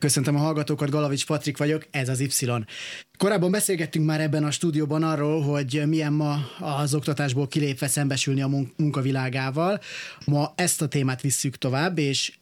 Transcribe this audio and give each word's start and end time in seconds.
Köszöntöm 0.00 0.36
a 0.36 0.38
hallgatókat, 0.38 0.90
Galavics 0.90 1.26
Patrik 1.26 1.56
vagyok, 1.56 1.86
ez 1.90 2.08
az 2.08 2.20
Y. 2.20 2.46
Korábban 3.18 3.50
beszélgettünk 3.50 4.06
már 4.06 4.20
ebben 4.20 4.44
a 4.44 4.50
stúdióban 4.50 5.02
arról, 5.02 5.42
hogy 5.42 5.82
milyen 5.86 6.12
ma 6.12 6.38
az 6.58 6.94
oktatásból 6.94 7.48
kilépve 7.48 7.86
szembesülni 7.88 8.42
a 8.42 8.50
munkavilágával. 8.76 9.80
Ma 10.26 10.52
ezt 10.56 10.82
a 10.82 10.88
témát 10.88 11.20
visszük 11.20 11.56
tovább, 11.56 11.98
és 11.98 12.32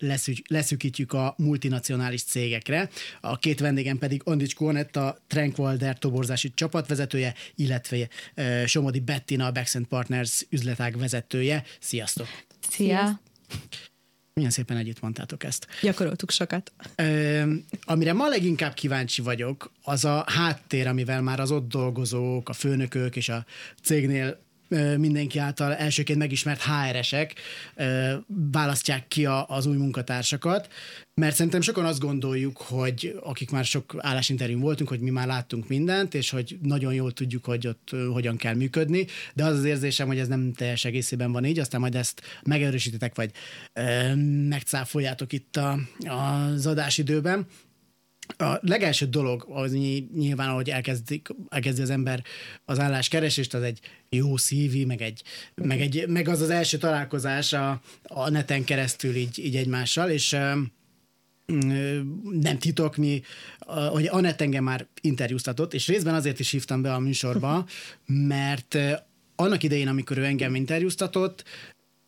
leszűkítjük 0.48 1.12
a 1.12 1.34
multinacionális 1.38 2.23
cégekre. 2.23 2.88
A 3.20 3.38
két 3.38 3.60
vendégem 3.60 3.98
pedig 3.98 4.20
Andics 4.24 4.54
Kornett, 4.54 4.96
a 4.96 5.18
Trankwalder 5.27 5.98
toborzási 5.98 6.52
csapatvezetője, 6.54 7.34
illetve 7.54 8.09
Somodi 8.66 9.01
Bettina, 9.01 9.46
a 9.46 9.52
Baxent 9.52 9.87
Partners 9.87 10.46
üzletág 10.51 10.98
vezetője. 10.98 11.65
Sziasztok! 11.80 12.27
Szia! 12.70 13.20
Milyen 14.38 14.52
szépen 14.52 14.77
együtt 14.77 15.01
mondtátok 15.01 15.45
ezt. 15.45 15.66
Gyakoroltuk 15.83 16.30
sokat. 16.30 16.73
Ö, 16.96 17.42
amire 17.80 18.12
ma 18.12 18.29
leginkább 18.29 18.74
kíváncsi 18.74 19.23
vagyok, 19.23 19.73
az 19.83 20.05
a 20.05 20.24
háttér, 20.27 20.87
amivel 20.87 21.23
már 21.23 21.41
az 21.41 21.51
ott 21.51 21.69
dolgozók, 21.69 22.48
a 22.48 22.52
főnökök 22.52 23.16
és 23.16 23.29
a 23.29 23.45
cégnél 23.82 24.38
mindenki 24.97 25.38
által 25.38 25.74
elsőként 25.74 26.19
megismert 26.19 26.63
HR-esek 26.63 27.35
választják 28.52 29.09
ki 29.09 29.27
az 29.47 29.66
új 29.66 29.77
munkatársakat, 29.77 30.69
mert 31.15 31.35
szerintem 31.35 31.61
sokan 31.61 31.85
azt 31.85 32.01
gondoljuk, 32.01 32.57
hogy 32.57 33.19
akik 33.23 33.51
már 33.51 33.65
sok 33.65 33.95
állásinterjún 33.99 34.61
voltunk, 34.61 34.89
hogy 34.89 35.01
mi 35.01 35.11
már 35.11 35.27
láttunk 35.27 35.69
mindent, 35.69 36.15
és 36.15 36.30
hogy 36.30 36.59
nagyon 36.63 36.95
jól 36.95 37.13
tudjuk, 37.13 37.45
hogy 37.45 37.66
ott 37.66 37.91
hogyan 38.13 38.37
kell 38.37 38.55
működni, 38.55 39.07
de 39.35 39.45
az 39.45 39.59
az 39.59 39.65
érzésem, 39.65 40.07
hogy 40.07 40.19
ez 40.19 40.29
nem 40.29 40.52
teljes 40.52 40.85
egészében 40.85 41.33
van 41.33 41.45
így, 41.45 41.59
aztán 41.59 41.80
majd 41.80 41.95
ezt 41.95 42.23
megerősítitek, 42.43 43.15
vagy 43.15 43.30
megcáfoljátok 44.49 45.33
itt 45.33 45.57
a, 45.57 45.79
az 45.99 46.66
adásidőben. 46.66 47.46
A 48.37 48.59
legelső 48.60 49.07
dolog 49.07 49.46
az 49.48 49.73
nyilván, 50.15 50.48
ahogy 50.48 50.71
elkezdik, 50.71 51.29
elkezdi 51.48 51.82
az 51.82 51.90
ember 51.90 52.23
az 52.65 52.79
álláskeresést, 52.79 53.54
az 53.54 53.62
egy 53.62 53.80
jó 54.09 54.37
szívi, 54.37 54.84
meg, 54.84 55.02
egy, 55.02 55.23
meg, 55.54 55.80
egy, 55.80 56.09
meg 56.09 56.29
az 56.29 56.40
az 56.40 56.51
első 56.51 56.76
találkozás 56.76 57.52
a, 57.52 57.80
a 58.02 58.30
neten 58.30 58.65
keresztül 58.65 59.15
így, 59.15 59.38
így 59.45 59.56
egymással, 59.56 60.10
és 60.10 60.37
nem 62.30 62.59
titok, 62.59 62.96
mi, 62.96 63.23
hogy 63.90 64.06
Anett 64.06 64.41
engem 64.41 64.65
már 64.65 64.87
interjúztatott, 65.00 65.75
és 65.75 65.87
részben 65.87 66.15
azért 66.15 66.38
is 66.38 66.50
hívtam 66.50 66.82
be 66.82 66.93
a 66.93 66.99
műsorba, 66.99 67.66
mert 68.06 68.78
annak 69.37 69.62
idején, 69.62 69.88
amikor 69.88 70.19
ő 70.19 70.25
engem 70.25 70.54
interjúztatott, 70.54 71.44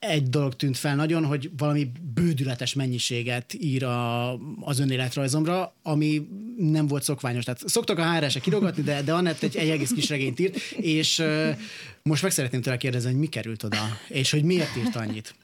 egy 0.00 0.28
dolog 0.28 0.56
tűnt 0.56 0.76
fel 0.76 0.96
nagyon, 0.96 1.24
hogy 1.24 1.50
valami 1.56 1.90
bődületes 2.14 2.74
mennyiséget 2.74 3.54
ír 3.54 3.84
a, 3.84 4.32
az 4.60 4.78
önéletrajzomra, 4.78 5.74
ami 5.82 6.28
nem 6.56 6.86
volt 6.86 7.02
szokványos. 7.02 7.44
Tehát 7.44 7.62
szoktak 7.68 7.98
a 7.98 8.14
HR-esek 8.14 8.42
kirogatni, 8.42 8.82
de, 8.82 9.02
de 9.02 9.12
Annett 9.12 9.42
egy, 9.42 9.56
egy 9.56 9.68
egész 9.68 9.90
kis 9.90 10.08
regényt 10.08 10.38
írt, 10.38 10.56
és 10.76 11.22
most 12.02 12.22
meg 12.22 12.30
szeretném 12.30 12.60
tőle 12.60 12.76
kérdezni, 12.76 13.10
hogy 13.10 13.18
mi 13.18 13.26
került 13.26 13.62
oda, 13.62 13.98
és 14.08 14.30
hogy 14.30 14.42
miért 14.42 14.76
írt 14.76 14.96
annyit. 14.96 15.34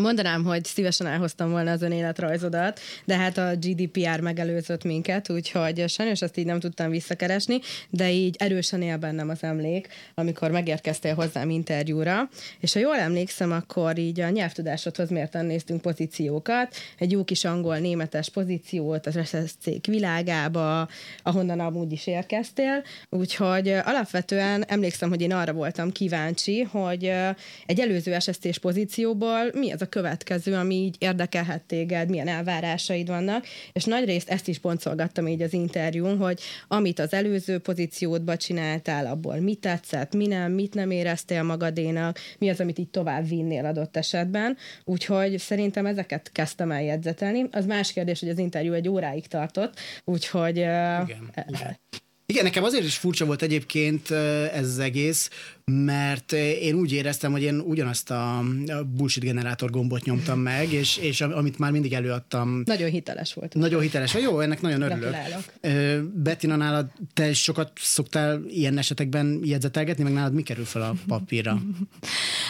Mondanám, 0.00 0.44
hogy 0.44 0.64
szívesen 0.64 1.06
elhoztam 1.06 1.50
volna 1.50 1.70
az 1.70 1.82
önéletrajzodat, 1.82 2.80
de 3.04 3.16
hát 3.16 3.38
a 3.38 3.54
GDPR 3.56 4.20
megelőzött 4.20 4.84
minket, 4.84 5.30
úgyhogy 5.30 5.88
sajnos 5.88 6.22
ezt 6.22 6.36
így 6.36 6.44
nem 6.44 6.60
tudtam 6.60 6.90
visszakeresni, 6.90 7.60
de 7.90 8.10
így 8.10 8.36
erősen 8.38 8.82
él 8.82 8.96
bennem 8.96 9.28
az 9.28 9.42
emlék, 9.42 9.88
amikor 10.14 10.50
megérkeztél 10.50 11.14
hozzám 11.14 11.50
interjúra, 11.50 12.28
és 12.60 12.72
ha 12.72 12.78
jól 12.78 12.96
emlékszem, 12.96 13.52
akkor 13.52 13.98
így 13.98 14.20
a 14.20 14.28
nyelvtudásodhoz 14.28 15.10
mérten 15.10 15.44
néztünk 15.46 15.80
pozíciókat, 15.80 16.76
egy 16.98 17.12
jó 17.12 17.24
kis 17.24 17.44
angol-németes 17.44 18.30
pozíciót 18.30 19.06
az 19.06 19.18
SSC 19.24 19.86
világába, 19.86 20.88
ahonnan 21.22 21.60
amúgy 21.60 21.92
is 21.92 22.06
érkeztél, 22.06 22.82
úgyhogy 23.10 23.68
alapvetően 23.68 24.64
emlékszem, 24.68 25.08
hogy 25.08 25.20
én 25.20 25.32
arra 25.32 25.52
voltam 25.52 25.92
kíváncsi, 25.92 26.62
hogy 26.62 27.12
egy 27.66 27.80
előző 27.80 28.18
SSC-s 28.18 28.58
pozícióból 28.58 29.50
mi 29.52 29.72
az 29.72 29.82
a 29.82 29.85
következő, 29.86 30.54
ami 30.54 30.74
így 30.74 30.96
érdekelhet 30.98 31.62
téged, 31.62 32.08
milyen 32.08 32.28
elvárásaid 32.28 33.06
vannak, 33.06 33.46
és 33.72 33.84
nagyrészt 33.84 34.30
ezt 34.30 34.48
is 34.48 34.58
boncolgattam 34.58 35.26
így 35.26 35.42
az 35.42 35.52
interjún, 35.52 36.16
hogy 36.16 36.40
amit 36.68 36.98
az 36.98 37.12
előző 37.12 37.58
pozíciódba 37.58 38.36
csináltál, 38.36 39.06
abból 39.06 39.36
mit 39.36 39.60
tetszett, 39.60 40.14
mi 40.14 40.26
nem, 40.26 40.52
mit 40.52 40.74
nem 40.74 40.90
éreztél 40.90 41.42
magadénak, 41.42 42.18
mi 42.38 42.48
az, 42.48 42.60
amit 42.60 42.78
így 42.78 42.90
tovább 42.90 43.28
vinnél 43.28 43.64
adott 43.64 43.96
esetben, 43.96 44.56
úgyhogy 44.84 45.38
szerintem 45.38 45.86
ezeket 45.86 46.32
kezdtem 46.32 46.70
el 46.70 46.82
jegyzetelni. 46.82 47.48
Az 47.50 47.66
más 47.66 47.92
kérdés, 47.92 48.20
hogy 48.20 48.28
az 48.28 48.38
interjú 48.38 48.72
egy 48.72 48.88
óráig 48.88 49.26
tartott, 49.26 49.78
úgyhogy... 50.04 50.56
Igen, 50.56 51.30
uh, 51.36 51.44
igen. 51.48 51.78
Igen, 52.28 52.44
nekem 52.44 52.64
azért 52.64 52.84
is 52.84 52.96
furcsa 52.96 53.24
volt 53.24 53.42
egyébként 53.42 54.10
ez 54.52 54.68
az 54.68 54.78
egész, 54.78 55.30
mert 55.64 56.32
én 56.32 56.74
úgy 56.74 56.92
éreztem, 56.92 57.32
hogy 57.32 57.42
én 57.42 57.58
ugyanazt 57.58 58.10
a 58.10 58.44
bullshit 58.96 59.22
generátor 59.22 59.70
gombot 59.70 60.04
nyomtam 60.04 60.38
meg, 60.38 60.72
és, 60.72 60.96
és 60.96 61.20
amit 61.20 61.58
már 61.58 61.70
mindig 61.70 61.92
előadtam. 61.92 62.62
Nagyon 62.64 62.90
hiteles 62.90 63.34
volt. 63.34 63.54
Nagyon 63.54 63.80
hiteles. 63.80 64.14
Jó, 64.14 64.40
ennek 64.40 64.60
nagyon 64.60 64.82
örülök. 64.82 65.14
Bettina, 66.14 66.56
nálad 66.56 66.86
te 67.14 67.32
sokat 67.32 67.70
szoktál 67.74 68.42
ilyen 68.48 68.78
esetekben 68.78 69.40
jegyzetelgetni, 69.44 70.02
meg 70.02 70.12
nálad 70.12 70.32
mi 70.32 70.42
kerül 70.42 70.64
fel 70.64 70.82
a 70.82 70.94
papírra? 71.06 71.58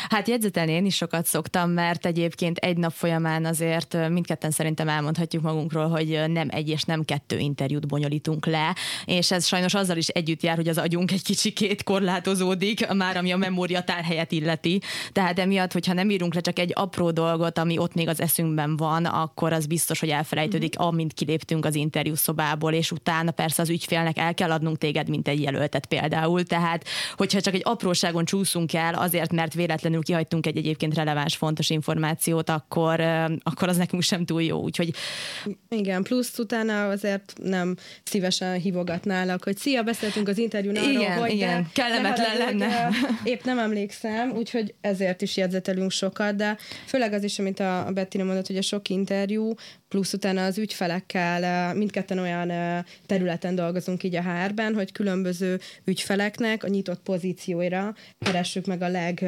Hát 0.08 0.28
jegyzetelni 0.28 0.72
én 0.72 0.86
is 0.86 0.96
sokat 0.96 1.26
szoktam, 1.26 1.70
mert 1.70 2.06
egyébként 2.06 2.58
egy 2.58 2.76
nap 2.76 2.92
folyamán 2.92 3.44
azért 3.44 4.08
mindketten 4.08 4.50
szerintem 4.50 4.88
elmondhatjuk 4.88 5.42
magunkról, 5.42 5.88
hogy 5.88 6.22
nem 6.26 6.48
egy 6.50 6.68
és 6.68 6.82
nem 6.82 7.04
kettő 7.04 7.38
interjút 7.38 7.86
bonyolítunk 7.86 8.46
le, 8.46 8.76
és 9.04 9.30
ez 9.30 9.46
sajnos 9.46 9.65
azzal 9.74 9.96
is 9.96 10.08
együtt 10.08 10.42
jár, 10.42 10.56
hogy 10.56 10.68
az 10.68 10.78
agyunk 10.78 11.12
egy 11.12 11.22
kicsikét 11.22 11.82
korlátozódik, 11.82 12.92
már 12.92 13.16
ami 13.16 13.32
a 13.32 13.36
memória 13.36 13.82
tárhelyet 13.82 14.32
illeti. 14.32 14.80
Tehát 15.12 15.38
emiatt, 15.38 15.72
hogyha 15.72 15.92
nem 15.92 16.10
írunk 16.10 16.34
le 16.34 16.40
csak 16.40 16.58
egy 16.58 16.72
apró 16.74 17.10
dolgot, 17.10 17.58
ami 17.58 17.78
ott 17.78 17.94
még 17.94 18.08
az 18.08 18.20
eszünkben 18.20 18.76
van, 18.76 19.04
akkor 19.04 19.52
az 19.52 19.66
biztos, 19.66 20.00
hogy 20.00 20.08
elfelejtődik, 20.08 20.78
mm-hmm. 20.78 20.88
amint 20.88 21.12
kiléptünk 21.12 21.64
az 21.64 21.74
interjú 21.74 22.14
szobából, 22.14 22.72
és 22.72 22.90
utána 22.90 23.30
persze 23.30 23.62
az 23.62 23.68
ügyfélnek 23.68 24.18
el 24.18 24.34
kell 24.34 24.50
adnunk 24.50 24.78
téged, 24.78 25.08
mint 25.08 25.28
egy 25.28 25.40
jelöltet 25.40 25.86
például. 25.86 26.42
Tehát, 26.42 26.84
hogyha 27.16 27.40
csak 27.40 27.54
egy 27.54 27.62
apróságon 27.64 28.24
csúszunk 28.24 28.72
el, 28.72 28.94
azért, 28.94 29.32
mert 29.32 29.54
véletlenül 29.54 30.02
kihagytunk 30.02 30.46
egy 30.46 30.56
egyébként 30.56 30.94
releváns, 30.94 31.36
fontos 31.36 31.70
információt, 31.70 32.50
akkor, 32.50 33.00
akkor 33.42 33.68
az 33.68 33.76
nekünk 33.76 34.02
sem 34.02 34.24
túl 34.24 34.42
jó. 34.42 34.62
Úgyhogy... 34.62 34.94
Igen, 35.68 36.02
plusz 36.02 36.38
utána 36.38 36.88
azért 36.88 37.32
nem 37.42 37.76
szívesen 38.04 38.60
hívogatnálak, 38.60 39.44
hogy 39.44 39.55
szia, 39.58 39.82
beszéltünk 39.82 40.28
az 40.28 40.38
interjún 40.38 40.76
arról, 40.76 40.90
igen, 40.90 41.18
hogy 41.18 41.30
igen. 41.30 41.62
De 41.62 41.68
kellemetlen 41.72 42.36
lenne. 42.38 42.88
Épp 43.24 43.44
nem 43.44 43.58
emlékszem, 43.58 44.30
úgyhogy 44.30 44.74
ezért 44.80 45.22
is 45.22 45.36
jegyzetelünk 45.36 45.90
sokat, 45.90 46.36
de 46.36 46.56
főleg 46.86 47.12
az 47.12 47.22
is, 47.22 47.38
amit 47.38 47.60
a 47.60 47.90
Bettina 47.94 48.24
mondott, 48.24 48.46
hogy 48.46 48.56
a 48.56 48.62
sok 48.62 48.88
interjú, 48.88 49.54
plusz 49.88 50.12
utána 50.12 50.44
az 50.44 50.58
ügyfelekkel 50.58 51.74
mindketten 51.74 52.18
olyan 52.18 52.52
területen 53.06 53.54
dolgozunk 53.54 54.02
így 54.02 54.14
a 54.14 54.22
HR-ben, 54.22 54.74
hogy 54.74 54.92
különböző 54.92 55.60
ügyfeleknek 55.84 56.64
a 56.64 56.68
nyitott 56.68 57.00
pozícióira 57.02 57.94
keressük 58.18 58.66
meg 58.66 58.82
a 58.82 58.88
leg, 58.88 59.24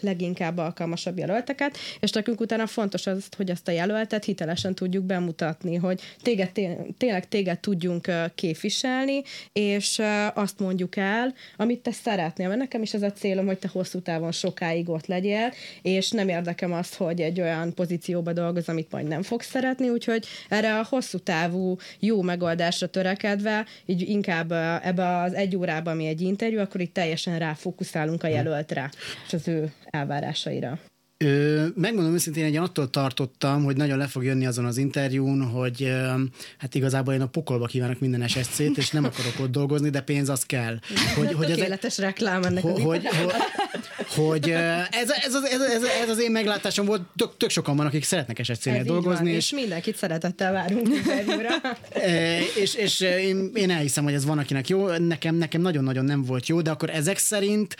leginkább 0.00 0.58
alkalmasabb 0.58 1.18
jelölteket, 1.18 1.78
és 2.00 2.10
nekünk 2.10 2.40
utána 2.40 2.66
fontos 2.66 3.06
az, 3.06 3.28
hogy 3.36 3.50
azt 3.50 3.68
a 3.68 3.72
jelöltet 3.72 4.24
hitelesen 4.24 4.74
tudjuk 4.74 5.04
bemutatni, 5.04 5.74
hogy 5.74 6.00
téged, 6.22 6.50
tényleg 6.98 7.28
téged 7.28 7.58
tudjunk 7.58 8.10
képviselni, 8.34 9.22
és 9.62 10.02
azt 10.34 10.58
mondjuk 10.58 10.96
el, 10.96 11.34
amit 11.56 11.80
te 11.80 11.92
szeretnél. 11.92 12.48
Mert 12.48 12.60
nekem 12.60 12.82
is 12.82 12.94
ez 12.94 13.02
a 13.02 13.12
célom, 13.12 13.46
hogy 13.46 13.58
te 13.58 13.68
hosszú 13.72 14.00
távon 14.00 14.32
sokáig 14.32 14.88
ott 14.88 15.06
legyél, 15.06 15.52
és 15.82 16.10
nem 16.10 16.28
érdekem 16.28 16.72
azt, 16.72 16.94
hogy 16.94 17.20
egy 17.20 17.40
olyan 17.40 17.74
pozícióba 17.74 18.32
dolgoz, 18.32 18.68
amit 18.68 18.90
majd 18.90 19.08
nem 19.08 19.22
fogsz 19.22 19.48
szeretni, 19.48 19.88
úgyhogy 19.88 20.26
erre 20.48 20.78
a 20.78 20.86
hosszú 20.88 21.18
távú 21.18 21.76
jó 21.98 22.22
megoldásra 22.22 22.86
törekedve, 22.86 23.66
így 23.86 24.08
inkább 24.08 24.52
ebbe 24.82 25.16
az 25.16 25.32
egy 25.32 25.56
órában, 25.56 25.92
ami 25.92 26.06
egy 26.06 26.20
interjú, 26.20 26.60
akkor 26.60 26.80
itt 26.80 26.94
teljesen 26.94 27.38
ráfókuszálunk 27.38 28.22
a 28.22 28.28
jelöltre, 28.28 28.90
és 29.26 29.32
az 29.32 29.48
ő 29.48 29.72
elvárásaira. 29.90 30.78
Ö, 31.22 31.66
megmondom 31.74 32.14
őszintén, 32.14 32.44
hogy 32.44 32.52
én 32.52 32.60
attól 32.60 32.90
tartottam, 32.90 33.64
hogy 33.64 33.76
nagyon 33.76 33.98
le 33.98 34.06
fog 34.06 34.24
jönni 34.24 34.46
azon 34.46 34.64
az 34.64 34.76
interjún, 34.76 35.42
hogy 35.42 35.82
ö, 35.82 36.12
hát 36.58 36.74
igazából 36.74 37.14
én 37.14 37.20
a 37.20 37.26
pokolba 37.26 37.66
kívánok 37.66 38.00
minden 38.00 38.28
SSC-t, 38.28 38.76
és 38.76 38.90
nem 38.90 39.04
akarok 39.04 39.34
ott 39.40 39.50
dolgozni, 39.50 39.90
de 39.90 40.00
pénz 40.00 40.28
az 40.28 40.46
kell. 40.46 40.78
Hogy, 41.16 41.32
hogy 41.32 41.46
Tökéletes 41.46 41.98
ez, 41.98 42.04
reklám 42.04 42.42
ennek 42.42 42.62
hogy, 42.62 42.82
hogy, 42.82 43.06
hogy, 43.06 43.32
hogy 44.14 44.50
ez, 44.50 45.10
ez, 45.10 45.34
az, 45.34 45.44
ez, 45.44 45.60
ez, 45.60 45.82
ez, 45.82 46.08
az 46.08 46.20
én 46.20 46.30
meglátásom 46.30 46.86
volt, 46.86 47.02
tök, 47.16 47.36
tök 47.36 47.50
sokan 47.50 47.76
van, 47.76 47.86
akik 47.86 48.04
szeretnek 48.04 48.44
SSC-nél 48.44 48.82
dolgozni. 48.82 49.24
Van, 49.24 49.34
és, 49.34 49.36
és 49.36 49.50
mindenkit 49.50 49.96
szeretettel 49.96 50.52
várunk 50.52 50.88
és, 52.62 52.74
és 52.74 53.00
én, 53.00 53.50
én 53.54 53.70
elhiszem, 53.70 54.04
hogy 54.04 54.14
ez 54.14 54.24
van, 54.24 54.38
akinek 54.38 54.68
jó, 54.68 54.86
nekem, 54.96 55.34
nekem 55.34 55.60
nagyon-nagyon 55.60 56.04
nem 56.04 56.24
volt 56.24 56.46
jó, 56.46 56.60
de 56.60 56.70
akkor 56.70 56.90
ezek 56.90 57.18
szerint, 57.18 57.76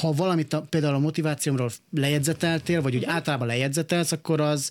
ha 0.00 0.12
valamit 0.12 0.52
a, 0.52 0.66
például 0.70 0.94
a 0.94 0.98
motivációmról 0.98 1.70
lejegyzeteltél, 1.96 2.82
vagy 2.82 2.94
úgy 2.94 3.00
uh-huh. 3.00 3.14
általában 3.14 3.46
lejegyzetelsz, 3.46 4.12
akkor 4.12 4.40
az 4.40 4.70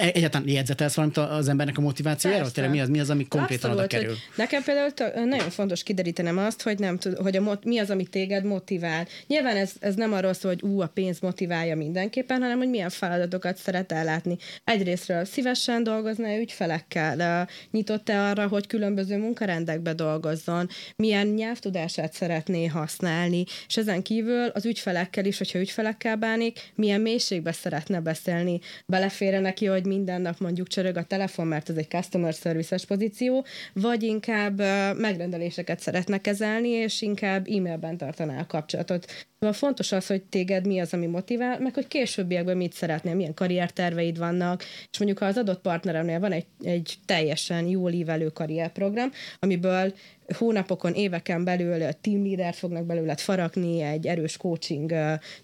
egyáltalán 0.00 0.48
jegyzetelsz 0.48 0.94
valamit 0.94 1.16
az 1.16 1.48
embernek 1.48 1.78
a 1.78 1.80
motivációjáról? 1.80 2.50
Tényleg 2.50 2.72
mi 2.72 2.80
az, 2.80 2.88
mi 2.88 3.00
az, 3.00 3.10
ami 3.10 3.28
konkrétan 3.28 3.70
oda 3.70 3.86
kerül? 3.86 4.14
Nekem 4.36 4.62
például 4.62 4.90
t- 4.90 5.14
nagyon 5.14 5.50
fontos 5.50 5.82
kiderítenem 5.82 6.38
azt, 6.38 6.62
hogy 6.62 6.78
nem 6.78 6.98
tud, 6.98 7.16
hogy 7.16 7.36
a 7.36 7.40
mot- 7.40 7.64
mi 7.64 7.78
az, 7.78 7.90
ami 7.90 8.06
téged 8.06 8.44
motivál. 8.44 9.06
Nyilván 9.26 9.56
ez, 9.56 9.72
ez 9.80 9.94
nem 9.94 10.12
arról 10.12 10.32
szól, 10.32 10.50
hogy 10.50 10.70
ú, 10.70 10.80
a 10.80 10.86
pénz 10.86 11.20
motiválja 11.20 11.76
mindenképpen, 11.76 12.40
hanem 12.40 12.58
hogy 12.58 12.68
milyen 12.68 12.90
feladatokat 12.90 13.56
szeret 13.56 13.92
ellátni. 13.92 14.36
Egyrésztről 14.64 15.24
szívesen 15.24 15.82
dolgozna 15.82 16.36
ügyfelekkel, 16.38 17.48
nyitott-e 17.70 18.20
arra, 18.22 18.48
hogy 18.48 18.66
különböző 18.66 19.18
munkarendekbe 19.18 19.92
dolgozzon, 19.92 20.68
milyen 20.96 21.26
nyelvtudását 21.26 22.12
szeretné 22.12 22.66
használni, 22.66 23.44
és 23.66 23.76
ezen 23.76 24.02
kívül 24.02 24.46
az 24.46 24.66
ügyfelekkel 24.66 25.24
is, 25.24 25.38
hogyha 25.38 25.58
ügyfelekkel 25.58 26.16
bánik, 26.16 26.72
milyen 26.74 27.00
mélységbe 27.00 27.52
szeretne 27.52 28.00
beszélni. 28.00 28.60
Belefére 28.86 29.40
neki, 29.40 29.66
hogy 29.66 29.86
minden 29.90 30.20
nap 30.20 30.38
mondjuk 30.38 30.68
csörög 30.68 30.96
a 30.96 31.04
telefon, 31.04 31.46
mert 31.46 31.68
ez 31.68 31.76
egy 31.76 31.88
customer 31.88 32.32
services 32.32 32.84
pozíció, 32.84 33.44
vagy 33.72 34.02
inkább 34.02 34.58
megrendeléseket 34.96 35.80
szeretne 35.80 36.18
kezelni, 36.18 36.68
és 36.68 37.02
inkább 37.02 37.46
e-mailben 37.48 37.96
tartaná 37.96 38.40
a 38.40 38.46
kapcsolatot. 38.46 39.28
Szóval 39.40 39.56
fontos 39.56 39.92
az, 39.92 40.06
hogy 40.06 40.22
téged 40.22 40.66
mi 40.66 40.80
az, 40.80 40.92
ami 40.92 41.06
motivál, 41.06 41.60
meg 41.60 41.74
hogy 41.74 41.86
későbbiekben 41.86 42.56
mit 42.56 42.72
szeretnél, 42.72 43.14
milyen 43.14 43.34
karrierterveid 43.34 44.18
vannak, 44.18 44.62
és 44.90 44.98
mondjuk 44.98 45.18
ha 45.18 45.26
az 45.26 45.36
adott 45.36 45.60
partneremnél 45.60 46.20
van 46.20 46.32
egy, 46.32 46.46
egy 46.62 46.94
teljesen 47.04 47.66
jól 47.66 47.92
ívelő 47.92 48.28
karrierprogram, 48.28 49.10
amiből 49.38 49.94
hónapokon, 50.36 50.94
éveken 50.94 51.44
belül 51.44 51.92
team 51.92 52.24
leader 52.24 52.54
fognak 52.54 52.86
belőled 52.86 53.18
faragni 53.18 53.80
egy 53.80 54.06
erős 54.06 54.36
coaching 54.36 54.92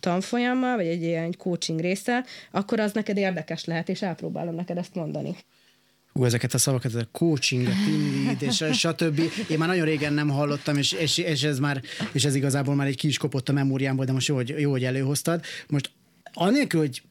tanfolyammal, 0.01 0.77
vagy 0.77 0.87
egy 0.87 1.03
ilyen 1.03 1.35
coaching 1.39 1.81
résszel, 1.81 2.25
akkor 2.51 2.81
az 2.81 2.93
neked 2.93 3.17
érdekes 3.17 3.65
lehet, 3.65 3.89
és 3.89 4.03
elpróbálom 4.03 4.55
neked 4.55 4.79
ezt 4.79 4.95
mondani. 4.95 5.37
Ú, 6.17 6.25
ezeket 6.25 6.55
a 6.55 6.59
szavakat, 6.59 6.95
a 6.95 7.09
coaching, 7.13 7.67
a 7.67 7.71
team 7.71 8.37
és 8.41 8.79
stb. 8.79 9.21
Én 9.51 9.59
már 9.59 9.69
nagyon 9.69 9.85
régen 9.85 10.13
nem 10.13 10.29
hallottam, 10.29 10.77
és, 10.77 10.93
és, 10.93 11.19
és 11.19 11.43
ez 11.43 11.59
már, 11.59 11.83
és 12.13 12.25
ez 12.25 12.35
igazából 12.35 12.75
már 12.75 12.87
egy 12.87 12.97
kis 12.97 13.19
kopott 13.19 13.49
a 13.49 13.53
memóriámból, 13.53 14.05
de 14.05 14.13
most 14.13 14.29
jó, 14.29 14.35
hogy, 14.35 14.55
jó, 14.59 14.71
hogy 14.71 14.85
előhoztad. 14.85 15.45
Most 15.69 15.91
anélkül, 16.33 16.81
hogy 16.81 17.03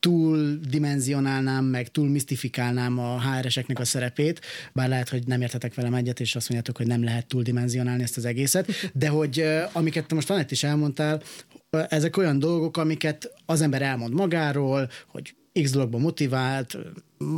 túl 0.00 0.58
dimenzionálnám, 0.68 1.64
meg 1.64 1.90
túl 1.90 2.08
misztifikálnám 2.08 2.98
a 2.98 3.20
HR-eseknek 3.20 3.78
a 3.78 3.84
szerepét, 3.84 4.40
bár 4.72 4.88
lehet, 4.88 5.08
hogy 5.08 5.26
nem 5.26 5.40
értetek 5.40 5.74
velem 5.74 5.94
egyet, 5.94 6.20
és 6.20 6.36
azt 6.36 6.48
mondjátok, 6.48 6.76
hogy 6.76 6.86
nem 6.86 7.04
lehet 7.04 7.26
túl 7.26 7.42
dimenzionálni 7.42 8.02
ezt 8.02 8.16
az 8.16 8.24
egészet, 8.24 8.90
de 8.92 9.08
hogy 9.08 9.44
amiket 9.72 10.06
te 10.06 10.14
most 10.14 10.30
Anett 10.30 10.50
is 10.50 10.62
elmondtál, 10.62 11.22
ezek 11.88 12.16
olyan 12.16 12.38
dolgok, 12.38 12.76
amiket 12.76 13.32
az 13.46 13.60
ember 13.60 13.82
elmond 13.82 14.14
magáról, 14.14 14.90
hogy 15.06 15.34
X 15.62 15.70
dologban 15.70 16.00
motivált, 16.00 16.78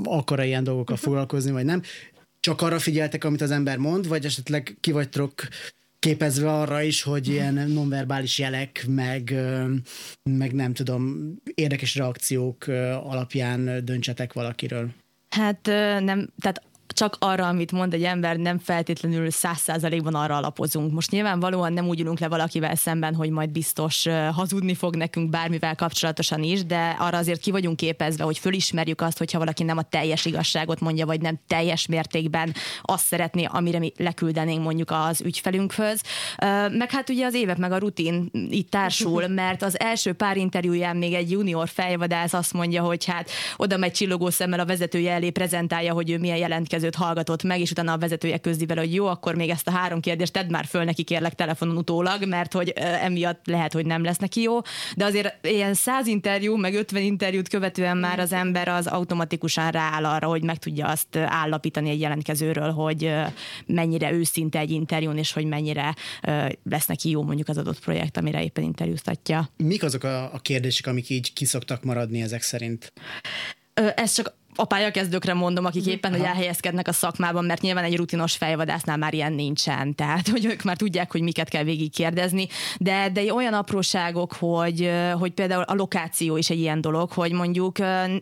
akar-e 0.05 0.47
ilyen 0.47 0.65
dolgokkal 0.65 0.97
foglalkozni, 0.97 1.51
vagy 1.51 1.65
nem. 1.65 1.83
Csak 2.41 2.63
arra 2.63 2.79
figyeltek, 2.79 3.25
amit 3.25 3.41
az 3.41 3.51
ember 3.51 3.79
mond, 3.79 4.09
vagy 4.09 4.25
esetleg 4.25 4.77
ki 4.81 4.93
vagytok 4.93 5.49
képezve 5.99 6.53
arra 6.53 6.83
is, 6.83 7.03
hogy 7.03 7.29
ilyen 7.29 7.55
nonverbális 7.55 8.39
jelek, 8.39 8.85
meg, 8.89 9.35
meg 10.23 10.53
nem 10.53 10.73
tudom, 10.73 11.33
érdekes 11.55 11.95
reakciók 11.95 12.67
alapján 13.03 13.85
döntsetek 13.85 14.33
valakiről? 14.33 14.91
Hát 15.31 15.67
nem, 16.01 16.29
tehát 16.39 16.63
csak 16.95 17.17
arra, 17.19 17.49
amit 17.49 17.73
mond 17.73 17.95
egy 17.95 18.03
ember, 18.03 18.37
nem 18.37 18.59
feltétlenül 18.59 19.31
száz 19.31 19.59
százalékban 19.59 20.15
arra 20.15 20.37
alapozunk. 20.37 20.93
Most 20.93 21.11
nyilvánvalóan 21.11 21.73
nem 21.73 21.89
úgy 21.89 22.01
ülünk 22.01 22.19
le 22.19 22.29
valakivel 22.29 22.75
szemben, 22.75 23.15
hogy 23.15 23.31
majd 23.31 23.51
biztos 23.51 24.07
hazudni 24.33 24.75
fog 24.75 24.97
nekünk 24.97 25.31
bármivel 25.31 25.75
kapcsolatosan 25.75 26.43
is, 26.43 26.65
de 26.65 26.97
arra 26.99 27.19
azért 27.19 27.41
ki 27.41 27.51
vagyunk 27.51 27.77
képezve, 27.77 28.25
hogy 28.25 28.39
fölismerjük 28.39 29.01
azt, 29.01 29.19
hogyha 29.19 29.39
valaki 29.39 29.63
nem 29.63 29.79
a 29.79 29.83
teljes 29.83 30.25
igazságot 30.25 30.81
mondja, 30.81 31.07
vagy 31.07 31.21
nem 31.21 31.41
teljes 31.47 31.87
mértékben 31.87 32.55
azt 32.83 33.05
szeretné, 33.05 33.45
amire 33.45 33.79
mi 33.79 33.93
leküldenénk 33.97 34.63
mondjuk 34.63 34.91
az 34.91 35.21
ügyfelünkhöz. 35.21 36.01
Meg 36.71 36.91
hát 36.91 37.11
ugye 37.11 37.27
az 37.27 37.35
évek 37.35 37.57
meg 37.57 37.73
a 37.73 37.79
rutin 37.79 38.29
itt 38.33 38.71
társul, 38.71 39.27
mert 39.43 39.63
az 39.63 39.81
első 39.81 40.13
pár 40.13 40.37
interjúján 40.37 40.97
még 40.97 41.15
egy 41.15 41.31
junior 41.31 41.69
fejvadász 41.69 42.33
azt 42.33 42.53
mondja, 42.53 42.83
hogy 42.83 43.05
hát 43.05 43.31
oda 43.57 43.77
megy 43.77 43.93
csillogó 43.93 44.31
szemmel 44.31 44.61
a 44.61 44.65
vezetője 44.65 45.13
elé 45.13 45.31
prezentálja, 45.31 45.93
hogy 45.93 46.11
ő 46.11 46.19
milyen 46.19 46.37
jelentkező 46.37 46.84
következőt 46.85 46.95
hallgatott 46.95 47.43
meg, 47.43 47.61
és 47.61 47.71
utána 47.71 47.93
a 47.93 47.99
vezetője 47.99 48.39
közdi 48.39 48.67
vele, 48.67 48.81
hogy 48.81 48.95
jó, 48.95 49.07
akkor 49.07 49.35
még 49.35 49.51
ezt 49.51 49.69
a 49.69 49.71
három 49.71 50.01
kérdést 50.01 50.33
tedd 50.33 50.51
már 50.51 50.65
föl 50.65 50.85
neki 50.85 51.03
kérlek 51.03 51.35
telefonon 51.35 51.77
utólag, 51.77 52.27
mert 52.27 52.53
hogy 52.53 52.69
emiatt 52.77 53.47
lehet, 53.47 53.73
hogy 53.73 53.87
nem 53.87 54.05
lesz 54.05 54.17
neki 54.17 54.41
jó, 54.41 54.61
de 54.97 55.05
azért 55.05 55.47
ilyen 55.47 55.75
száz 55.75 56.07
interjú, 56.07 56.57
meg 56.57 56.75
50 56.75 57.03
interjút 57.03 57.49
követően 57.49 57.97
már 57.97 58.19
az 58.19 58.33
ember 58.33 58.69
az 58.69 58.87
automatikusan 58.87 59.71
rááll 59.71 60.05
arra, 60.05 60.27
hogy 60.27 60.43
meg 60.43 60.59
tudja 60.59 60.87
azt 60.87 61.17
állapítani 61.17 61.91
egy 61.91 62.01
jelentkezőről, 62.01 62.71
hogy 62.71 63.13
mennyire 63.67 64.13
őszinte 64.13 64.59
egy 64.59 64.71
interjún, 64.71 65.19
és 65.19 65.33
hogy 65.33 65.45
mennyire 65.45 65.95
lesz 66.71 66.87
neki 66.87 67.11
jó 67.11 67.23
mondjuk 67.23 67.49
az 67.49 67.59
adott 67.59 67.81
projekt, 67.81 68.17
amire 68.17 68.43
éppen 68.43 68.65
interjúztatja. 68.65 69.51
Mik 69.57 69.83
azok 69.83 70.05
a, 70.05 70.35
a 70.35 70.39
kérdések, 70.39 70.87
amik 70.87 71.09
így 71.09 71.33
kiszoktak 71.33 71.85
maradni 71.85 72.21
ezek 72.21 72.43
szerint? 72.43 72.93
Ez 73.75 74.13
csak 74.13 74.35
a 74.57 74.65
pályakezdőkre 74.65 75.35
mondom, 75.35 75.65
akik 75.65 75.87
éppen 75.87 76.13
hogy 76.13 76.21
elhelyezkednek 76.21 76.89
a 76.89 76.93
szakmában, 76.93 77.45
mert 77.45 77.61
nyilván 77.61 77.85
egy 77.85 77.97
rutinos 77.97 78.37
fejvadásznál 78.37 78.97
már 78.97 79.15
ilyen 79.15 79.33
nincsen, 79.33 79.95
tehát 79.95 80.29
hogy 80.29 80.45
ők 80.45 80.63
már 80.63 80.77
tudják, 80.77 81.13
hogy 81.13 81.21
miket 81.21 81.49
kell 81.49 81.65
végig 81.65 81.93
kérdezni, 81.93 82.47
de, 82.79 83.09
de 83.13 83.35
olyan 83.35 83.55
apróságok, 83.55 84.33
hogy, 84.33 84.91
hogy 85.19 85.33
például 85.33 85.63
a 85.63 85.75
lokáció 85.75 86.37
is 86.37 86.51
egy 86.51 86.59
ilyen 86.59 86.81
dolog, 86.81 87.13
hogy 87.13 87.33
mondjuk 87.33 87.79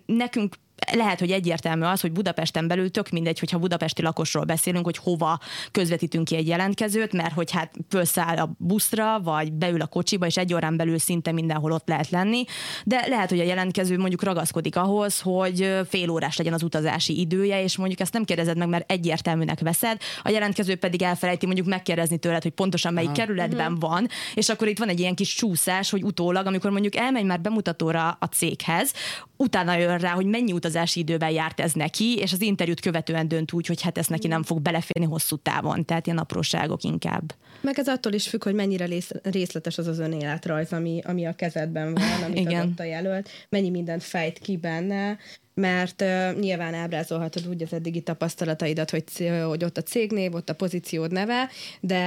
nekünk 0.07 0.55
lehet, 0.93 1.19
hogy 1.19 1.31
egyértelmű 1.31 1.85
az, 1.85 2.01
hogy 2.01 2.13
Budapesten 2.13 2.67
belül 2.67 2.91
tök 2.91 3.09
mindegy, 3.11 3.39
hogyha 3.39 3.59
budapesti 3.59 4.03
lakosról 4.03 4.45
beszélünk, 4.45 4.85
hogy 4.85 4.97
hova 4.97 5.39
közvetítünk 5.71 6.25
ki 6.25 6.37
egy 6.37 6.47
jelentkezőt, 6.47 7.13
mert 7.13 7.33
hogy 7.33 7.51
hát 7.51 7.75
felszáll 7.89 8.37
a 8.37 8.55
buszra, 8.59 9.21
vagy 9.21 9.53
beül 9.53 9.81
a 9.81 9.87
kocsiba, 9.87 10.27
és 10.27 10.37
egy 10.37 10.55
órán 10.55 10.77
belül 10.77 10.99
szinte 10.99 11.33
mindenhol 11.33 11.73
ott 11.73 11.89
lehet 11.89 12.11
lenni, 12.11 12.45
de 12.85 13.07
lehet, 13.09 13.29
hogy 13.29 13.41
a 13.41 13.45
jelentkező 13.45 13.99
mondjuk 13.99 14.23
ragaszkodik 14.23 14.77
ahhoz, 14.77 15.21
hogy 15.21 15.81
fél 15.89 16.11
órás 16.11 16.37
legyen 16.37 16.53
az 16.53 16.63
utazási 16.63 17.21
idője, 17.21 17.63
és 17.63 17.77
mondjuk 17.77 18.01
ezt 18.01 18.13
nem 18.13 18.25
kérdezed 18.25 18.57
meg, 18.57 18.69
mert 18.69 18.91
egyértelműnek 18.91 19.61
veszed, 19.61 20.01
a 20.23 20.29
jelentkező 20.29 20.77
pedig 20.77 21.03
elfelejti 21.03 21.47
mondjuk 21.47 21.67
megkérdezni 21.67 22.19
tőled, 22.19 22.43
hogy 22.43 22.53
pontosan 22.53 22.93
melyik 22.93 23.09
Aha. 23.09 23.19
kerületben 23.19 23.73
uh-huh. 23.73 23.91
van, 23.91 24.09
és 24.35 24.49
akkor 24.49 24.69
itt 24.69 24.79
van 24.79 24.89
egy 24.89 25.01
ilyen 25.01 25.15
kis 25.15 25.35
csúszás, 25.35 25.91
hogy 25.91 26.03
utólag, 26.03 26.47
amikor 26.47 26.71
mondjuk 26.71 26.97
elmegy 26.97 27.25
már 27.25 27.41
bemutatóra 27.41 28.17
a 28.21 28.27
céghez, 28.27 28.93
utána 29.37 29.77
jön 29.77 29.99
rá, 29.99 30.11
hogy 30.11 30.27
mennyi 30.27 30.53
utazási 30.73 31.01
idővel 31.01 31.33
járt 31.33 31.61
ez 31.61 31.73
neki, 31.73 32.17
és 32.17 32.33
az 32.33 32.41
interjút 32.41 32.81
követően 32.81 33.29
dönt 33.29 33.53
úgy, 33.53 33.67
hogy 33.67 33.83
hát 33.83 33.99
ez 33.99 34.07
neki 34.07 34.27
nem 34.27 34.43
fog 34.43 34.61
beleférni 34.61 35.07
hosszú 35.07 35.37
távon. 35.37 35.85
Tehát 35.85 36.07
ilyen 36.07 36.19
apróságok 36.19 36.83
inkább. 36.83 37.35
Meg 37.61 37.79
ez 37.79 37.89
attól 37.89 38.13
is 38.13 38.29
függ, 38.29 38.45
hogy 38.45 38.55
mennyire 38.55 38.89
részletes 39.23 39.79
az 39.79 39.87
az 39.87 39.99
önéletrajz, 39.99 40.73
ami, 40.73 41.01
ami 41.05 41.27
a 41.27 41.33
kezedben 41.33 41.95
van, 41.95 42.23
amit 42.25 42.39
Igen. 42.49 42.61
adott 42.61 42.81
a 42.81 42.85
jelölt, 42.85 43.29
mennyi 43.49 43.71
mindent 43.71 44.03
fejt 44.03 44.39
ki 44.39 44.57
benne, 44.57 45.19
mert 45.55 46.03
uh, 46.03 46.39
nyilván 46.41 46.75
ábrázolhatod 46.75 47.49
úgy 47.49 47.63
az 47.63 47.73
eddigi 47.73 48.01
tapasztalataidat, 48.01 48.91
hogy, 48.91 49.05
hogy 49.47 49.65
ott 49.65 49.77
a 49.77 49.83
cégnév, 49.83 50.35
ott 50.35 50.49
a 50.49 50.55
pozíciód 50.55 51.13
neve, 51.13 51.49
de 51.81 52.03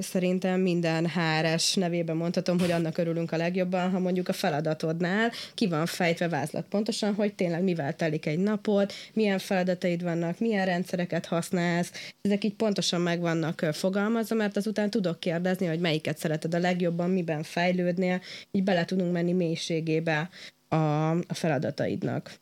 szerintem 0.00 0.60
minden 0.60 1.06
HRS 1.06 1.74
nevében 1.74 2.16
mondhatom, 2.16 2.58
hogy 2.58 2.70
annak 2.70 2.98
örülünk 2.98 3.32
a 3.32 3.36
legjobban, 3.36 3.90
ha 3.90 3.98
mondjuk 3.98 4.28
a 4.28 4.32
feladatodnál 4.32 5.30
ki 5.54 5.66
van 5.68 5.86
fejtve 5.86 6.28
vázlat 6.28 6.66
pontosan, 6.68 7.14
hogy 7.14 7.34
tényleg 7.34 7.62
mivel 7.62 7.94
telik 7.94 8.26
egy 8.26 8.38
napod, 8.38 8.92
milyen 9.12 9.38
feladataid 9.38 10.02
vannak, 10.02 10.38
milyen 10.38 10.66
rendszereket 10.66 11.26
használsz, 11.26 11.92
ezek 12.22 12.44
így 12.44 12.54
pontosan 12.54 13.00
meg 13.00 13.20
vannak 13.20 13.66
fogalmazva, 13.72 14.34
mert 14.34 14.56
azután 14.56 14.90
tudok 14.90 15.20
kérdezni, 15.20 15.66
hogy 15.66 15.80
melyiket 15.80 16.18
szereted 16.18 16.54
a 16.54 16.58
legjobban, 16.58 17.10
miben 17.10 17.42
fejlődnél, 17.42 18.20
így 18.50 18.62
bele 18.62 18.84
tudunk 18.84 19.12
menni 19.12 19.32
mélységébe 19.32 20.28
a, 20.68 21.10
a 21.10 21.34
feladataidnak. 21.34 22.34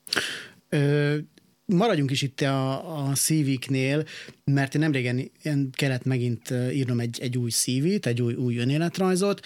Ö, 0.69 1.17
maradjunk 1.65 2.11
is 2.11 2.23
itt 2.23 2.41
a, 2.41 3.09
a 3.09 3.13
CV-knél, 3.13 4.05
mert 4.45 4.75
én 4.75 4.81
nem 4.81 4.93
régen 4.93 5.31
kellett 5.73 6.05
megint 6.05 6.51
írnom 6.51 7.01
egy, 7.01 7.19
egy 7.21 7.39
új 7.39 7.51
CV-t, 7.51 8.07
egy 8.07 8.23
új, 8.23 8.35
új 8.35 8.57
önéletrajzot, 8.57 9.41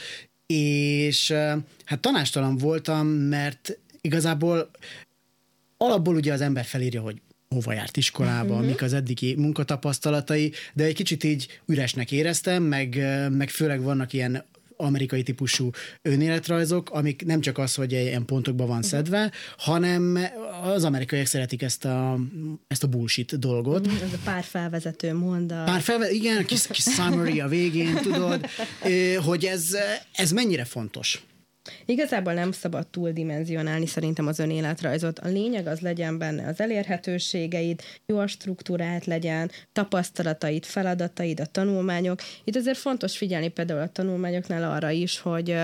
és 0.47 1.31
hát 1.85 2.01
tanástalan 2.01 2.57
voltam, 2.57 3.07
mert 3.07 3.79
igazából 4.01 4.71
alapból 5.77 6.15
ugye 6.15 6.33
az 6.33 6.41
ember 6.41 6.65
felírja, 6.65 7.01
hogy 7.01 7.21
hova 7.49 7.73
járt 7.73 7.97
iskolába, 7.97 8.53
uh-huh. 8.53 8.69
mik 8.69 8.83
az 8.83 8.93
eddigi 8.93 9.35
munkatapasztalatai, 9.35 10.53
de 10.75 10.85
egy 10.85 10.95
kicsit 10.95 11.25
így 11.25 11.61
üresnek 11.67 12.13
éreztem, 12.13 12.63
meg, 12.63 12.97
meg 13.31 13.49
főleg 13.49 13.83
vannak 13.83 14.13
ilyen 14.13 14.45
amerikai 14.81 15.23
típusú 15.23 15.71
önéletrajzok, 16.03 16.91
amik 16.91 17.25
nem 17.25 17.41
csak 17.41 17.59
az, 17.59 17.75
hogy 17.75 17.93
ilyen 17.93 18.25
pontokba 18.25 18.67
van 18.67 18.79
mhm. 18.79 18.87
szedve, 18.87 19.33
hanem 19.57 20.19
az 20.63 20.85
amerikaiak 20.85 21.27
szeretik 21.27 21.63
ezt 21.63 21.85
a, 21.85 22.19
ezt 22.67 22.83
a 22.83 22.87
bullshit 22.87 23.39
dolgot. 23.39 23.87
Mhm, 23.87 23.97
ez 24.05 24.13
a 24.13 24.19
pár 24.25 24.45
felvezető 24.45 25.15
mondat. 25.15 25.65
Pár 25.65 25.81
felvezető, 25.81 26.17
igen, 26.17 26.45
kis, 26.45 26.67
kis 26.67 26.85
summary 26.85 27.41
a 27.41 27.49
végén, 27.49 27.95
tudod, 27.95 28.47
hogy 29.27 29.45
ez, 29.45 29.77
ez 30.13 30.31
mennyire 30.31 30.65
fontos. 30.65 31.23
Igazából 31.85 32.33
nem 32.33 32.53
szabad 32.53 32.87
túldimenzionálni 32.87 33.87
szerintem 33.87 34.27
az 34.27 34.39
önéletrajzot. 34.39 35.19
A 35.19 35.29
lényeg 35.29 35.67
az 35.67 35.81
legyen 35.81 36.19
benne 36.19 36.49
az 36.49 36.61
elérhetőségeid, 36.61 37.83
jó 38.07 38.19
a 38.19 38.27
struktúrát 38.27 39.05
legyen, 39.05 39.51
tapasztalataid, 39.73 40.65
feladataid, 40.65 41.41
a 41.41 41.47
tanulmányok. 41.47 42.21
Itt 42.45 42.57
azért 42.57 42.79
fontos 42.79 43.17
figyelni 43.17 43.49
például 43.49 43.81
a 43.81 43.89
tanulmányoknál 43.89 44.73
arra 44.73 44.91
is, 44.91 45.19
hogy 45.19 45.57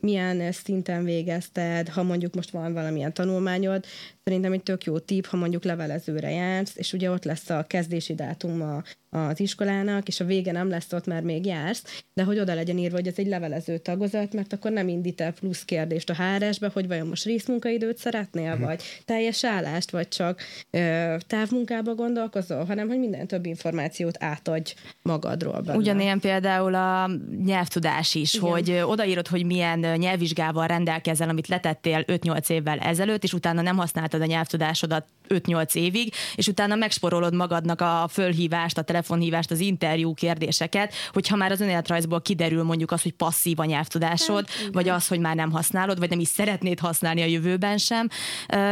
milyen 0.00 0.52
szinten 0.52 1.04
végezted, 1.04 1.88
ha 1.88 2.02
mondjuk 2.02 2.34
most 2.34 2.50
van 2.50 2.72
valamilyen 2.72 3.12
tanulmányod, 3.12 3.84
Szerintem 4.24 4.52
egy 4.52 4.62
tök 4.62 4.84
jó 4.84 4.98
tip, 4.98 5.26
ha 5.26 5.36
mondjuk 5.36 5.64
levelezőre 5.64 6.30
jársz, 6.30 6.76
és 6.76 6.92
ugye 6.92 7.10
ott 7.10 7.24
lesz 7.24 7.50
a 7.50 7.64
kezdési 7.66 8.14
dátum 8.14 8.62
a, 8.62 8.82
az 9.18 9.40
iskolának, 9.40 10.08
és 10.08 10.20
a 10.20 10.24
vége 10.24 10.52
nem 10.52 10.68
lesz 10.68 10.92
ott, 10.92 11.06
mert 11.06 11.24
még 11.24 11.46
jársz, 11.46 12.02
de 12.14 12.22
hogy 12.22 12.38
oda 12.38 12.54
legyen 12.54 12.78
írva, 12.78 12.96
hogy 12.96 13.06
ez 13.06 13.14
egy 13.16 13.26
levelező 13.26 13.78
tagozat, 13.78 14.32
mert 14.32 14.52
akkor 14.52 14.70
nem 14.70 14.88
indít 14.88 15.20
el 15.20 15.32
plusz 15.32 15.64
kérdést 15.64 16.10
a 16.10 16.14
HRS-be, 16.14 16.70
hogy 16.72 16.86
vajon 16.86 17.06
most 17.06 17.24
részmunkaidőt 17.24 17.98
szeretnél, 17.98 18.50
uh-huh. 18.50 18.66
vagy 18.66 18.82
teljes 19.04 19.44
állást, 19.44 19.90
vagy 19.90 20.08
csak 20.08 20.40
ö, 20.70 21.14
távmunkába 21.26 21.94
gondolkozol, 21.94 22.64
hanem 22.64 22.88
hogy 22.88 22.98
minden 22.98 23.26
több 23.26 23.46
információt 23.46 24.16
átadj 24.22 24.74
magadról. 25.02 25.60
Benne. 25.60 25.78
Ugyanilyen 25.78 26.20
például 26.20 26.74
a 26.74 27.10
nyelvtudás 27.44 28.14
is, 28.14 28.34
Igen. 28.34 28.50
hogy 28.50 28.80
odaírod, 28.84 29.28
hogy 29.28 29.46
milyen 29.46 29.78
nyelvvizsgával 29.78 30.66
rendelkezel, 30.66 31.28
amit 31.28 31.48
letettél 31.48 32.04
5-8 32.06 32.50
évvel 32.50 32.78
ezelőtt, 32.78 33.22
és 33.22 33.32
utána 33.32 33.62
nem 33.62 33.76
használt 33.76 34.13
használtad 34.14 34.20
a 34.20 34.26
nyelvtudásodat 34.26 35.06
5-8 35.28 35.74
évig, 35.74 36.14
és 36.34 36.46
utána 36.46 36.74
megsporolod 36.74 37.34
magadnak 37.34 37.80
a 37.80 38.08
fölhívást, 38.10 38.78
a 38.78 38.82
telefonhívást, 38.82 39.50
az 39.50 39.60
interjú 39.60 40.14
kérdéseket, 40.14 40.94
hogyha 41.12 41.36
már 41.36 41.50
az 41.50 41.60
önéletrajzból 41.60 42.20
kiderül 42.22 42.62
mondjuk 42.62 42.90
az, 42.90 43.02
hogy 43.02 43.12
passzív 43.12 43.60
a 43.60 43.64
nyelvtudásod, 43.64 44.50
hát, 44.50 44.68
vagy 44.72 44.88
az, 44.88 45.08
hogy 45.08 45.18
már 45.18 45.34
nem 45.34 45.50
használod, 45.50 45.98
vagy 45.98 46.10
nem 46.10 46.20
is 46.20 46.28
szeretnéd 46.28 46.78
használni 46.78 47.22
a 47.22 47.26
jövőben 47.26 47.78
sem. 47.78 48.08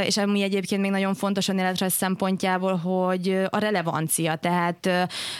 És 0.04 0.16
ami 0.16 0.42
egyébként 0.42 0.80
még 0.80 0.90
nagyon 0.90 1.14
fontos 1.14 1.48
önéletrajz 1.48 1.92
szempontjából, 1.92 2.76
hogy 2.76 3.38
a 3.48 3.58
relevancia, 3.58 4.34
tehát 4.36 4.86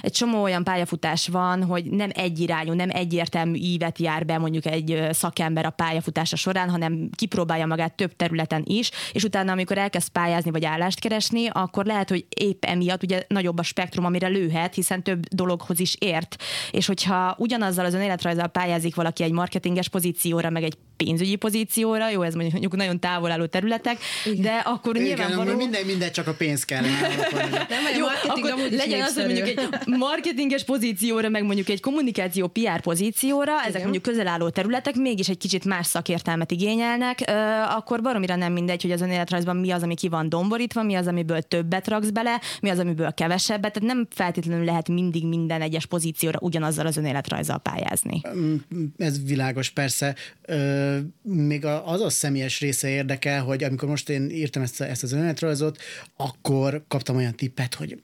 egy 0.00 0.12
csomó 0.12 0.42
olyan 0.42 0.64
pályafutás 0.64 1.28
van, 1.28 1.64
hogy 1.64 1.84
nem 1.84 2.10
egyirányú, 2.12 2.72
nem 2.72 2.90
egyértelmű 2.92 3.58
ívet 3.58 3.98
jár 3.98 4.24
be 4.26 4.38
mondjuk 4.38 4.66
egy 4.66 5.08
szakember 5.10 5.66
a 5.66 5.70
pályafutása 5.70 6.36
során, 6.36 6.70
hanem 6.70 7.10
kipróbálja 7.14 7.66
magát 7.66 7.94
több 7.94 8.16
területen 8.16 8.62
is, 8.66 8.90
és 9.12 9.24
utána, 9.24 9.52
amikor 9.52 9.78
elkezd 9.92 10.12
pályázni 10.12 10.50
vagy 10.50 10.64
állást 10.64 10.98
keresni, 10.98 11.48
akkor 11.52 11.84
lehet, 11.84 12.08
hogy 12.08 12.26
épp 12.28 12.64
emiatt 12.64 13.02
ugye 13.02 13.22
nagyobb 13.28 13.58
a 13.58 13.62
spektrum, 13.62 14.04
amire 14.04 14.28
lőhet, 14.28 14.74
hiszen 14.74 15.02
több 15.02 15.26
dologhoz 15.28 15.80
is 15.80 15.96
ért. 15.98 16.36
És 16.70 16.86
hogyha 16.86 17.34
ugyanazzal 17.38 17.84
az 17.84 17.94
önéletrajzzal 17.94 18.46
pályázik 18.46 18.94
valaki 18.94 19.22
egy 19.22 19.32
marketinges 19.32 19.88
pozícióra, 19.88 20.50
meg 20.50 20.62
egy 20.62 20.76
pénzügyi 21.04 21.36
pozícióra, 21.36 22.10
jó, 22.10 22.22
ez 22.22 22.34
mondjuk 22.34 22.76
nagyon 22.76 23.00
távol 23.00 23.30
álló 23.30 23.46
területek, 23.46 23.98
de 24.36 24.62
akkor 24.64 24.96
Igen, 24.96 25.06
nyilvánvaló... 25.06 25.56
minden, 25.56 25.84
minden 25.86 26.12
csak 26.12 26.26
a 26.26 26.34
pénz 26.34 26.64
kell. 26.64 26.80
Nem, 26.80 26.90
jó, 27.98 28.06
akkor 28.26 28.54
legyen 28.70 29.02
az, 29.02 29.14
hogy 29.14 29.24
mondjuk 29.24 29.48
egy 29.48 29.68
marketinges 29.86 30.64
pozícióra, 30.64 31.28
meg 31.28 31.44
mondjuk 31.44 31.68
egy 31.68 31.80
kommunikáció 31.80 32.46
PR 32.46 32.80
pozícióra, 32.80 33.52
ezek 33.52 33.68
Igen. 33.68 33.82
mondjuk 33.82 34.02
közel 34.02 34.26
álló 34.26 34.48
területek, 34.48 34.94
mégis 34.94 35.28
egy 35.28 35.38
kicsit 35.38 35.64
más 35.64 35.86
szakértelmet 35.86 36.50
igényelnek, 36.50 37.24
akkor 37.76 38.02
baromira 38.02 38.36
nem 38.36 38.52
mindegy, 38.52 38.82
hogy 38.82 38.92
az 38.92 39.00
önéletrajzban 39.00 39.56
mi 39.56 39.70
az, 39.70 39.81
ami 39.82 39.94
ki 39.94 40.08
van 40.08 40.28
domborítva, 40.28 40.82
mi 40.82 40.94
az, 40.94 41.06
amiből 41.06 41.42
többet 41.42 41.88
raksz 41.88 42.10
bele, 42.10 42.40
mi 42.60 42.68
az, 42.68 42.78
amiből 42.78 43.14
kevesebbet, 43.14 43.72
tehát 43.72 43.88
nem 43.94 44.06
feltétlenül 44.10 44.64
lehet 44.64 44.88
mindig 44.88 45.26
minden 45.26 45.62
egyes 45.62 45.86
pozícióra 45.86 46.38
ugyanazzal 46.42 46.86
az 46.86 46.96
önéletrajzzal 46.96 47.58
pályázni. 47.58 48.20
Ez 48.96 49.24
világos, 49.24 49.70
persze. 49.70 50.14
Még 51.22 51.64
az 51.64 52.00
a 52.00 52.10
személyes 52.10 52.60
része 52.60 52.88
érdekel, 52.88 53.42
hogy 53.42 53.64
amikor 53.64 53.88
most 53.88 54.08
én 54.08 54.30
írtam 54.30 54.62
ezt, 54.62 54.80
ezt 54.80 55.02
az 55.02 55.12
önéletrajzot, 55.12 55.78
akkor 56.16 56.84
kaptam 56.88 57.16
olyan 57.16 57.34
tippet, 57.34 57.74
hogy 57.74 57.98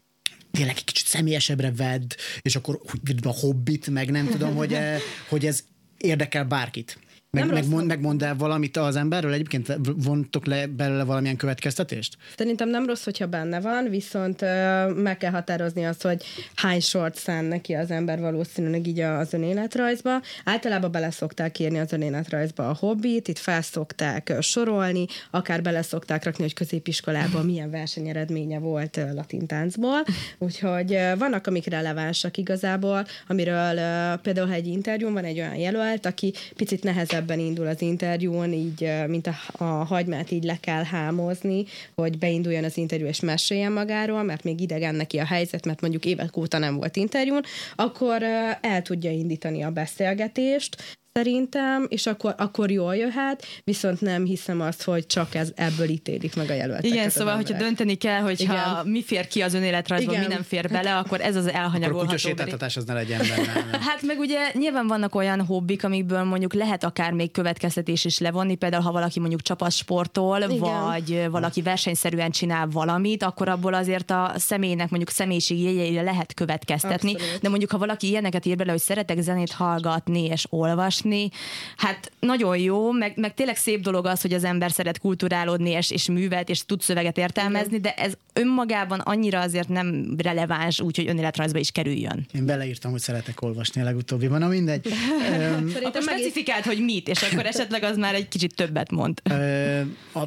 tényleg 0.50 0.76
egy 0.76 0.84
kicsit 0.84 1.06
személyesebbre 1.06 1.72
vedd, 1.72 2.14
és 2.40 2.56
akkor 2.56 2.80
a 3.22 3.28
hobbit, 3.28 3.90
meg 3.90 4.10
nem 4.10 4.28
tudom, 4.28 4.54
hogy, 4.54 4.78
hogy 5.30 5.46
ez 5.46 5.64
érdekel 5.96 6.44
bárkit. 6.44 6.98
Meg, 7.30 7.52
megmond, 7.52 7.86
megmond 7.86 8.22
el 8.22 8.36
valamit 8.36 8.76
az 8.76 8.96
emberről? 8.96 9.32
Egyébként 9.32 9.76
vontok 9.96 10.46
le 10.46 10.66
belőle 10.66 11.04
valamilyen 11.04 11.36
következtetést? 11.36 12.16
Szerintem 12.36 12.68
nem 12.68 12.86
rossz, 12.86 13.04
hogyha 13.04 13.26
benne 13.26 13.60
van, 13.60 13.88
viszont 13.90 14.42
uh, 14.42 14.48
meg 14.94 15.16
kell 15.16 15.30
határozni 15.30 15.86
azt, 15.86 16.02
hogy 16.02 16.24
hány 16.54 16.80
sort 16.80 17.14
szán 17.14 17.44
neki 17.44 17.72
az 17.72 17.90
ember 17.90 18.20
valószínűleg 18.20 18.86
így 18.86 19.00
az 19.00 19.32
önéletrajzba. 19.32 20.20
Általában 20.44 20.90
bele 20.90 21.10
szokták 21.10 21.58
írni 21.58 21.78
az 21.78 21.92
önéletrajzba 21.92 22.68
a 22.68 22.76
hobbit, 22.78 23.28
itt 23.28 23.38
felszokták 23.38 24.32
sorolni, 24.40 25.06
akár 25.30 25.62
bele 25.62 25.82
szokták 25.82 26.24
rakni, 26.24 26.42
hogy 26.42 26.54
középiskolában 26.54 27.44
milyen 27.44 27.70
versenyeredménye 27.70 28.58
volt 28.58 28.96
uh, 28.96 29.14
latintáncból. 29.14 30.04
Úgyhogy 30.38 30.92
uh, 30.92 31.18
vannak, 31.18 31.46
amik 31.46 31.66
relevánsak 31.66 32.36
igazából, 32.36 33.06
amiről 33.26 33.74
uh, 33.74 34.20
például, 34.20 34.46
ha 34.46 34.54
egy 34.54 34.66
interjún 34.66 35.12
van 35.12 35.24
egy 35.24 35.38
olyan 35.38 35.56
jelölt, 35.56 36.06
aki 36.06 36.32
picit 36.56 36.84
nehezebb 36.84 37.17
nehezebben 37.18 37.46
indul 37.46 37.66
az 37.66 37.82
interjún, 37.82 38.52
így, 38.52 38.92
mint 39.06 39.26
a, 39.26 39.64
a 39.64 39.64
hagymát 39.64 40.30
így 40.30 40.44
le 40.44 40.56
kell 40.60 40.84
hámozni, 40.84 41.64
hogy 41.94 42.18
beinduljon 42.18 42.64
az 42.64 42.76
interjú 42.76 43.06
és 43.06 43.20
meséljen 43.20 43.72
magáról, 43.72 44.22
mert 44.22 44.44
még 44.44 44.60
idegen 44.60 44.94
neki 44.94 45.18
a 45.18 45.24
helyzet, 45.24 45.66
mert 45.66 45.80
mondjuk 45.80 46.04
évek 46.04 46.36
óta 46.36 46.58
nem 46.58 46.76
volt 46.76 46.96
interjún, 46.96 47.42
akkor 47.76 48.22
el 48.60 48.82
tudja 48.82 49.10
indítani 49.10 49.62
a 49.62 49.70
beszélgetést, 49.70 50.98
szerintem, 51.18 51.86
és 51.88 52.06
akkor, 52.06 52.34
akkor 52.38 52.70
jól 52.70 52.96
jöhet, 52.96 53.46
viszont 53.64 54.00
nem 54.00 54.24
hiszem 54.24 54.60
azt, 54.60 54.82
hogy 54.82 55.06
csak 55.06 55.34
ez, 55.34 55.50
ebből 55.54 55.88
ítélik 55.88 56.36
meg 56.36 56.50
a 56.50 56.52
jelölteket. 56.52 56.90
Igen, 56.90 57.10
szóval, 57.10 57.34
hogyha 57.34 57.58
dönteni 57.58 57.94
kell, 57.94 58.20
hogyha 58.20 58.52
Igen. 58.52 58.92
mi 58.92 59.02
fér 59.02 59.26
ki 59.26 59.42
az 59.42 59.54
önéletrajzban, 59.54 60.18
mi 60.18 60.26
nem 60.26 60.42
fér 60.42 60.68
bele, 60.68 60.96
akkor 60.96 61.20
ez 61.20 61.36
az 61.36 61.46
elhanyagolható. 61.46 62.30
Akkor 62.30 62.56
a 62.60 62.64
az 62.64 62.84
ne 62.84 62.92
legyen 62.92 63.18
benne. 63.18 63.78
hát 63.88 64.02
meg 64.02 64.18
ugye 64.18 64.38
nyilván 64.52 64.86
vannak 64.86 65.14
olyan 65.14 65.44
hobbik, 65.46 65.84
amikből 65.84 66.22
mondjuk 66.22 66.54
lehet 66.54 66.84
akár 66.84 67.12
még 67.12 67.30
következtetés 67.30 68.04
is 68.04 68.18
levonni, 68.18 68.54
például 68.54 68.82
ha 68.82 68.92
valaki 68.92 69.20
mondjuk 69.20 69.42
csapatsportol, 69.42 70.40
Igen. 70.40 70.58
vagy 70.58 71.26
valaki 71.30 71.62
versenyszerűen 71.62 72.30
csinál 72.30 72.66
valamit, 72.66 73.22
akkor 73.22 73.48
abból 73.48 73.74
azért 73.74 74.10
a 74.10 74.32
személynek 74.36 74.88
mondjuk 74.88 75.10
személyiség 75.10 75.62
jegyeire 75.62 76.02
lehet 76.02 76.34
következtetni, 76.34 77.12
Abszolút. 77.14 77.40
de 77.40 77.48
mondjuk 77.48 77.70
ha 77.70 77.78
valaki 77.78 78.08
ilyeneket 78.08 78.46
ír 78.46 78.56
bele, 78.56 78.70
hogy 78.70 78.80
szeretek 78.80 79.20
zenét 79.20 79.52
hallgatni 79.52 80.24
és 80.24 80.46
olvasni, 80.50 81.07
olvasni. 81.08 81.30
Hát 81.76 82.12
nagyon 82.20 82.58
jó, 82.58 82.92
meg, 82.92 83.12
meg 83.16 83.34
tényleg 83.34 83.56
szép 83.56 83.80
dolog 83.80 84.06
az, 84.06 84.20
hogy 84.20 84.32
az 84.32 84.44
ember 84.44 84.70
szeret 84.70 84.98
kulturálódni, 84.98 85.70
és, 85.70 85.90
és 85.90 86.08
művet, 86.08 86.48
és 86.48 86.64
tud 86.64 86.80
szöveget 86.80 87.18
értelmezni, 87.18 87.80
de 87.80 87.94
ez 87.94 88.12
önmagában 88.32 88.98
annyira 88.98 89.40
azért 89.40 89.68
nem 89.68 90.14
releváns, 90.18 90.80
úgyhogy 90.80 91.08
önéletrajzba 91.08 91.58
is 91.58 91.70
kerüljön. 91.70 92.26
Én 92.32 92.46
beleírtam, 92.46 92.90
hogy 92.90 93.00
szeretek 93.00 93.42
olvasni 93.42 93.80
a 93.80 93.84
legutóbbiban, 93.84 94.38
na 94.38 94.48
mindegy. 94.48 94.86
Szerintem 95.72 96.02
specifikált, 96.02 96.64
hogy 96.64 96.84
mit, 96.84 97.08
és 97.08 97.22
akkor 97.22 97.46
esetleg 97.46 97.82
az 97.82 97.96
már 97.96 98.14
egy 98.14 98.28
kicsit 98.28 98.54
többet 98.54 98.90
mond. 98.90 99.22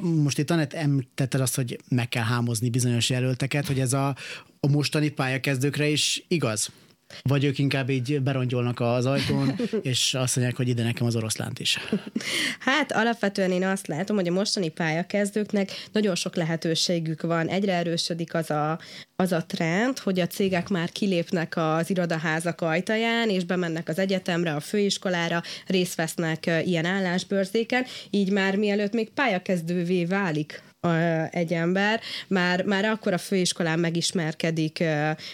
most 0.01 0.37
itt 0.37 0.49
Anett 0.51 0.73
említetted 0.73 1.41
azt, 1.41 1.55
hogy 1.55 1.79
meg 1.89 2.09
kell 2.09 2.23
hámozni 2.23 2.69
bizonyos 2.69 3.09
jelölteket, 3.09 3.67
hogy 3.67 3.79
ez 3.79 3.93
a, 3.93 4.15
a 4.59 4.67
mostani 4.67 5.09
pályakezdőkre 5.09 5.87
is 5.87 6.23
igaz? 6.27 6.71
Vagy 7.21 7.43
ők 7.43 7.57
inkább 7.57 7.89
így 7.89 8.21
berongyolnak 8.21 8.79
az 8.79 9.05
ajtón, 9.05 9.55
és 9.81 10.13
azt 10.13 10.35
mondják, 10.35 10.57
hogy 10.57 10.67
ide 10.67 10.83
nekem 10.83 11.07
az 11.07 11.15
oroszlánt 11.15 11.59
is. 11.59 11.77
Hát 12.59 12.91
alapvetően 12.91 13.51
én 13.51 13.63
azt 13.63 13.87
látom, 13.87 14.15
hogy 14.15 14.27
a 14.27 14.31
mostani 14.31 14.69
pályakezdőknek 14.69 15.71
nagyon 15.91 16.15
sok 16.15 16.35
lehetőségük 16.35 17.21
van. 17.21 17.47
Egyre 17.47 17.73
erősödik 17.73 18.33
az 18.33 18.49
a, 18.49 18.79
az 19.15 19.31
a 19.31 19.45
trend, 19.45 19.99
hogy 19.99 20.19
a 20.19 20.27
cégek 20.27 20.69
már 20.69 20.91
kilépnek 20.91 21.57
az 21.57 21.89
irodaházak 21.89 22.61
ajtaján, 22.61 23.29
és 23.29 23.43
bemennek 23.43 23.89
az 23.89 23.99
egyetemre, 23.99 24.55
a 24.55 24.59
főiskolára, 24.59 25.41
részt 25.67 25.95
vesznek 25.95 26.45
ilyen 26.65 26.85
állásbőrzéken, 26.85 27.85
így 28.09 28.31
már 28.31 28.55
mielőtt 28.55 28.93
még 28.93 29.09
pályakezdővé 29.09 30.05
válik 30.05 30.61
egy 31.31 31.53
ember, 31.53 31.99
már, 32.27 32.63
már 32.63 32.85
akkor 32.85 33.13
a 33.13 33.17
főiskolán 33.17 33.79
megismerkedik 33.79 34.83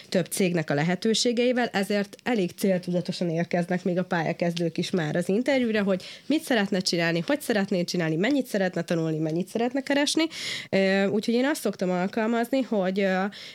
több 0.08 0.26
cégnek 0.26 0.70
a 0.70 0.74
lehetőségeivel, 0.74 1.66
ezért 1.72 2.16
elég 2.22 2.50
céltudatosan 2.56 3.30
érkeznek 3.30 3.84
még 3.84 3.98
a 3.98 4.04
pályakezdők 4.04 4.78
is 4.78 4.90
már 4.90 5.16
az 5.16 5.28
interjúra, 5.28 5.82
hogy 5.82 6.04
mit 6.26 6.42
szeretne 6.42 6.80
csinálni, 6.80 7.22
hogy 7.26 7.40
szeretné 7.40 7.84
csinálni, 7.84 8.16
mennyit 8.16 8.46
szeretne 8.46 8.82
tanulni, 8.82 9.18
mennyit 9.18 9.48
szeretne 9.48 9.80
keresni. 9.80 10.24
Úgyhogy 11.10 11.34
én 11.34 11.44
azt 11.46 11.60
szoktam 11.60 11.90
alkalmazni, 11.90 12.62
hogy 12.62 13.06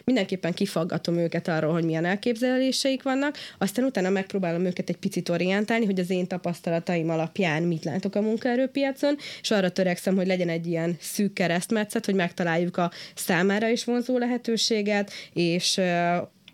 mindenképpen 0.04 0.54
kifaggatom 0.54 1.18
őket 1.18 1.48
arról, 1.48 1.74
hogy 1.74 1.86
milyen 1.86 2.06
elképzeléseik 2.06 3.04
vannak, 3.04 3.38
aztán 3.58 3.86
utána 3.86 4.10
megpróbálom 4.10 4.66
őket 4.66 4.90
egy 4.90 4.98
picit 4.98 5.30
orientálni, 5.30 5.86
hogy 5.86 6.00
az 6.00 6.10
én 6.10 6.28
tapasztalataim 6.28 7.10
alapján 7.10 7.64
mit 7.64 7.84
látok 7.84 8.16
a 8.16 8.22
munkaerőpiacon, 8.22 9.18
és 9.42 9.52
arra 9.52 9.72
törekszem, 9.72 10.16
hogy 10.16 10.28
legyen 10.28 10.50
egy 10.50 10.68
ilyen 10.68 10.98
szűk 11.00 11.34
keresztmetszet, 11.84 12.06
hogy 12.06 12.16
megtaláljuk 12.16 12.78
a 12.78 12.92
számára 13.16 13.68
is 13.68 13.84
vonzó 13.84 14.18
lehetőséget, 14.18 15.12
és 15.34 15.80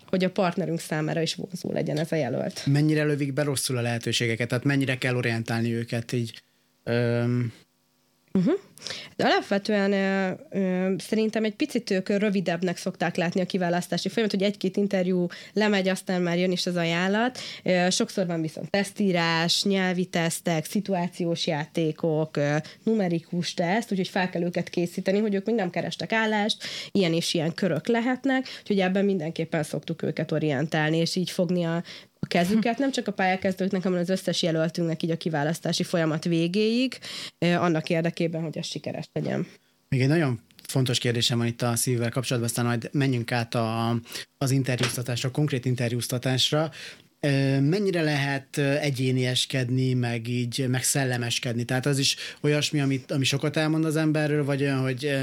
hogy 0.06 0.24
a 0.24 0.30
partnerünk 0.30 0.80
számára 0.80 1.22
is 1.22 1.36
vonzó 1.36 1.72
legyen 1.72 1.98
ez 1.98 2.12
a 2.12 2.16
jelölt. 2.16 2.66
Mennyire 2.66 3.04
lövik 3.04 3.34
be 3.34 3.44
rosszul 3.44 3.78
a 3.78 3.82
lehetőségeket? 3.82 4.48
Tehát 4.48 4.64
mennyire 4.64 4.98
kell 4.98 5.16
orientálni 5.16 5.74
őket 5.74 6.12
így? 6.12 6.44
Öm... 6.84 7.54
Uh-huh. 8.34 8.54
De 9.16 9.26
alapvetően 9.26 9.92
ö, 9.92 10.32
ö, 10.60 10.94
szerintem 10.98 11.44
egy 11.44 11.56
picit 11.56 11.90
ők 11.90 12.10
rövidebbnek 12.10 12.78
szokták 12.78 13.16
látni 13.16 13.42
a 13.42 13.46
kiválasztási 13.46 14.10
folyamat, 14.10 14.36
hogy 14.36 14.44
egy-két 14.44 14.78
interjú 14.78 15.28
lemegy, 15.54 15.88
aztán 15.88 16.22
már 16.22 16.38
jön 16.38 16.52
is 16.52 16.66
az 16.66 16.76
ajánlat. 16.76 17.40
Ö, 17.64 17.88
sokszor 17.90 18.26
van 18.26 18.42
viszont 18.42 18.70
tesztírás, 18.70 19.64
nyelvi 19.64 20.06
tesztek, 20.06 20.66
szituációs 20.66 21.48
játékok, 21.48 22.38
ö, 22.38 22.56
numerikus 22.84 23.54
teszt, 23.54 23.92
úgyhogy 23.92 24.08
fel 24.08 24.30
kell 24.30 24.42
őket 24.42 24.70
készíteni, 24.70 25.20
hogy 25.20 25.36
ők 25.36 25.46
még 25.46 25.56
nem 25.56 25.70
kerestek 25.70 26.12
állást, 26.12 26.64
ilyen 26.92 27.14
és 27.14 27.34
ilyen 27.34 27.54
körök 27.54 27.88
lehetnek, 27.88 28.48
úgyhogy 28.60 28.80
ebben 28.80 29.06
mindenképpen 29.06 29.64
szoktuk 29.64 30.02
őket 30.02 30.32
orientálni, 30.32 30.98
és 30.98 31.16
így 31.16 31.30
fogni 31.30 31.64
a 31.64 31.84
a 32.20 32.28
kezüket, 32.28 32.78
nem 32.78 32.92
csak 32.92 33.08
a 33.08 33.12
pályakezdőknek, 33.12 33.84
hanem 33.84 34.00
az 34.00 34.10
összes 34.10 34.42
jelöltünknek 34.42 35.04
így 35.04 35.12
a 35.12 35.18
kiválasztási 35.18 35.84
folyamat 35.84 36.24
végéig, 36.24 37.00
annak 37.40 37.90
érdekében, 37.90 38.42
hogy 38.42 38.58
ez 38.58 38.66
sikeres 38.66 39.10
legyen. 39.14 39.48
Még 39.90 40.02
egy 40.02 40.08
nagyon 40.08 40.40
fontos 40.68 41.00
kérdésem 41.00 41.38
van 41.38 41.48
itt 41.48 41.62
a 41.62 41.76
szívvel 41.76 42.10
kapcsolatban, 42.10 42.50
aztán 42.50 42.66
majd 42.66 42.90
menjünk 42.92 43.32
át 43.32 43.56
a, 43.56 44.00
az 44.38 44.52
interjúztatásra, 44.52 45.32
konkrét 45.32 45.66
interjúztatásra. 45.66 46.72
Mennyire 47.62 48.02
lehet 48.02 48.58
egyénieskedni, 48.58 49.94
meg 49.94 50.28
így, 50.28 50.66
meg 50.68 50.84
szellemeskedni? 50.84 51.64
Tehát 51.64 51.86
az 51.86 51.98
is 51.98 52.16
olyasmi, 52.42 52.82
amit, 52.82 53.12
ami 53.12 53.24
sokat 53.24 53.58
elmond 53.58 53.86
az 53.86 53.96
emberről, 53.96 54.46
vagy 54.46 54.62
olyan, 54.62 54.82
hogy 54.82 55.18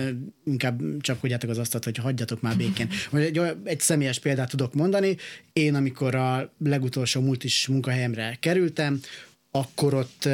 inkább 0.45 0.81
csapkodjátok 1.01 1.51
az 1.51 1.59
asztalt, 1.59 1.85
hogy 1.85 1.97
hagyjatok 1.97 2.41
már 2.41 2.57
békén. 2.57 2.89
Vagy 3.11 3.23
egy, 3.23 3.41
egy 3.65 3.81
személyes 3.81 4.19
példát 4.19 4.51
tudok 4.51 4.75
mondani. 4.75 5.17
Én, 5.53 5.75
amikor 5.75 6.15
a 6.15 6.53
legutolsó 6.59 7.21
multis 7.21 7.67
munkahelyemre 7.67 8.37
kerültem, 8.41 9.01
akkor 9.51 9.95
ott, 9.95 10.29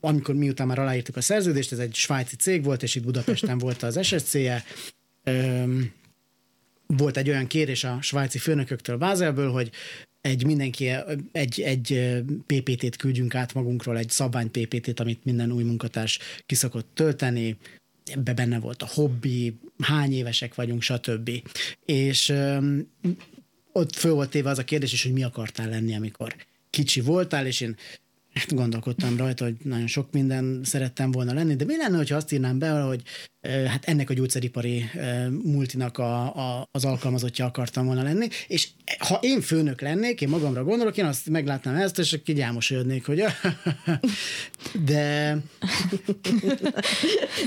amikor 0.00 0.34
miután 0.34 0.66
már 0.66 0.78
aláírtuk 0.78 1.16
a 1.16 1.20
szerződést, 1.20 1.72
ez 1.72 1.78
egy 1.78 1.94
svájci 1.94 2.36
cég 2.36 2.64
volt, 2.64 2.82
és 2.82 2.94
itt 2.94 3.04
Budapesten 3.04 3.58
volt 3.64 3.82
az 3.82 4.06
SSC-je, 4.06 4.64
volt 6.86 7.16
egy 7.16 7.28
olyan 7.28 7.46
kérés 7.46 7.84
a 7.84 7.98
svájci 8.02 8.38
főnököktől 8.38 8.96
Bázelből, 8.96 9.50
hogy 9.50 9.70
egy 10.24 10.44
mindenki 10.44 10.90
egy, 11.32 11.60
egy 11.60 12.14
PPT-t 12.46 12.96
küldjünk 12.96 13.34
át 13.34 13.54
magunkról, 13.54 13.98
egy 13.98 14.10
szabvány 14.10 14.50
PPT-t, 14.50 15.00
amit 15.00 15.24
minden 15.24 15.52
új 15.52 15.62
munkatárs 15.62 16.18
kiszokott 16.46 16.88
tölteni, 16.94 17.56
ebbe 18.04 18.34
benne 18.34 18.58
volt 18.58 18.82
a 18.82 18.88
hobbi, 18.92 19.58
hány 19.78 20.12
évesek 20.12 20.54
vagyunk, 20.54 20.82
stb. 20.82 21.30
És 21.84 22.28
um, 22.28 22.90
ott 23.72 23.94
föl 23.94 24.12
volt 24.12 24.30
téve 24.30 24.50
az 24.50 24.58
a 24.58 24.64
kérdés 24.64 24.92
is, 24.92 25.02
hogy 25.02 25.12
mi 25.12 25.22
akartál 25.22 25.68
lenni, 25.68 25.94
amikor 25.94 26.36
kicsi 26.70 27.00
voltál, 27.00 27.46
és 27.46 27.60
én 27.60 27.76
gondolkodtam 28.48 29.16
rajta, 29.16 29.44
hogy 29.44 29.56
nagyon 29.62 29.86
sok 29.86 30.12
minden 30.12 30.60
szerettem 30.64 31.10
volna 31.10 31.32
lenni, 31.32 31.56
de 31.56 31.64
mi 31.64 31.76
lenne, 31.76 31.96
hogyha 31.96 32.16
azt 32.16 32.32
írnám 32.32 32.58
be, 32.58 32.70
hogy 32.70 33.02
hát 33.68 33.84
ennek 33.84 34.10
a 34.10 34.14
gyógyszeripari 34.14 34.90
multinak 35.42 35.98
a, 35.98 36.36
a, 36.36 36.68
az 36.70 36.84
alkalmazottja 36.84 37.44
akartam 37.44 37.86
volna 37.86 38.02
lenni, 38.02 38.28
és 38.46 38.68
ha 38.98 39.18
én 39.20 39.40
főnök 39.40 39.80
lennék, 39.80 40.20
én 40.20 40.28
magamra 40.28 40.64
gondolok, 40.64 40.96
én 40.96 41.04
azt 41.04 41.30
meglátnám 41.30 41.74
ezt, 41.74 41.98
és 41.98 42.12
akkor 42.12 42.34
gyámosodnék, 42.34 43.06
hogy 43.06 43.24
de... 44.90 45.36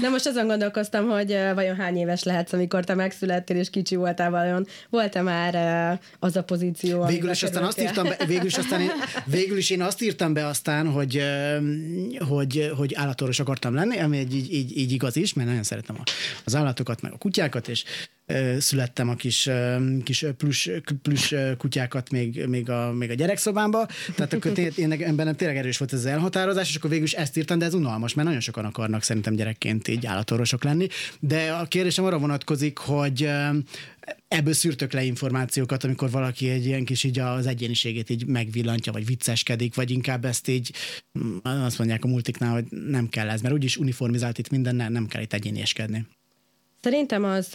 De 0.01 0.09
most 0.09 0.25
azon 0.25 0.47
gondolkoztam, 0.47 1.09
hogy 1.09 1.37
vajon 1.53 1.75
hány 1.75 1.97
éves 1.97 2.23
lehetsz, 2.23 2.53
amikor 2.53 2.83
te 2.83 2.93
megszülettél, 2.93 3.57
és 3.57 3.69
kicsi 3.69 3.95
voltál 3.95 4.29
vajon. 4.29 4.67
Volt-e 4.89 5.21
már 5.21 5.55
az 6.19 6.35
a 6.35 6.43
pozíció? 6.43 7.05
Végül 7.05 7.29
is 7.29 7.43
aztán 7.43 7.63
azt 7.63 7.81
írtam 7.81 8.03
be, 8.03 8.25
végül 8.25 8.45
is, 8.45 8.57
aztán 8.57 8.81
én, 8.81 8.91
végül 9.25 9.57
is 9.57 9.69
én 9.69 9.81
azt 9.81 10.01
írtam 10.01 10.33
be 10.33 10.45
aztán, 10.45 10.76
hogy, 10.85 11.23
hogy, 12.27 12.71
hogy 12.75 12.93
állatorvos 12.93 13.39
akartam 13.39 13.73
lenni, 13.73 13.97
ami 13.97 14.17
egy, 14.17 14.35
így, 14.35 14.53
így, 14.53 14.77
így 14.77 14.91
igaz 14.91 15.15
is, 15.15 15.33
mert 15.33 15.47
nagyon 15.47 15.63
szeretem 15.63 15.97
az 16.43 16.55
állatokat, 16.55 17.01
meg 17.01 17.11
a 17.11 17.17
kutyákat, 17.17 17.67
és 17.67 17.83
születtem 18.59 19.09
a 19.09 19.15
kis, 19.15 19.49
kis 20.03 20.25
plusz, 20.37 20.67
plusz 21.01 21.31
kutyákat 21.57 22.09
még, 22.09 22.45
még, 22.45 22.69
a, 22.69 22.91
még 22.93 23.09
a 23.09 23.13
gyerekszobámba, 23.13 23.87
tehát 24.15 24.33
akkor 24.33 24.59
én, 24.59 24.91
én 24.91 25.15
bennem 25.15 25.35
tényleg 25.35 25.57
erős 25.57 25.77
volt 25.77 25.93
ez 25.93 25.99
az 25.99 26.05
elhatározás, 26.05 26.69
és 26.69 26.75
akkor 26.75 26.89
végül 26.89 27.05
is 27.05 27.13
ezt 27.13 27.37
írtam, 27.37 27.57
de 27.57 27.65
ez 27.65 27.73
unalmas, 27.73 28.13
mert 28.13 28.27
nagyon 28.27 28.43
sokan 28.43 28.65
akarnak 28.65 29.03
szerintem 29.03 29.35
gyerekként 29.35 29.87
így 29.87 30.05
állatorvosok 30.05 30.63
lenni. 30.63 30.87
De 31.19 31.51
a 31.51 31.65
kérdésem 31.65 32.05
arra 32.05 32.17
vonatkozik, 32.17 32.77
hogy 32.77 33.29
ebből 34.27 34.53
szűrtök 34.53 34.91
le 34.91 35.03
információkat, 35.03 35.83
amikor 35.83 36.11
valaki 36.11 36.49
egy 36.49 36.65
ilyen 36.65 36.85
kis 36.85 37.03
így 37.03 37.19
az 37.19 37.45
egyéniségét 37.45 38.09
így 38.09 38.25
megvillantja, 38.25 38.91
vagy 38.91 39.05
vicceskedik, 39.05 39.75
vagy 39.75 39.91
inkább 39.91 40.25
ezt 40.25 40.47
így 40.47 40.73
mm, 41.19 41.37
azt 41.43 41.77
mondják 41.77 42.03
a 42.03 42.07
multiknál, 42.07 42.53
hogy 42.53 42.65
nem 42.69 43.09
kell 43.09 43.29
ez, 43.29 43.41
mert 43.41 43.53
úgyis 43.53 43.77
uniformizált 43.77 44.37
itt 44.37 44.49
minden, 44.49 44.75
nem 44.75 45.07
kell 45.07 45.21
itt 45.21 45.33
egyénieskedni. 45.33 46.05
Szerintem 46.81 47.23
az 47.23 47.51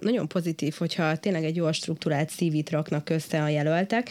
nagyon 0.00 0.28
pozitív, 0.28 0.74
hogyha 0.78 1.16
tényleg 1.16 1.44
egy 1.44 1.56
jól 1.56 1.72
struktúrált 1.72 2.30
CV-t 2.30 2.70
raknak 2.70 3.10
össze 3.10 3.42
a 3.42 3.48
jelöltek, 3.48 4.10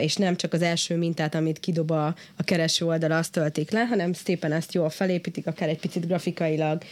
és 0.00 0.16
nem 0.16 0.36
csak 0.36 0.52
az 0.52 0.62
első 0.62 0.96
mintát, 0.96 1.34
amit 1.34 1.60
kidob 1.60 1.90
a, 1.90 2.06
a 2.36 2.42
kereső 2.44 2.86
oldal, 2.86 3.12
azt 3.12 3.32
töltik 3.32 3.70
le, 3.70 3.84
hanem 3.84 4.12
szépen 4.12 4.52
ezt 4.52 4.74
jól 4.74 4.90
felépítik, 4.90 5.46
akár 5.46 5.68
egy 5.68 5.80
picit 5.80 6.06
grafikailag 6.06 6.82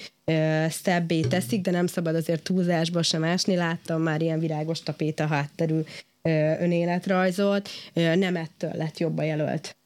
szebbé 0.68 1.20
teszik, 1.20 1.60
de 1.60 1.70
nem 1.70 1.86
szabad 1.86 2.14
azért 2.14 2.42
túlzásba 2.42 3.02
sem 3.02 3.24
ásni. 3.24 3.56
Láttam 3.56 4.02
már 4.02 4.22
ilyen 4.22 4.40
virágos 4.40 4.82
tapéta 4.82 5.26
hátterű 5.26 5.80
önéletrajzot, 6.58 7.68
nem 7.94 8.36
ettől 8.36 8.70
lett 8.74 8.98
jobb 8.98 9.18
a 9.18 9.22
jelölt 9.22 9.78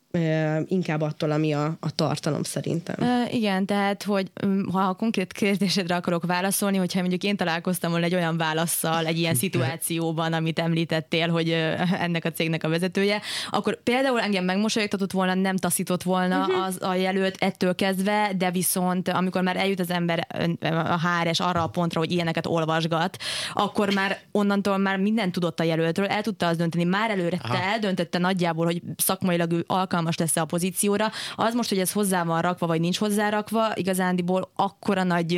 inkább 0.66 1.00
attól, 1.00 1.31
ami 1.31 1.53
a, 1.53 1.77
a 1.81 1.90
tartalom 1.94 2.42
szerintem. 2.42 2.96
Uh, 2.98 3.35
igen, 3.35 3.66
tehát, 3.66 4.03
hogy 4.03 4.31
ha 4.72 4.81
a 4.81 4.94
konkrét 4.94 5.33
kérdésedre 5.33 5.94
akarok 5.94 6.27
válaszolni, 6.27 6.77
hogyha 6.77 7.00
mondjuk 7.00 7.22
én 7.22 7.37
találkoztam 7.37 7.90
volna 7.90 8.07
egy 8.07 8.14
olyan 8.14 8.37
válaszsal 8.37 9.07
egy 9.07 9.18
ilyen 9.18 9.35
szituációban, 9.35 10.33
amit 10.33 10.59
említettél, 10.59 11.29
hogy 11.29 11.50
ennek 11.98 12.24
a 12.24 12.33
cégnek 12.33 12.64
a 12.64 12.68
vezetője, 12.68 13.20
akkor 13.50 13.83
például 13.83 14.20
engem 14.20 14.44
megmosolyogtatott 14.44 15.12
volna, 15.12 15.35
nem 15.35 15.57
taszított 15.57 16.03
volna 16.03 16.40
uh-huh. 16.40 16.64
az 16.64 16.83
a 16.83 16.94
jelölt 16.94 17.37
ettől 17.38 17.74
kezdve, 17.74 18.31
de 18.37 18.50
viszont 18.50 19.09
amikor 19.09 19.42
már 19.42 19.57
eljut 19.57 19.81
az 19.81 19.90
ember 19.90 20.27
a 20.70 20.98
HRS 21.00 21.40
arra 21.40 21.62
a 21.62 21.68
pontra, 21.68 22.00
hogy 22.00 22.12
ilyeneket 22.12 22.46
olvasgat, 22.46 23.16
akkor 23.53 23.94
már 23.94 24.18
onnantól 24.33 24.79
már 24.79 24.96
mindent 24.96 25.33
tudott 25.33 25.61
a 25.61 25.64
jelöltről, 25.64 26.07
el 26.07 26.22
tudta 26.22 26.46
azt 26.46 26.59
dönteni, 26.59 26.85
már 26.85 27.11
előre 27.11 27.37
te 27.37 27.62
eldöntötte 27.62 28.18
nagyjából, 28.18 28.64
hogy 28.64 28.83
szakmailag 28.96 29.53
ő 29.53 29.64
alkalmas 29.66 30.04
alkalmas 30.05 30.17
lesz 30.17 30.37
a 30.37 30.45
pozícióra. 30.45 31.11
Az 31.37 31.55
most, 31.55 31.69
hogy 31.69 31.79
ez 31.79 31.93
hozzá 31.93 32.25
van 32.25 32.40
rakva, 32.40 32.67
vagy 32.67 32.81
nincs 32.81 32.99
hozzárakva, 32.99 33.73
igazándiból 33.75 34.51
akkora 34.57 35.03
nagy 35.03 35.33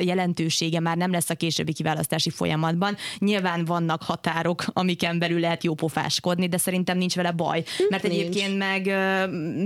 jelentősége 0.00 0.80
már 0.80 0.96
nem 0.96 1.10
lesz 1.10 1.30
a 1.30 1.34
későbbi 1.34 1.72
kiválasztási 1.72 2.30
folyamatban. 2.30 2.96
Nyilván 3.18 3.64
vannak 3.64 4.02
határok, 4.02 4.64
amiken 4.72 5.18
belül 5.18 5.40
lehet 5.40 5.64
jópofáskodni, 5.64 6.48
de 6.48 6.56
szerintem 6.56 6.98
nincs 6.98 7.14
vele 7.14 7.30
baj. 7.30 7.64
Mert 7.88 8.02
nincs. 8.02 8.16
egyébként 8.16 8.58
meg 8.58 8.84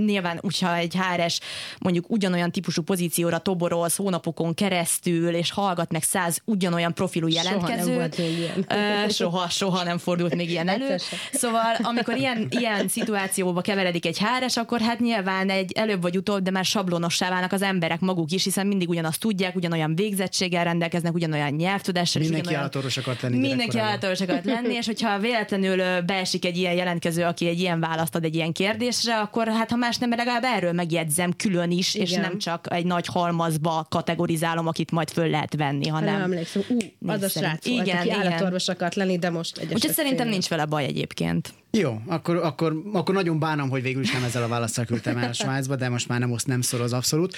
nyilván, 0.05 0.39
hogyha 0.41 0.75
egy 0.75 0.95
HRS 0.95 1.39
mondjuk 1.79 2.09
ugyanolyan 2.09 2.51
típusú 2.51 2.81
pozícióra 2.81 3.37
toborolsz 3.37 3.97
hónapokon 3.97 4.53
keresztül, 4.53 5.35
és 5.35 5.51
hallgat 5.51 5.91
meg 5.91 6.03
száz 6.03 6.41
ugyanolyan 6.45 6.93
profilú 6.93 7.27
jelentkezőt. 7.27 7.77
Soha 7.77 7.85
nem 7.85 7.95
volt 7.95 8.17
még 8.17 8.37
ilyen. 8.37 9.09
soha, 9.09 9.49
soha 9.49 9.83
nem 9.83 9.97
fordult 9.97 10.35
még 10.35 10.49
ilyen 10.49 10.67
elő. 10.67 10.97
Szóval, 11.31 11.75
amikor 11.81 12.17
ilyen, 12.17 12.47
ilyen 12.49 12.87
szituációba 12.87 13.61
keveredik 13.61 14.05
egy 14.05 14.17
HRS, 14.17 14.36
HR-es, 14.37 14.57
akkor 14.57 14.79
hát 14.79 14.99
nyilván 14.99 15.49
egy 15.49 15.71
előbb 15.71 16.01
vagy 16.01 16.17
utóbb, 16.17 16.41
de 16.41 16.51
már 16.51 16.65
sablonossá 16.65 17.29
válnak 17.29 17.51
az 17.51 17.61
emberek 17.61 17.99
maguk 17.99 18.31
is, 18.31 18.43
hiszen 18.43 18.67
mindig 18.67 18.89
ugyanazt 18.89 19.19
tudják, 19.19 19.55
ugyanolyan 19.55 19.95
végzettséggel 19.95 20.63
rendelkeznek, 20.63 21.13
ugyanolyan 21.13 21.53
nyelvtudással. 21.53 22.21
Mindenki 22.21 22.53
állatorvos 22.53 22.97
akart 22.97 23.21
lenni. 23.21 23.37
Mindenki 23.37 23.79
állatorvos 23.79 24.21
akart 24.21 24.45
lenni, 24.45 24.73
és 24.73 24.85
hogyha 24.85 25.19
véletlenül 25.19 26.01
beesik 26.01 26.45
egy 26.45 26.57
ilyen 26.57 26.73
jelentkező, 26.73 27.23
aki 27.23 27.47
egy 27.47 27.59
ilyen 27.59 27.79
választ 27.79 28.15
ad 28.15 28.23
egy 28.23 28.35
ilyen 28.35 28.51
kérdésre, 28.51 29.19
akkor 29.19 29.47
hát 29.47 29.69
ha 29.69 29.75
más 29.75 29.97
nem, 29.97 30.09
legalább 30.09 30.43
erről 30.43 30.71
megjegyzem 30.71 31.33
külön 31.37 31.71
is, 31.71 31.95
Igen. 31.95 32.07
és 32.07 32.13
nem 32.13 32.37
csak 32.37 32.67
egy 32.69 32.85
nagy 32.85 33.05
halmazba 33.05 33.85
kategorizálom, 33.89 34.67
akit 34.67 34.91
majd 34.91 35.09
föl 35.09 35.29
lehet 35.29 35.55
venni, 35.55 35.87
hanem... 35.87 36.13
Nem 36.13 36.21
emlékszem, 36.21 36.61
ú, 36.69 36.77
az 37.07 37.21
a 37.21 37.29
srác 37.29 37.65
igen, 37.65 37.83
volt, 37.85 37.97
aki 37.97 38.07
igen. 38.07 38.21
állatorvos 38.21 38.67
akart 38.67 38.95
lenni, 38.95 39.17
de 39.17 39.29
most 39.29 39.57
egy 39.57 39.73
Úgyhogy 39.73 39.93
szerintem 39.93 40.27
nincs 40.27 40.47
vele 40.47 40.65
baj 40.65 40.83
egyébként. 40.83 41.53
Jó, 41.77 42.01
akkor, 42.05 42.35
akkor, 42.35 42.81
akkor 42.93 43.15
nagyon 43.15 43.39
bánom, 43.39 43.69
hogy 43.69 43.81
végül 43.81 44.01
is 44.01 44.11
nem 44.11 44.23
ezzel 44.23 44.43
a 44.43 44.47
válaszsal 44.47 44.85
küldtem 44.85 45.17
el 45.17 45.29
a 45.29 45.33
Svájcba, 45.33 45.75
de 45.75 45.89
most 45.89 46.07
már 46.07 46.19
nem 46.19 46.31
oszt 46.31 46.47
nem 46.47 46.61
szoroz 46.61 46.93
abszolút. 46.93 47.35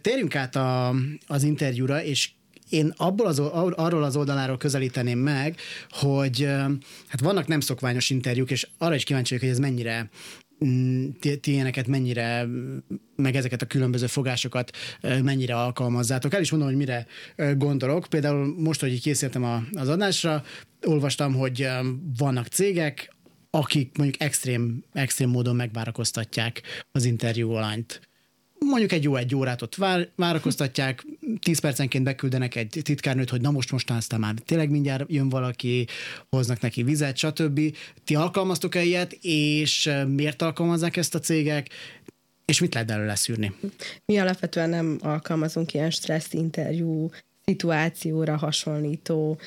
Térjünk 0.00 0.36
át 0.36 0.56
a, 0.56 0.94
az 1.26 1.42
interjúra, 1.42 2.02
és 2.02 2.30
én 2.68 2.92
abból 2.96 3.26
az, 3.26 3.38
arról 3.38 4.02
az 4.02 4.16
oldaláról 4.16 4.56
közelíteném 4.56 5.18
meg, 5.18 5.56
hogy 5.90 6.48
hát 7.06 7.20
vannak 7.20 7.46
nem 7.46 7.60
szokványos 7.60 8.10
interjúk, 8.10 8.50
és 8.50 8.68
arra 8.78 8.94
is 8.94 9.04
kíváncsi 9.04 9.34
vagyok, 9.34 9.48
hogy 9.48 9.58
ez 9.58 9.70
mennyire 9.70 10.10
mm, 10.64 11.08
ti, 11.20 11.38
ti 11.38 11.52
ilyeneket 11.52 11.86
mennyire, 11.86 12.46
meg 13.16 13.36
ezeket 13.36 13.62
a 13.62 13.66
különböző 13.66 14.06
fogásokat 14.06 14.70
mennyire 15.22 15.56
alkalmazzátok. 15.56 16.34
El 16.34 16.40
is 16.40 16.50
mondom, 16.50 16.68
hogy 16.68 16.78
mire 16.78 17.06
gondolok. 17.56 18.06
Például 18.06 18.54
most, 18.58 18.80
hogy 18.80 18.92
így 18.92 19.02
készítettem 19.02 19.68
az 19.72 19.88
adásra, 19.88 20.42
olvastam, 20.82 21.34
hogy 21.34 21.68
vannak 22.16 22.46
cégek, 22.46 23.12
akik 23.54 23.96
mondjuk 23.96 24.22
extrém, 24.22 24.84
extrém 24.92 25.28
módon 25.28 25.56
megvárakoztatják 25.56 26.62
az 26.92 27.04
interjú 27.04 27.50
alányt 27.50 28.00
mondjuk 28.58 28.92
egy 28.92 29.02
jó 29.02 29.16
egy 29.16 29.34
órát 29.34 29.62
ott 29.62 29.74
vár, 29.74 30.08
várakoztatják, 30.16 31.06
tíz 31.42 31.58
percenként 31.58 32.04
beküldenek 32.04 32.54
egy 32.54 32.80
titkárnőt, 32.82 33.30
hogy 33.30 33.40
na 33.40 33.50
most 33.50 33.72
most 33.72 33.90
aztán 33.90 34.20
már 34.20 34.34
tényleg 34.44 34.70
mindjárt 34.70 35.04
jön 35.12 35.28
valaki, 35.28 35.86
hoznak 36.30 36.60
neki 36.60 36.82
vizet, 36.82 37.16
stb. 37.16 37.60
Ti 38.04 38.14
alkalmaztok-e 38.14 38.82
ilyet, 38.82 39.12
és 39.20 39.90
miért 40.06 40.42
alkalmazzák 40.42 40.96
ezt 40.96 41.14
a 41.14 41.20
cégek, 41.20 41.68
és 42.44 42.60
mit 42.60 42.74
lehet 42.74 42.88
belőle 42.88 43.14
szűrni? 43.14 43.54
Mi 44.04 44.18
alapvetően 44.18 44.68
nem 44.68 44.98
alkalmazunk 45.00 45.74
ilyen 45.74 45.90
stressz 45.90 46.32
interjú 46.32 47.10
szituációra 47.44 48.36
hasonlító 48.36 49.38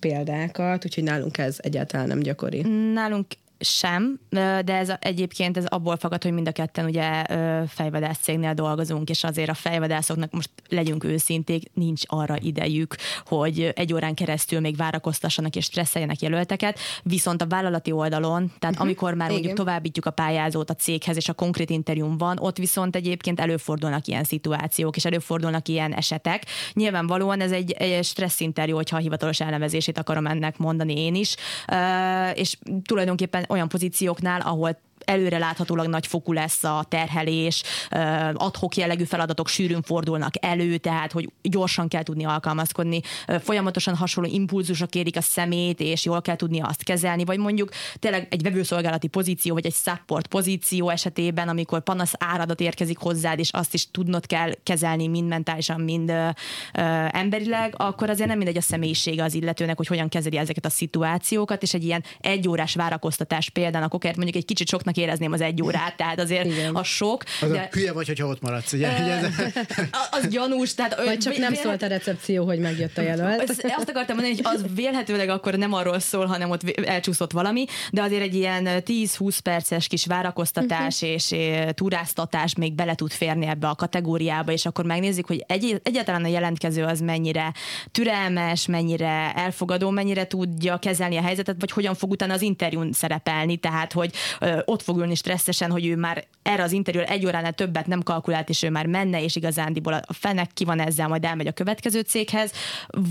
példákat, 0.00 0.84
úgyhogy 0.84 1.04
nálunk 1.04 1.38
ez 1.38 1.56
egyáltalán 1.62 2.06
nem 2.06 2.18
gyakori. 2.18 2.60
Nálunk 2.92 3.26
sem, 3.60 4.20
de 4.64 4.64
ez 4.74 4.92
egyébként 4.98 5.56
ez 5.56 5.64
abból 5.66 5.96
fakad, 5.96 6.22
hogy 6.22 6.32
mind 6.32 6.48
a 6.48 6.52
ketten 6.52 6.84
ugye 6.84 7.24
fejvadász 7.68 8.18
cégnél 8.18 8.54
dolgozunk, 8.54 9.08
és 9.08 9.24
azért 9.24 9.48
a 9.48 9.54
fejvadászoknak 9.54 10.30
most 10.32 10.50
legyünk 10.68 11.04
őszinték, 11.04 11.70
nincs 11.74 12.02
arra 12.06 12.36
idejük, 12.40 12.96
hogy 13.26 13.72
egy 13.74 13.92
órán 13.92 14.14
keresztül 14.14 14.60
még 14.60 14.76
várakoztassanak 14.76 15.56
és 15.56 15.64
stresszeljenek 15.64 16.20
jelölteket, 16.20 16.78
viszont 17.02 17.42
a 17.42 17.46
vállalati 17.46 17.92
oldalon, 17.92 18.52
tehát 18.58 18.74
uh-huh. 18.74 18.80
amikor 18.80 19.14
már 19.14 19.30
mondjuk 19.30 19.52
továbbítjuk 19.52 20.06
a 20.06 20.10
pályázót 20.10 20.70
a 20.70 20.74
céghez, 20.74 21.16
és 21.16 21.28
a 21.28 21.32
konkrét 21.32 21.70
interjúm 21.70 22.16
van, 22.18 22.38
ott 22.38 22.56
viszont 22.56 22.96
egyébként 22.96 23.40
előfordulnak 23.40 24.06
ilyen 24.06 24.24
szituációk, 24.24 24.96
és 24.96 25.04
előfordulnak 25.04 25.68
ilyen 25.68 25.94
esetek. 25.94 26.42
Nyilvánvalóan 26.72 27.40
ez 27.40 27.52
egy, 27.52 27.72
egy 27.72 28.04
stressz 28.04 28.40
interjú, 28.40 28.74
hogyha 28.74 28.96
a 28.96 29.00
hivatalos 29.00 29.40
elnevezését 29.40 29.98
akarom 29.98 30.26
ennek 30.26 30.58
mondani 30.58 31.00
én 31.00 31.14
is, 31.14 31.34
és 32.34 32.56
tulajdonképpen 32.84 33.46
olyan 33.48 33.68
pozícióknál, 33.68 34.40
ahol 34.40 34.78
előre 35.08 35.38
láthatólag 35.38 35.86
nagy 35.86 36.06
fokú 36.06 36.32
lesz 36.32 36.64
a 36.64 36.84
terhelés, 36.88 37.62
adhok 38.34 38.76
jellegű 38.76 39.04
feladatok 39.04 39.48
sűrűn 39.48 39.82
fordulnak 39.82 40.34
elő, 40.40 40.76
tehát 40.76 41.12
hogy 41.12 41.30
gyorsan 41.42 41.88
kell 41.88 42.02
tudni 42.02 42.24
alkalmazkodni, 42.24 43.00
folyamatosan 43.40 43.96
hasonló 43.96 44.30
impulzusok 44.32 44.94
érik 44.94 45.16
a 45.16 45.20
szemét, 45.20 45.80
és 45.80 46.04
jól 46.04 46.22
kell 46.22 46.36
tudni 46.36 46.60
azt 46.60 46.82
kezelni, 46.82 47.24
vagy 47.24 47.38
mondjuk 47.38 47.70
tényleg 47.98 48.26
egy 48.30 48.42
vevőszolgálati 48.42 49.06
pozíció, 49.06 49.54
vagy 49.54 49.66
egy 49.66 49.74
support 49.74 50.26
pozíció 50.26 50.88
esetében, 50.88 51.48
amikor 51.48 51.82
panasz 51.82 52.12
áradat 52.18 52.60
érkezik 52.60 52.98
hozzád, 52.98 53.38
és 53.38 53.50
azt 53.50 53.74
is 53.74 53.90
tudnod 53.90 54.26
kell 54.26 54.52
kezelni 54.62 55.06
mind 55.06 55.28
mentálisan, 55.28 55.80
mind 55.80 56.12
emberileg, 57.10 57.74
akkor 57.76 58.10
azért 58.10 58.28
nem 58.28 58.36
mindegy 58.36 58.56
a 58.56 58.60
személyisége 58.60 59.24
az 59.24 59.34
illetőnek, 59.34 59.76
hogy 59.76 59.86
hogyan 59.86 60.08
kezeli 60.08 60.36
ezeket 60.36 60.64
a 60.64 60.70
szituációkat, 60.70 61.62
és 61.62 61.74
egy 61.74 61.84
ilyen 61.84 62.04
egyórás 62.20 62.74
várakoztatás 62.74 63.50
például, 63.50 63.84
akkor 63.84 64.00
mondjuk 64.04 64.36
egy 64.36 64.44
kicsit 64.44 64.68
soknak 64.68 64.96
érezném 64.98 65.32
az 65.32 65.40
egy 65.40 65.62
órát, 65.62 65.96
tehát 65.96 66.20
azért 66.20 66.44
Igen. 66.44 66.74
a 66.74 66.82
sok. 66.82 67.22
Az 67.40 67.50
de... 67.50 67.68
a 67.72 67.76
hülye 67.76 67.92
vagy, 67.92 68.06
hogyha 68.06 68.26
ott 68.26 68.42
maradsz, 68.42 68.72
ugye? 68.72 68.88
az 70.10 70.28
gyanús. 70.28 70.74
Tehát, 70.74 71.04
vagy 71.04 71.18
csak 71.18 71.36
nem 71.36 71.54
szólt 71.54 71.82
a 71.82 71.86
recepció, 71.86 72.44
hogy 72.44 72.58
megjött 72.58 72.98
a 72.98 73.02
jelölt. 73.02 73.50
Azt, 73.50 73.74
azt 73.76 73.88
akartam 73.88 74.16
mondani, 74.16 74.40
hogy 74.42 74.56
az 74.56 74.64
vélhetőleg 74.74 75.28
akkor 75.28 75.54
nem 75.54 75.72
arról 75.72 75.98
szól, 75.98 76.26
hanem 76.26 76.50
ott 76.50 76.80
elcsúszott 76.80 77.32
valami, 77.32 77.64
de 77.92 78.02
azért 78.02 78.22
egy 78.22 78.34
ilyen 78.34 78.68
10-20 78.86 79.38
perces 79.42 79.86
kis 79.86 80.06
várakoztatás 80.06 81.02
uh-huh. 81.02 81.10
és 81.10 81.34
turáztatás 81.74 82.54
még 82.54 82.74
bele 82.74 82.94
tud 82.94 83.12
férni 83.12 83.46
ebbe 83.46 83.68
a 83.68 83.74
kategóriába, 83.74 84.52
és 84.52 84.66
akkor 84.66 84.84
megnézzük, 84.84 85.26
hogy 85.26 85.44
egy, 85.46 85.80
egyáltalán 85.82 86.24
a 86.24 86.28
jelentkező 86.28 86.84
az 86.84 87.00
mennyire 87.00 87.52
türelmes, 87.92 88.66
mennyire 88.66 89.32
elfogadó, 89.34 89.90
mennyire 89.90 90.26
tudja 90.26 90.78
kezelni 90.78 91.16
a 91.16 91.22
helyzetet, 91.22 91.56
vagy 91.58 91.70
hogyan 91.70 91.94
fog 91.94 92.10
utána 92.10 92.32
az 92.32 92.42
interjún 92.42 92.92
szerepelni, 92.92 93.56
tehát 93.56 93.92
hogy 93.92 94.12
ö, 94.40 94.58
ott 94.64 94.82
fog 94.88 94.98
ülni 94.98 95.14
stresszesen, 95.14 95.70
hogy 95.70 95.86
ő 95.86 95.96
már 95.96 96.24
erre 96.42 96.62
az 96.62 96.72
interjúra 96.72 97.06
egy 97.06 97.26
óránál 97.26 97.52
többet 97.52 97.86
nem 97.86 98.02
kalkulált, 98.02 98.48
és 98.48 98.62
ő 98.62 98.70
már 98.70 98.86
menne, 98.86 99.22
és 99.22 99.36
igazándiból 99.36 99.92
a 99.92 100.12
fenek 100.12 100.50
ki 100.54 100.64
van 100.64 100.80
ezzel, 100.80 101.08
majd 101.08 101.24
elmegy 101.24 101.46
a 101.46 101.52
következő 101.52 102.00
céghez, 102.00 102.52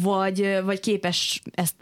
vagy, 0.02 0.60
vagy 0.63 0.80
képes 0.80 1.42
ezt 1.52 1.76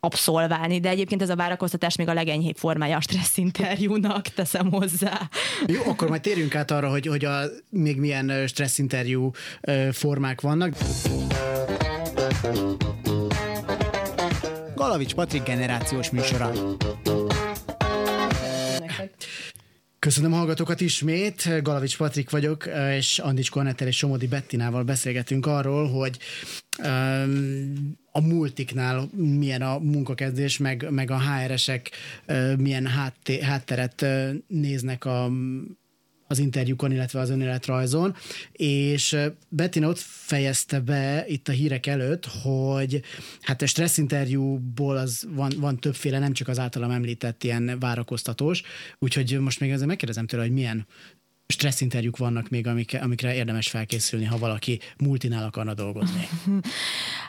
abszolválni, 0.00 0.80
de 0.80 0.88
egyébként 0.88 1.22
ez 1.22 1.28
a 1.28 1.36
várakoztatás 1.36 1.96
még 1.96 2.08
a 2.08 2.12
legenyhébb 2.12 2.56
formája 2.56 2.96
a 2.96 3.00
stressz 3.00 3.36
interjúnak, 3.36 4.22
teszem 4.22 4.70
hozzá. 4.70 5.28
Jó, 5.66 5.80
akkor 5.86 6.08
majd 6.08 6.20
térjünk 6.20 6.54
át 6.54 6.70
arra, 6.70 6.90
hogy, 6.90 7.06
hogy 7.06 7.24
a, 7.24 7.40
még 7.70 7.98
milyen 7.98 8.46
stressz 8.46 8.78
interjú 8.78 9.30
formák 9.92 10.40
vannak. 10.40 10.74
Galavics 14.74 15.14
Patrik 15.14 15.42
generációs 15.42 16.10
műsora. 16.10 16.52
Köszönöm 20.00 20.32
hallgatókat 20.32 20.80
ismét. 20.80 21.62
Galavics 21.62 21.96
Patrik 21.96 22.30
vagyok, 22.30 22.68
és 22.96 23.18
Andics 23.18 23.50
Kornettel 23.50 23.86
és 23.86 23.96
Somodi 23.96 24.26
Bettinával 24.26 24.82
beszélgetünk 24.82 25.46
arról, 25.46 25.88
hogy 25.88 26.18
a 28.12 28.20
multiknál 28.20 29.08
milyen 29.16 29.62
a 29.62 29.78
munkakezdés, 29.78 30.58
meg, 30.58 30.86
meg 30.90 31.10
a 31.10 31.20
HR-esek 31.20 31.90
milyen 32.56 32.86
hátté, 32.86 33.42
hátteret 33.42 34.06
néznek 34.46 35.04
a 35.04 35.30
az 36.30 36.38
interjúkon, 36.38 36.92
illetve 36.92 37.20
az 37.20 37.30
önéletrajzon, 37.30 38.14
és 38.52 39.16
Bettina 39.48 39.88
ott 39.88 39.98
fejezte 39.98 40.80
be 40.80 41.24
itt 41.26 41.48
a 41.48 41.52
hírek 41.52 41.86
előtt, 41.86 42.26
hogy 42.26 43.02
hát 43.40 43.62
a 43.62 43.66
stressz 43.66 43.98
interjúból 43.98 44.96
az 44.96 45.26
van, 45.28 45.52
van 45.56 45.78
többféle, 45.78 46.18
nem 46.18 46.32
csak 46.32 46.48
az 46.48 46.58
általam 46.58 46.90
említett 46.90 47.44
ilyen 47.44 47.76
várakoztatós, 47.78 48.62
úgyhogy 48.98 49.38
most 49.40 49.60
még 49.60 49.70
ezzel 49.70 49.86
megkérdezem 49.86 50.26
tőle, 50.26 50.42
hogy 50.42 50.52
milyen 50.52 50.86
stresszinterjúk 51.50 52.16
vannak 52.16 52.48
még, 52.48 52.66
amik, 52.66 52.98
amikre 53.02 53.34
érdemes 53.34 53.68
felkészülni, 53.68 54.24
ha 54.24 54.38
valaki 54.38 54.80
multinál 54.98 55.44
akarna 55.44 55.74
dolgozni? 55.74 56.28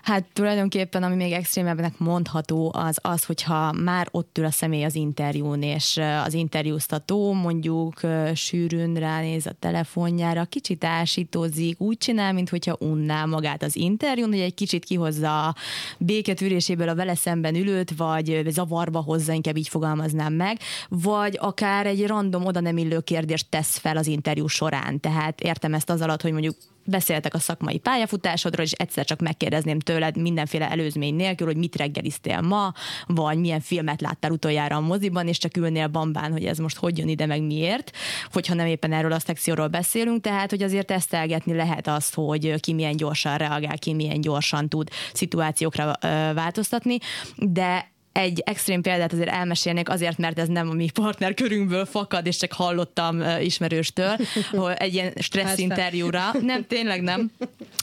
Hát 0.02 0.26
tulajdonképpen, 0.34 1.04
ami 1.04 1.16
még 1.16 1.32
extrémebbnek 1.32 1.98
mondható, 1.98 2.72
az 2.76 2.98
az, 3.02 3.24
hogyha 3.24 3.72
már 3.72 4.08
ott 4.12 4.38
ül 4.38 4.46
a 4.46 4.52
személy 4.52 4.84
az 4.84 4.96
interjún, 4.96 5.62
és 5.62 6.00
az 6.26 6.34
interjúztató 6.34 7.34
mondjuk 7.34 8.00
sűrűn 8.36 8.96
ránéz 8.96 9.46
a 9.46 9.56
telefonjára, 9.60 10.46
kicsit 10.46 10.84
ásítozik, 10.84 11.82
úgy 11.82 11.98
csinál, 11.98 12.34
mintha 12.34 12.78
unná 12.80 13.26
magát 13.26 13.64
az 13.64 13.76
interjún, 13.76 14.30
hogy 14.30 14.40
egy 14.40 14.54
kicsit 14.54 14.86
kihozza 14.86 15.48
a 15.48 15.56
béketűréséből 15.98 16.90
a 16.90 16.96
vele 16.96 17.16
szemben 17.16 17.56
ülőt, 17.56 17.94
vagy 17.98 18.44
zavarba 18.50 19.00
hozza, 19.00 19.34
inkább 19.34 19.58
így 19.58 19.68
fogalmaznám 19.68 20.34
meg, 20.34 20.60
vagy 20.90 21.38
akár 21.40 21.86
egy 21.86 22.08
random 22.08 22.46
oda 22.46 22.60
nem 22.60 22.78
illő 22.78 23.00
kérdést 23.00 23.46
tesz 23.50 23.78
fel 23.78 23.98
az 23.98 24.08
interjú 24.12 24.48
során. 24.48 25.00
Tehát 25.00 25.42
értem 25.42 25.74
ezt 25.74 25.90
az 25.90 26.02
alatt, 26.02 26.22
hogy 26.22 26.32
mondjuk 26.32 26.56
beszéltek 26.86 27.34
a 27.34 27.40
szakmai 27.40 27.78
pályafutásodról, 27.78 28.66
és 28.66 28.72
egyszer 28.72 29.06
csak 29.06 29.20
megkérdezném 29.20 29.80
tőled 29.80 30.18
mindenféle 30.18 30.70
előzmény 30.70 31.16
nélkül, 31.16 31.48
hogy 31.48 31.58
mit 31.58 31.76
reggeliztél 31.76 32.42
ma, 32.42 32.74
vagy 33.06 33.38
milyen 33.38 33.60
filmet 33.60 34.02
láttál 34.02 34.32
utoljára 34.32 34.76
a 34.76 34.80
moziban, 34.80 35.28
és 35.28 35.38
csak 35.38 35.58
ülnél 35.58 35.88
bambán, 35.88 36.32
hogy 36.32 36.46
ez 36.46 36.58
most 36.58 36.78
hogy 36.78 36.98
jön 36.98 37.08
ide, 37.08 37.26
meg 37.26 37.42
miért, 37.42 37.92
hogyha 38.32 38.54
nem 38.54 38.66
éppen 38.66 38.94
erről 38.94 39.12
a 39.12 39.20
szekcióról 39.20 39.68
beszélünk, 39.68 40.22
tehát 40.22 40.50
hogy 40.50 40.64
azért 40.64 40.88
tesztelgetni 40.88 41.54
lehet 41.54 41.88
azt, 41.88 42.14
hogy 42.14 42.60
ki 42.60 42.74
milyen 42.74 42.96
gyorsan 42.96 43.38
reagál, 43.38 43.78
ki 43.78 43.94
milyen 43.94 44.22
gyorsan 44.22 44.70
tud 44.70 44.90
szituációkra 45.14 45.94
változtatni, 46.34 46.98
de 47.36 47.92
egy 48.12 48.42
extrém 48.46 48.82
példát 48.82 49.14
azért 49.14 49.30
elmesélnék, 49.30 49.90
azért, 49.90 50.18
mert 50.18 50.40
ez 50.40 50.48
nem 50.48 50.70
a 50.70 50.74
mi 50.74 50.90
partnerkörünkből 50.90 51.86
fakad, 51.86 52.26
és 52.26 52.38
csak 52.38 52.54
hallottam 52.54 53.20
uh, 53.20 53.46
ismerőstől, 53.46 54.16
hogy 54.52 54.74
egy 54.78 54.94
ilyen 54.94 55.12
stressz 55.16 55.46
Persze. 55.46 55.62
interjúra. 55.62 56.32
Nem, 56.42 56.68
tényleg 56.68 57.02
nem. 57.02 57.32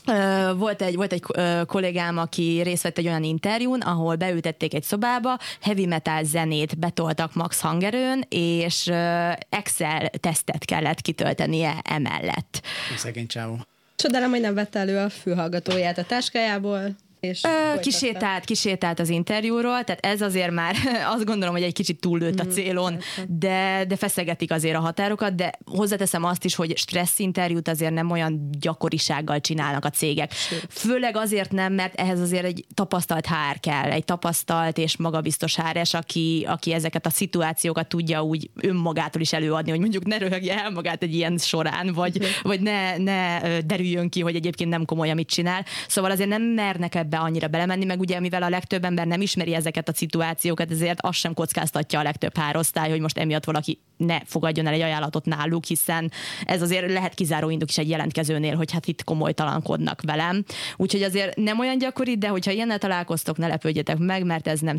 Uh, 0.06 0.58
volt 0.58 0.82
egy, 0.82 0.94
volt 0.94 1.12
egy 1.12 1.22
uh, 1.36 1.64
kollégám, 1.66 2.18
aki 2.18 2.60
részt 2.62 2.82
vett 2.82 2.98
egy 2.98 3.06
olyan 3.06 3.22
interjún, 3.22 3.80
ahol 3.80 4.16
beültették 4.16 4.74
egy 4.74 4.82
szobába, 4.82 5.38
heavy 5.60 5.86
metal 5.86 6.24
zenét 6.24 6.78
betoltak 6.78 7.34
max 7.34 7.60
hangerőn, 7.60 8.24
és 8.28 8.86
uh, 8.86 9.32
Excel 9.48 10.08
tesztet 10.08 10.64
kellett 10.64 11.00
kitöltenie 11.00 11.80
emellett. 11.84 12.62
Szegény 12.96 13.26
csávó. 13.26 13.58
Csodálom, 13.96 14.30
hogy 14.30 14.40
nem 14.40 14.54
vette 14.54 14.78
elő 14.78 14.98
a 14.98 15.08
fülhallgatóját 15.08 15.98
a 15.98 16.04
táskájából. 16.04 16.96
És 17.20 17.44
Ö, 17.44 17.78
kisétált, 17.80 18.44
kisétált 18.44 19.00
az 19.00 19.08
interjúról, 19.08 19.84
tehát 19.84 20.06
ez 20.06 20.20
azért 20.20 20.50
már 20.50 20.76
azt 21.14 21.24
gondolom, 21.24 21.54
hogy 21.54 21.62
egy 21.62 21.72
kicsit 21.72 22.00
túllőtt 22.00 22.40
a 22.40 22.44
Mhm, 22.44 22.52
célon, 22.52 22.98
de, 23.28 23.84
de 23.88 23.96
feszegetik 23.96 24.52
azért 24.52 24.76
a 24.76 24.80
határokat, 24.80 25.34
de 25.34 25.52
hozzáteszem 25.64 26.24
azt 26.24 26.44
is, 26.44 26.54
hogy 26.54 26.76
stressz 26.76 27.18
interjút 27.18 27.68
azért 27.68 27.92
nem 27.92 28.10
olyan 28.10 28.50
gyakorisággal 28.60 29.40
csinálnak 29.40 29.84
a 29.84 29.90
cégek. 29.90 30.32
Főleg 30.68 31.16
azért 31.16 31.52
nem, 31.52 31.72
mert 31.72 31.94
ehhez 31.94 32.20
azért 32.20 32.44
egy 32.44 32.64
tapasztalt 32.74 33.26
HR 33.26 33.60
kell, 33.60 33.90
egy 33.90 34.04
tapasztalt 34.04 34.78
és 34.78 34.96
magabiztos 34.96 35.56
HR-es, 35.56 35.94
aki, 35.94 36.46
aki 36.48 36.72
ezeket 36.72 37.06
a 37.06 37.10
szituációkat 37.10 37.88
tudja 37.88 38.22
úgy 38.22 38.50
önmagától 38.60 39.20
is 39.20 39.32
előadni, 39.32 39.70
hogy 39.70 39.80
mondjuk 39.80 40.04
ne 40.04 40.18
röhögje 40.18 40.62
el 40.62 40.70
magát 40.70 41.02
egy 41.02 41.14
ilyen 41.14 41.38
során, 41.38 41.92
vagy, 41.92 42.18
vagy 42.42 42.60
ne, 42.60 42.96
ne 42.96 43.38
derüljön 43.60 44.08
ki, 44.08 44.20
hogy 44.20 44.34
egyébként 44.34 44.70
nem 44.70 44.84
komoly, 44.84 45.10
amit 45.10 45.28
csinál. 45.28 45.64
Szóval 45.88 46.10
azért 46.10 46.28
nem 46.28 46.42
mernek 46.42 46.94
ebbe 47.08 47.18
annyira 47.18 47.48
belemenni, 47.48 47.84
meg 47.84 48.00
ugye 48.00 48.20
mivel 48.20 48.42
a 48.42 48.48
legtöbb 48.48 48.84
ember 48.84 49.06
nem 49.06 49.20
ismeri 49.20 49.54
ezeket 49.54 49.88
a 49.88 49.92
szituációkat, 49.94 50.70
ezért 50.70 51.00
azt 51.00 51.18
sem 51.18 51.34
kockáztatja 51.34 51.98
a 51.98 52.02
legtöbb 52.02 52.36
hárosztály, 52.36 52.90
hogy 52.90 53.00
most 53.00 53.18
emiatt 53.18 53.44
valaki 53.44 53.78
ne 53.96 54.20
fogadjon 54.24 54.66
el 54.66 54.72
egy 54.72 54.80
ajánlatot 54.80 55.24
náluk, 55.24 55.64
hiszen 55.64 56.10
ez 56.44 56.62
azért 56.62 56.92
lehet 56.92 57.14
kizáró 57.14 57.50
indok 57.50 57.68
is 57.68 57.78
egy 57.78 57.88
jelentkezőnél, 57.88 58.56
hogy 58.56 58.72
hát 58.72 58.86
itt 58.86 59.04
komolytalankodnak 59.04 60.02
velem. 60.02 60.44
Úgyhogy 60.76 61.02
azért 61.02 61.36
nem 61.36 61.58
olyan 61.58 61.78
gyakori, 61.78 62.16
de 62.16 62.28
hogyha 62.28 62.50
ilyennel 62.50 62.78
találkoztok, 62.78 63.36
ne 63.36 63.46
lepődjetek 63.46 63.98
meg, 63.98 64.24
mert 64.24 64.46
ez 64.46 64.60
nem 64.60 64.76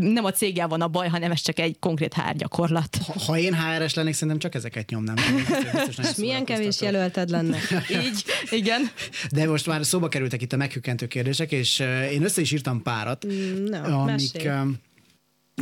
nem 0.00 0.24
a 0.24 0.30
céggel 0.30 0.68
van 0.68 0.80
a 0.80 0.88
baj, 0.88 1.08
hanem 1.08 1.30
ez 1.30 1.40
csak 1.40 1.58
egy 1.58 1.76
konkrét 1.80 2.14
hárgyakorlat. 2.14 2.98
Ha, 3.06 3.14
ha 3.26 3.38
én 3.38 3.54
HR-es 3.54 3.94
lennék, 3.94 4.12
szerintem 4.12 4.38
csak 4.38 4.54
ezeket 4.54 4.90
nyomnám. 4.90 5.14
Nagyon 5.72 6.06
Milyen 6.16 6.44
kevés 6.44 6.80
jelölted 6.80 7.30
lenne? 7.30 7.58
Így, 8.06 8.24
igen. 8.50 8.90
De 9.30 9.46
most 9.46 9.66
már 9.66 9.84
szóba 9.84 10.08
kerültek 10.08 10.42
itt 10.42 10.52
a 10.52 10.56
meghökkentő 10.56 11.06
kérdések, 11.06 11.52
és 11.52 11.78
én 12.12 12.22
össze 12.22 12.40
is 12.40 12.52
írtam 12.52 12.82
párat, 12.82 13.26
na, 13.68 13.82
amik, 13.82 14.32
mesélj. 14.32 14.48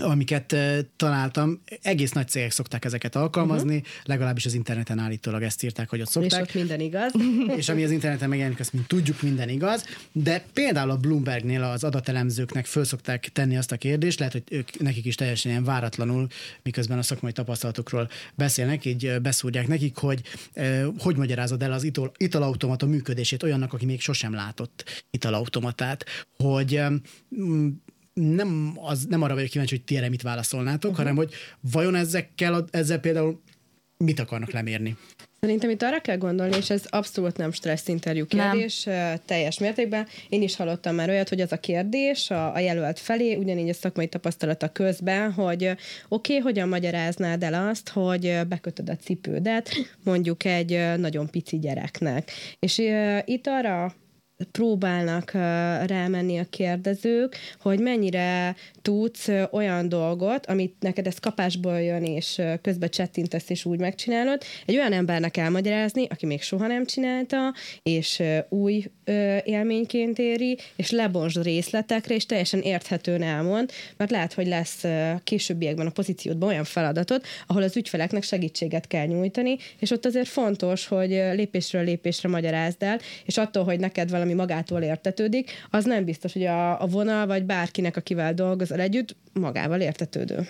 Amiket 0.00 0.52
uh, 0.52 0.78
találtam. 0.96 1.62
Egész 1.82 2.12
nagy 2.12 2.28
cégek 2.28 2.50
szokták 2.50 2.84
ezeket 2.84 3.16
alkalmazni, 3.16 3.76
uh-huh. 3.76 3.88
legalábbis 4.04 4.46
az 4.46 4.54
interneten 4.54 4.98
állítólag 4.98 5.42
ezt 5.42 5.62
írták, 5.62 5.88
hogy 5.88 6.00
ott 6.00 6.06
És 6.06 6.12
szokták. 6.12 6.42
ott 6.42 6.54
minden 6.54 6.80
igaz. 6.80 7.12
és 7.56 7.68
ami 7.68 7.84
az 7.84 7.90
interneten 7.90 8.28
megjelenik, 8.28 8.60
azt 8.60 8.72
mint 8.72 8.86
tudjuk, 8.86 9.22
minden 9.22 9.48
igaz, 9.48 9.84
de 10.12 10.44
például 10.52 10.90
a 10.90 10.96
Bloombergnél 10.96 11.62
az 11.62 11.84
adatelemzőknek 11.84 12.66
föl 12.66 12.84
szokták 12.84 13.28
tenni 13.32 13.56
azt 13.56 13.72
a 13.72 13.76
kérdést, 13.76 14.18
lehet, 14.18 14.32
hogy 14.34 14.42
ők 14.50 14.78
nekik 14.80 15.04
is 15.04 15.14
teljesen 15.14 15.50
ilyen 15.50 15.64
váratlanul, 15.64 16.26
miközben 16.62 16.98
a 16.98 17.02
szakmai 17.02 17.32
tapasztalatokról 17.32 18.08
beszélnek, 18.34 18.84
így 18.84 19.04
ö, 19.04 19.18
beszúrják 19.18 19.66
nekik, 19.66 19.96
hogy 19.96 20.20
ö, 20.54 20.88
hogy 20.98 21.16
magyarázod 21.16 21.62
el 21.62 21.72
az 21.72 21.82
ital, 21.82 22.12
italautomata 22.16 22.86
működését 22.86 23.42
olyannak, 23.42 23.72
aki 23.72 23.84
még 23.84 24.00
sosem 24.00 24.32
látott 24.32 25.04
italautomatát, 25.10 26.04
hogy 26.36 26.80
nem, 28.14 28.72
az, 28.76 29.04
nem 29.08 29.22
arra 29.22 29.34
vagyok 29.34 29.48
kíváncsi, 29.48 29.74
hogy 29.74 29.84
ti 29.84 29.96
erre 29.96 30.08
mit 30.08 30.22
válaszolnátok, 30.22 30.90
uh-huh. 30.90 30.96
hanem 30.96 31.16
hogy 31.16 31.32
vajon 31.72 31.94
ezekkel, 31.94 32.64
ezzel 32.70 32.98
például 32.98 33.42
mit 33.96 34.20
akarnak 34.20 34.50
lemérni? 34.50 34.96
Szerintem 35.40 35.70
itt 35.70 35.82
arra 35.82 36.00
kell 36.00 36.16
gondolni, 36.16 36.56
és 36.56 36.70
ez 36.70 36.84
abszolút 36.88 37.36
nem 37.36 37.52
stressz 37.52 37.88
interjú 37.88 38.26
kérdés, 38.26 38.84
nem. 38.84 39.20
teljes 39.26 39.58
mértékben. 39.58 40.06
Én 40.28 40.42
is 40.42 40.56
hallottam 40.56 40.94
már 40.94 41.08
olyat, 41.08 41.28
hogy 41.28 41.40
az 41.40 41.52
a 41.52 41.60
kérdés 41.60 42.30
a, 42.30 42.54
a 42.54 42.58
jelölt 42.58 42.98
felé, 42.98 43.34
ugyanígy 43.34 43.68
a 43.68 43.74
szakmai 43.74 44.08
tapasztalata 44.08 44.68
közben, 44.68 45.32
hogy 45.32 45.64
oké, 45.64 45.78
okay, 46.08 46.38
hogyan 46.38 46.68
magyaráznád 46.68 47.42
el 47.42 47.68
azt, 47.68 47.88
hogy 47.88 48.38
bekötöd 48.48 48.88
a 48.88 48.96
cipődet 48.96 49.70
mondjuk 50.04 50.44
egy 50.44 50.80
nagyon 50.96 51.30
pici 51.30 51.58
gyereknek. 51.58 52.30
És 52.58 52.78
ö, 52.78 53.18
itt 53.24 53.46
arra 53.46 53.94
próbálnak 54.52 55.30
rámenni 55.86 56.38
a 56.38 56.44
kérdezők, 56.50 57.36
hogy 57.60 57.78
mennyire 57.80 58.56
tudsz 58.82 59.28
olyan 59.50 59.88
dolgot, 59.88 60.46
amit 60.46 60.74
neked 60.80 61.06
ez 61.06 61.18
kapásból 61.18 61.80
jön, 61.80 62.04
és 62.04 62.42
közben 62.62 62.88
csettintesz, 62.88 63.50
és 63.50 63.64
úgy 63.64 63.78
megcsinálod, 63.78 64.42
egy 64.66 64.76
olyan 64.76 64.92
embernek 64.92 65.36
elmagyarázni, 65.36 66.06
aki 66.10 66.26
még 66.26 66.42
soha 66.42 66.66
nem 66.66 66.84
csinálta, 66.86 67.54
és 67.82 68.22
új 68.48 68.84
élményként 69.44 70.18
éri, 70.18 70.58
és 70.76 70.90
lebonsd 70.90 71.42
részletekre, 71.42 72.14
és 72.14 72.26
teljesen 72.26 72.60
érthetően 72.60 73.22
elmond, 73.22 73.70
mert 73.96 74.10
lehet, 74.10 74.32
hogy 74.32 74.46
lesz 74.46 74.84
későbbiekben 75.24 75.86
a 75.86 75.90
pozíciódban 75.90 76.48
olyan 76.48 76.64
feladatod, 76.64 77.22
ahol 77.46 77.62
az 77.62 77.76
ügyfeleknek 77.76 78.22
segítséget 78.22 78.86
kell 78.86 79.06
nyújtani, 79.06 79.56
és 79.78 79.90
ott 79.90 80.06
azért 80.06 80.28
fontos, 80.28 80.86
hogy 80.86 81.08
lépésről 81.10 81.84
lépésre 81.84 82.28
magyarázd 82.28 82.82
el, 82.82 82.98
és 83.24 83.36
attól, 83.36 83.64
hogy 83.64 83.80
neked 83.80 84.10
valami 84.10 84.23
magától 84.32 84.82
értetődik, 84.82 85.50
az 85.70 85.84
nem 85.84 86.04
biztos, 86.04 86.32
hogy 86.32 86.44
a, 86.44 86.82
a 86.82 86.86
vonal, 86.86 87.26
vagy 87.26 87.44
bárkinek, 87.44 87.96
akivel 87.96 88.34
dolgozol 88.34 88.80
együtt, 88.80 89.16
magával 89.32 89.80
értetődő. 89.80 90.48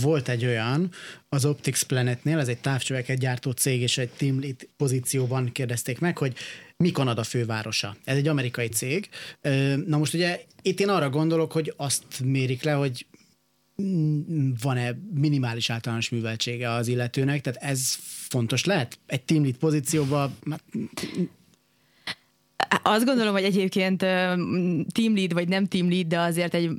Volt 0.00 0.28
egy 0.28 0.44
olyan, 0.44 0.90
az 1.28 1.44
Optics 1.44 1.84
Planetnél, 1.84 2.38
ez 2.38 2.48
egy 2.48 2.58
távcsöveket 2.58 3.18
gyártó 3.18 3.50
cég, 3.50 3.80
és 3.80 3.98
egy 3.98 4.08
team 4.08 4.40
lead 4.40 4.68
pozícióban 4.76 5.52
kérdezték 5.52 5.98
meg, 5.98 6.18
hogy 6.18 6.34
mi 6.76 6.90
Kanada 6.90 7.22
fővárosa. 7.22 7.96
Ez 8.04 8.16
egy 8.16 8.28
amerikai 8.28 8.68
cég. 8.68 9.08
Na 9.86 9.98
most 9.98 10.14
ugye 10.14 10.40
itt 10.62 10.80
én 10.80 10.88
arra 10.88 11.10
gondolok, 11.10 11.52
hogy 11.52 11.72
azt 11.76 12.04
mérik 12.24 12.62
le, 12.62 12.72
hogy 12.72 13.06
mm, 13.82 14.50
van-e 14.62 14.98
minimális 15.14 15.70
általános 15.70 16.08
műveltsége 16.08 16.70
az 16.70 16.88
illetőnek, 16.88 17.40
tehát 17.40 17.62
ez 17.62 17.96
fontos 18.28 18.64
lehet? 18.64 18.98
Egy 19.06 19.22
team 19.22 19.42
lead 19.42 19.56
pozícióban, 19.56 20.36
hát 20.50 20.62
Azt 22.82 23.04
gondolom, 23.04 23.32
hogy 23.32 23.44
egyébként 23.44 23.98
team 23.98 25.14
lead 25.14 25.32
vagy 25.32 25.48
nem 25.48 25.66
team 25.66 25.90
lead, 25.90 26.06
de 26.06 26.18
azért 26.18 26.54
egy 26.54 26.70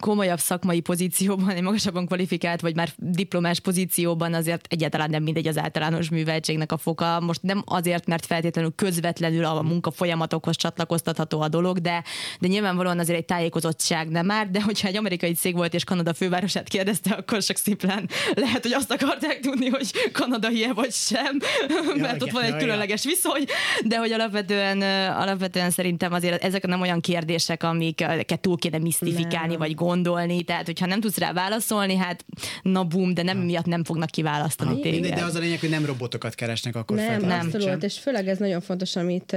komolyabb 0.00 0.38
szakmai 0.38 0.80
pozícióban, 0.80 1.50
egy 1.50 1.62
magasabban 1.62 2.06
kvalifikált 2.06 2.60
vagy 2.60 2.76
már 2.76 2.88
diplomás 2.96 3.60
pozícióban 3.60 4.34
azért 4.34 4.66
egyáltalán 4.68 5.10
nem 5.10 5.22
mindegy 5.22 5.46
az 5.46 5.58
általános 5.58 6.08
műveltségnek 6.08 6.72
a 6.72 6.76
foka. 6.76 7.20
Most 7.20 7.42
nem 7.42 7.62
azért, 7.64 8.06
mert 8.06 8.26
feltétlenül 8.26 8.72
közvetlenül 8.74 9.44
a 9.44 9.62
munka 9.62 9.90
folyamatokhoz 9.90 10.56
csatlakoztatható 10.56 11.40
a 11.40 11.48
dolog, 11.48 11.78
de, 11.78 12.04
de 12.40 12.46
nyilvánvalóan 12.46 12.98
azért 12.98 13.18
egy 13.18 13.24
tájékozottság 13.24 14.08
nem 14.08 14.26
már, 14.26 14.50
de 14.50 14.62
hogyha 14.62 14.88
egy 14.88 14.96
amerikai 14.96 15.32
cég 15.32 15.54
volt 15.54 15.74
és 15.74 15.84
Kanada 15.84 16.14
fővárosát 16.14 16.68
kérdezte, 16.68 17.14
akkor 17.14 17.42
csak 17.42 17.56
szimplán 17.56 18.08
lehet, 18.34 18.62
hogy 18.62 18.72
azt 18.72 18.92
akarták 18.92 19.40
tudni, 19.40 19.68
hogy 19.68 19.90
Kanada 20.12 20.50
ilyen 20.50 20.74
vagy 20.74 20.92
sem, 20.92 21.38
mert 21.68 21.96
igen, 21.96 22.16
ott 22.20 22.30
van 22.30 22.42
egy 22.42 22.48
ja, 22.48 22.54
ja. 22.54 22.60
különleges 22.60 23.04
viszony, 23.04 23.44
de 23.84 23.98
hogy 23.98 24.12
alapvetően, 24.12 24.82
alapvetően 25.18 25.70
szerintem 25.70 26.12
azért 26.12 26.44
ezek 26.44 26.66
nem 26.66 26.80
olyan 26.80 27.00
kérdések, 27.00 27.62
amiket 27.62 28.40
túl 28.40 28.58
kéne 28.58 28.78
misztifikálni, 28.78 29.48
Nem. 29.48 29.58
vagy 29.58 29.74
gondolni, 29.74 30.42
tehát 30.42 30.66
hogyha 30.66 30.86
nem 30.86 31.00
tudsz 31.00 31.18
rá 31.18 31.32
válaszolni, 31.32 31.96
hát 31.96 32.24
na 32.62 32.84
bum, 32.84 33.14
de 33.14 33.22
nem 33.22 33.38
miatt 33.38 33.64
nem 33.64 33.84
fognak 33.84 34.10
kiválasztani 34.10 34.74
de 34.74 34.80
téged. 34.80 35.18
az 35.18 35.34
a 35.34 35.38
lényeg, 35.38 35.60
hogy 35.60 35.70
nem 35.70 35.86
robotokat 35.86 36.34
keresnek 36.34 36.76
akkor 36.76 36.96
Nem, 36.96 37.06
feltétlenül 37.06 37.54
abszolút, 37.54 37.82
és 37.82 37.98
főleg 37.98 38.28
ez 38.28 38.38
nagyon 38.38 38.60
fontos, 38.60 38.96
amit 38.96 39.36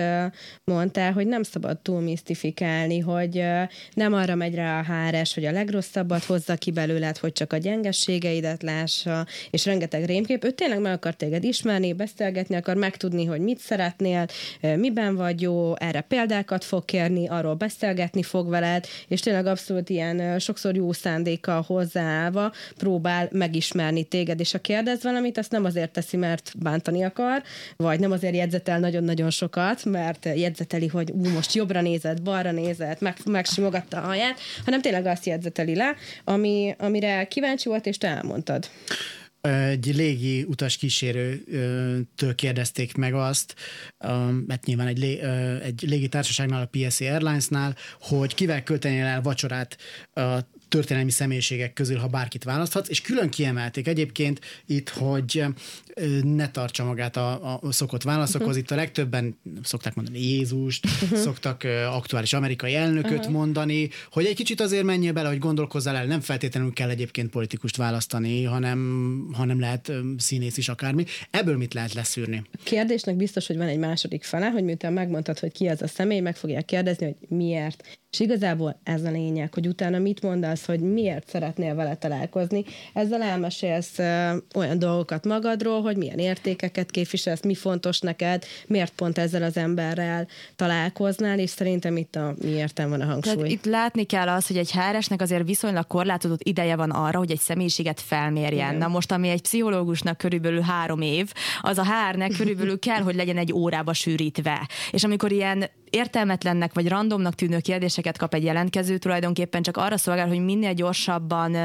mondtál, 0.64 1.14
hogy 1.14 1.28
nem 1.28 1.44
szabad 1.44 1.80
túl 1.80 2.02
misztifikálni, 2.02 3.00
hogy 3.00 3.44
nem 3.94 4.14
arra 4.14 4.36
megy 4.36 4.56
rá 4.56 4.80
a 4.80 4.84
HRS, 4.84 5.34
hogy 5.34 5.46
a 5.46 5.52
legrosszabbat 5.52 6.24
hozza 6.24 6.56
ki 6.56 6.72
belőled, 6.72 7.18
hogy 7.18 7.32
csak 7.32 7.54
a 7.54 7.58
gyengességeidet 7.58 8.64
lássa, 8.64 9.26
és 9.50 9.66
rengeteg 9.66 10.06
rémkép. 10.06 10.44
Ő 10.44 10.52
tényleg 10.52 10.82
meg 10.82 10.94
akar 10.94 11.14
téged 11.14 11.44
ismerni, 11.44 11.94
beszélgetni, 11.94 12.56
akar 12.56 12.76
megtudni, 12.76 13.26
hogy 13.26 13.40
mit 13.40 13.60
szeretnél, 13.60 14.26
miben 14.76 15.16
vagy 15.16 15.42
jó, 15.42 15.71
erre 15.80 16.02
példákat 16.02 16.64
fog 16.64 16.86
kérni, 16.86 17.28
arról 17.28 17.54
beszélgetni 17.54 18.24
fog 18.24 18.50
veled, 18.50 18.86
és 19.08 19.20
tényleg 19.20 19.46
abszolút 19.46 19.90
ilyen 19.90 20.40
sokszor 20.40 20.76
jó 20.76 20.92
szándékkal 20.92 21.62
hozzáállva 21.62 22.52
próbál 22.78 23.30
megismerni 23.32 24.04
téged, 24.04 24.40
és 24.40 24.52
ha 24.52 24.60
kérdez 24.60 25.04
valamit, 25.04 25.38
azt 25.38 25.52
nem 25.52 25.66
azért 25.66 25.92
teszi, 25.92 26.18
mert 26.18 26.52
bántani 26.58 27.04
akar, 27.04 27.44
vagy 27.78 28.00
nem 28.00 28.12
azért 28.12 28.36
jegyzetel 28.36 28.80
nagyon-nagyon 28.80 29.30
sokat, 29.30 29.86
mert 29.86 30.26
jegyzeteli, 30.26 30.88
hogy 30.88 31.12
ú, 31.12 31.30
most 31.30 31.54
jobbra 31.54 31.82
nézett, 31.82 32.22
balra 32.22 32.52
nézett, 32.52 33.00
meg, 33.00 33.16
megsimogatta 33.26 33.98
a 33.98 34.06
haját, 34.06 34.40
hanem 34.66 34.82
tényleg 34.82 35.06
azt 35.06 35.26
jegyzeteli 35.26 35.76
le, 35.76 35.96
ami, 36.24 36.76
amire 36.78 37.28
kíváncsi 37.28 37.70
volt, 37.70 37.86
és 37.86 37.98
te 37.98 38.08
elmondtad. 38.08 38.70
Egy 39.42 39.96
légi 39.96 40.44
utas 40.44 40.78
kísérőtől 40.78 42.36
kérdezték 42.36 42.96
meg 42.96 43.14
azt, 43.14 43.56
mert 44.48 44.66
nyilván 44.66 44.88
egy, 44.88 44.98
lé, 44.98 45.20
egy 45.62 45.84
légitársaságnál, 45.88 46.62
a 46.62 46.78
PSA 46.78 47.06
Airlinesnál, 47.06 47.76
hogy 48.02 48.34
kivel 48.34 48.64
költenél 48.64 49.06
el 49.06 49.22
vacsorát 49.22 49.78
a 50.14 50.40
történelmi 50.68 51.12
személyiségek 51.12 51.74
közül, 51.74 51.98
ha 51.98 52.08
bárkit 52.08 52.44
választhatsz, 52.44 52.90
és 52.90 53.02
külön 53.02 53.30
kiemelték 53.30 53.88
egyébként 53.88 54.40
itt, 54.66 54.90
hogy 54.90 55.46
ne 56.24 56.52
tartsa 56.52 56.84
magát 56.84 57.18
a, 57.18 57.60
a 57.62 57.72
szokott 57.72 58.04
válaszokhoz. 58.04 58.48
Uh-huh. 58.48 58.62
Itt 58.64 58.72
a 58.72 58.76
legtöbben 58.76 59.38
szokták 59.64 59.96
mondani 59.96 60.20
Jézust, 60.20 60.86
uh-huh. 60.86 61.20
szoktak 61.20 61.64
aktuális 61.90 62.34
amerikai 62.34 62.76
elnököt 62.76 63.18
uh-huh. 63.18 63.34
mondani, 63.34 63.90
hogy 64.12 64.26
egy 64.26 64.36
kicsit 64.36 64.62
azért 64.62 64.84
menjél 64.84 65.14
bele, 65.14 65.28
hogy 65.30 65.40
gondolkozzál 65.40 65.96
el, 65.96 66.06
nem 66.06 66.20
feltétlenül 66.20 66.74
kell 66.74 66.90
egyébként 66.90 67.30
politikust 67.30 67.78
választani, 67.78 68.44
hanem, 68.44 69.30
hanem 69.34 69.60
lehet 69.60 69.92
színész 70.18 70.58
is 70.58 70.70
akármi. 70.70 71.06
Ebből 71.30 71.58
mit 71.58 71.74
lehet 71.74 71.94
leszűrni? 71.94 72.42
A 72.52 72.60
kérdésnek 72.64 73.16
biztos, 73.16 73.48
hogy 73.48 73.58
van 73.58 73.68
egy 73.68 73.80
második 73.80 74.24
fele, 74.24 74.50
hogy 74.50 74.64
miután 74.64 74.94
megmondtad, 74.94 75.40
hogy 75.40 75.52
ki 75.52 75.68
az 75.68 75.82
a 75.82 75.88
személy, 75.88 76.20
meg 76.20 76.36
fogják 76.36 76.66
kérdezni, 76.66 77.06
hogy 77.06 77.38
miért. 77.38 78.00
És 78.12 78.20
igazából 78.20 78.80
ez 78.84 79.04
a 79.04 79.12
lényeg, 79.12 79.54
hogy 79.54 79.68
utána 79.68 80.00
mit 80.00 80.22
mondasz, 80.22 80.66
hogy 80.66 80.80
miért 80.80 81.30
szeretnél 81.30 81.76
vele 81.76 81.96
találkozni. 81.96 82.64
Ezzel 82.94 83.22
elmesélsz 83.22 83.98
olyan 84.56 84.80
dolgokat 84.80 85.26
magadról, 85.26 85.81
hogy 85.82 85.98
milyen 85.98 86.18
értékeket 86.18 86.92
képviselsz, 86.92 87.44
mi 87.44 87.56
fontos 87.56 88.00
neked, 88.00 88.46
miért 88.68 88.94
pont 88.94 89.18
ezzel 89.18 89.44
az 89.44 89.58
emberrel 89.58 90.28
találkoznál, 90.56 91.40
és 91.40 91.50
szerintem 91.50 91.98
itt 91.98 92.16
a 92.16 92.36
miértem 92.42 92.90
van 92.90 93.02
a 93.02 93.06
hangsúly. 93.06 93.36
Tehát 93.36 93.52
itt 93.52 93.66
látni 93.66 94.04
kell 94.04 94.30
az, 94.30 94.48
hogy 94.48 94.58
egy 94.58 94.72
hr 94.72 95.22
azért 95.22 95.46
viszonylag 95.46 95.88
korlátozott 95.88 96.44
ideje 96.44 96.76
van 96.76 96.90
arra, 96.90 97.18
hogy 97.18 97.32
egy 97.32 97.40
személyiséget 97.40 98.02
felmérjen. 98.02 98.68
Igen. 98.68 98.76
Na 98.76 98.88
most, 98.88 99.12
ami 99.12 99.30
egy 99.30 99.42
pszichológusnak 99.42 100.18
körülbelül 100.18 100.62
három 100.62 101.02
év, 101.02 101.32
az 101.62 101.78
a 101.78 101.84
HR-nek 101.84 102.32
körülbelül 102.38 102.80
kell, 102.80 103.02
hogy 103.02 103.16
legyen 103.16 103.38
egy 103.38 103.54
órába 103.54 103.94
sűrítve. 103.94 104.70
És 104.92 105.04
amikor 105.04 105.32
ilyen 105.32 105.70
értelmetlennek 105.92 106.74
vagy 106.74 106.88
randomnak 106.88 107.36
tűnő 107.36 107.60
kérdéseket 107.60 108.18
kap 108.18 108.34
egy 108.34 108.44
jelentkező, 108.44 108.98
tulajdonképpen 108.98 109.62
csak 109.62 109.78
arra 109.78 109.98
szolgál, 109.98 110.28
hogy 110.28 110.44
minél 110.44 110.74
gyorsabban, 110.74 111.56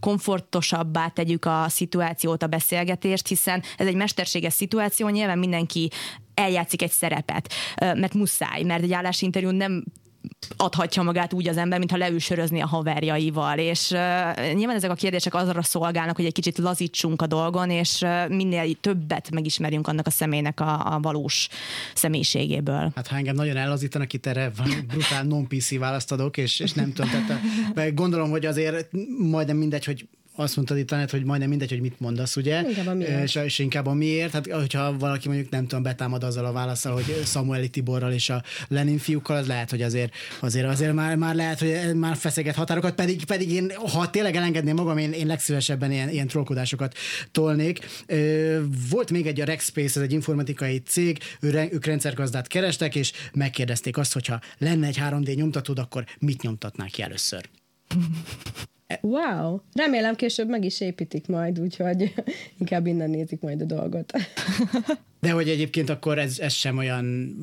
komfortosabbá 0.00 1.08
tegyük 1.08 1.44
a 1.44 1.64
szituációt, 1.68 2.42
a 2.42 2.46
beszélgetést, 2.46 3.28
hiszen 3.28 3.62
ez 3.76 3.86
egy 3.86 3.94
mesterséges 3.94 4.52
szituáció, 4.52 5.08
nyilván 5.08 5.38
mindenki 5.38 5.90
eljátszik 6.34 6.82
egy 6.82 6.90
szerepet, 6.90 7.52
mert 7.76 8.14
muszáj, 8.14 8.62
mert 8.62 8.82
egy 8.82 8.92
állásinterjú 8.92 9.50
nem 9.50 9.84
adhatja 10.56 11.02
magát 11.02 11.32
úgy 11.32 11.48
az 11.48 11.56
ember, 11.56 11.78
mintha 11.78 11.96
leül 11.96 12.18
sörözni 12.18 12.60
a 12.60 12.66
haverjaival, 12.66 13.58
és 13.58 13.90
uh, 13.90 13.98
nyilván 14.52 14.76
ezek 14.76 14.90
a 14.90 14.94
kérdések 14.94 15.34
azra 15.34 15.62
szolgálnak, 15.62 16.16
hogy 16.16 16.24
egy 16.24 16.32
kicsit 16.32 16.58
lazítsunk 16.58 17.22
a 17.22 17.26
dolgon, 17.26 17.70
és 17.70 18.00
uh, 18.00 18.28
minél 18.28 18.74
többet 18.80 19.30
megismerjünk 19.30 19.88
annak 19.88 20.06
a 20.06 20.10
személynek 20.10 20.60
a, 20.60 20.94
a 20.94 21.00
valós 21.00 21.48
személyiségéből. 21.94 22.92
Hát 22.94 23.06
ha 23.06 23.16
engem 23.16 23.34
nagyon 23.34 23.56
ellazítanak, 23.56 24.12
itt 24.12 24.26
erre 24.26 24.52
brutál 24.86 25.24
non-PC 25.24 25.78
választ 25.78 26.12
adok, 26.12 26.36
és, 26.36 26.60
és 26.60 26.72
nem 26.72 26.92
tudom, 26.92 27.10
tehát 27.74 27.94
gondolom, 27.94 28.30
hogy 28.30 28.46
azért 28.46 28.88
majdnem 29.18 29.56
mindegy, 29.56 29.84
hogy 29.84 30.06
azt 30.36 30.56
mondtad 30.56 30.78
itt, 30.78 30.92
Anett, 30.92 31.10
hogy 31.10 31.24
majdnem 31.24 31.48
mindegy, 31.48 31.70
hogy 31.70 31.80
mit 31.80 32.00
mondasz, 32.00 32.36
ugye? 32.36 32.62
Inkább 32.68 32.86
a 32.86 32.94
miért. 32.94 33.22
És, 33.22 33.34
és 33.34 33.58
inkább 33.58 33.86
a 33.86 33.92
miért. 33.92 34.32
Hát, 34.32 34.46
hogyha 34.46 34.98
valaki 34.98 35.28
mondjuk 35.28 35.50
nem 35.50 35.66
tudom, 35.66 35.82
betámad 35.82 36.24
azzal 36.24 36.44
a 36.44 36.52
válaszsal, 36.52 36.92
hogy 36.92 37.22
Samueli 37.24 37.68
Tiborral 37.68 38.12
és 38.12 38.30
a 38.30 38.42
Lenin 38.68 38.98
fiúkkal, 38.98 39.36
az 39.36 39.46
lehet, 39.46 39.70
hogy 39.70 39.82
azért, 39.82 40.14
azért, 40.40 40.66
azért 40.66 40.92
már, 40.92 41.16
már 41.16 41.34
lehet, 41.34 41.58
hogy 41.58 41.94
már 41.94 42.16
feszeget 42.16 42.54
határokat, 42.54 42.94
pedig, 42.94 43.24
pedig 43.24 43.50
én, 43.52 43.72
ha 43.92 44.10
tényleg 44.10 44.36
elengedném 44.36 44.74
magam, 44.74 44.98
én, 44.98 45.12
én 45.12 45.26
legszívesebben 45.26 45.92
ilyen, 45.92 46.08
ilyen 46.08 46.26
trollkodásokat 46.26 46.96
tolnék. 47.32 47.86
Volt 48.90 49.10
még 49.10 49.26
egy 49.26 49.40
a 49.40 49.44
Rexpace, 49.44 50.00
ez 50.00 50.06
egy 50.06 50.12
informatikai 50.12 50.78
cég, 50.78 51.18
ő, 51.40 51.68
ők 51.72 51.84
rendszergazdát 51.84 52.46
kerestek, 52.46 52.94
és 52.94 53.12
megkérdezték 53.32 53.96
azt, 53.96 54.12
hogyha 54.12 54.40
lenne 54.58 54.86
egy 54.86 54.98
3D 55.00 55.34
nyomtatód, 55.34 55.78
akkor 55.78 56.04
mit 56.18 56.42
nyomtatnák 56.42 56.90
ki 56.90 57.02
először? 57.02 57.48
Wow! 59.00 59.58
Remélem 59.72 60.14
később 60.14 60.48
meg 60.48 60.64
is 60.64 60.80
építik 60.80 61.28
majd, 61.28 61.60
úgyhogy 61.60 62.14
inkább 62.60 62.86
innen 62.86 63.10
nézik 63.10 63.40
majd 63.40 63.60
a 63.60 63.64
dolgot. 63.64 64.12
De 65.24 65.30
hogy 65.30 65.48
egyébként 65.48 65.90
akkor 65.90 66.18
ez, 66.18 66.38
ez 66.38 66.52
sem 66.52 66.78
olyan 66.78 67.34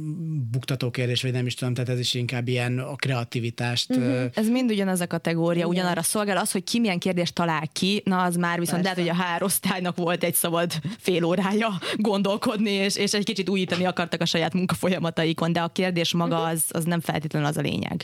buktató 0.51 0.91
kérdés, 0.91 1.21
vagy 1.21 1.31
nem 1.31 1.45
is 1.45 1.53
tudom, 1.53 1.73
tehát 1.73 1.89
ez 1.89 1.99
is 1.99 2.13
inkább 2.13 2.47
ilyen 2.47 2.79
a 2.79 2.95
kreativitást. 2.95 3.89
Uh-huh. 3.89 4.25
Ez 4.33 4.49
mind 4.49 4.71
ugyanaz 4.71 5.01
a 5.01 5.07
kategória, 5.07 5.65
Igen. 5.65 5.69
ugyanarra 5.69 6.01
szolgál. 6.01 6.37
Az, 6.37 6.51
hogy 6.51 6.63
ki 6.63 6.79
milyen 6.79 6.99
kérdést 6.99 7.33
talál 7.33 7.67
ki, 7.73 8.01
na 8.05 8.23
az 8.23 8.35
már 8.35 8.59
viszont 8.59 8.83
lehet, 8.83 8.97
hogy 8.97 9.09
a 9.09 9.13
hárosztálynak 9.13 9.97
volt 9.97 10.23
egy 10.23 10.33
szabad 10.33 10.71
fél 10.97 11.23
órája 11.23 11.79
gondolkodni, 11.95 12.71
és, 12.71 12.95
és 12.95 13.13
egy 13.13 13.25
kicsit 13.25 13.49
újítani 13.49 13.85
akartak 13.85 14.21
a 14.21 14.25
saját 14.25 14.53
munkafolyamataikon, 14.53 15.53
de 15.53 15.61
a 15.61 15.67
kérdés 15.67 16.13
maga 16.13 16.35
uh-huh. 16.35 16.49
az, 16.49 16.63
az 16.69 16.83
nem 16.83 16.99
feltétlenül 16.99 17.47
az 17.47 17.57
a 17.57 17.61
lényeg. 17.61 18.03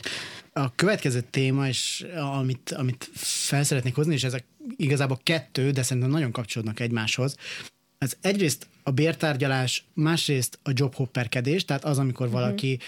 A 0.52 0.74
következő 0.74 1.20
téma, 1.30 1.68
és 1.68 2.06
amit, 2.38 2.74
amit 2.76 3.10
fel 3.14 3.62
szeretnék 3.62 3.94
hozni, 3.94 4.14
és 4.14 4.24
ezek 4.24 4.44
igazából 4.76 5.18
kettő, 5.22 5.70
de 5.70 5.82
szerintem 5.82 6.10
nagyon 6.10 6.32
kapcsolódnak 6.32 6.80
egymáshoz, 6.80 7.36
ez 7.98 8.16
egyrészt 8.20 8.66
a 8.88 8.90
bértárgyalás, 8.90 9.84
másrészt 9.94 10.58
a 10.62 10.70
jobhopperkedés, 10.74 11.64
tehát 11.64 11.84
az, 11.84 11.98
amikor 11.98 12.26
uh-huh. 12.26 12.40
valaki 12.40 12.78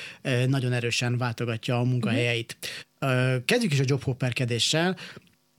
nagyon 0.46 0.72
erősen 0.72 1.18
váltogatja 1.18 1.78
a 1.78 1.84
munkahelyeit. 1.84 2.56
Uh-huh. 3.00 3.44
Kezdjük 3.44 3.72
is 3.72 3.80
a 3.80 3.84
jobhopperkedéssel. 3.86 4.96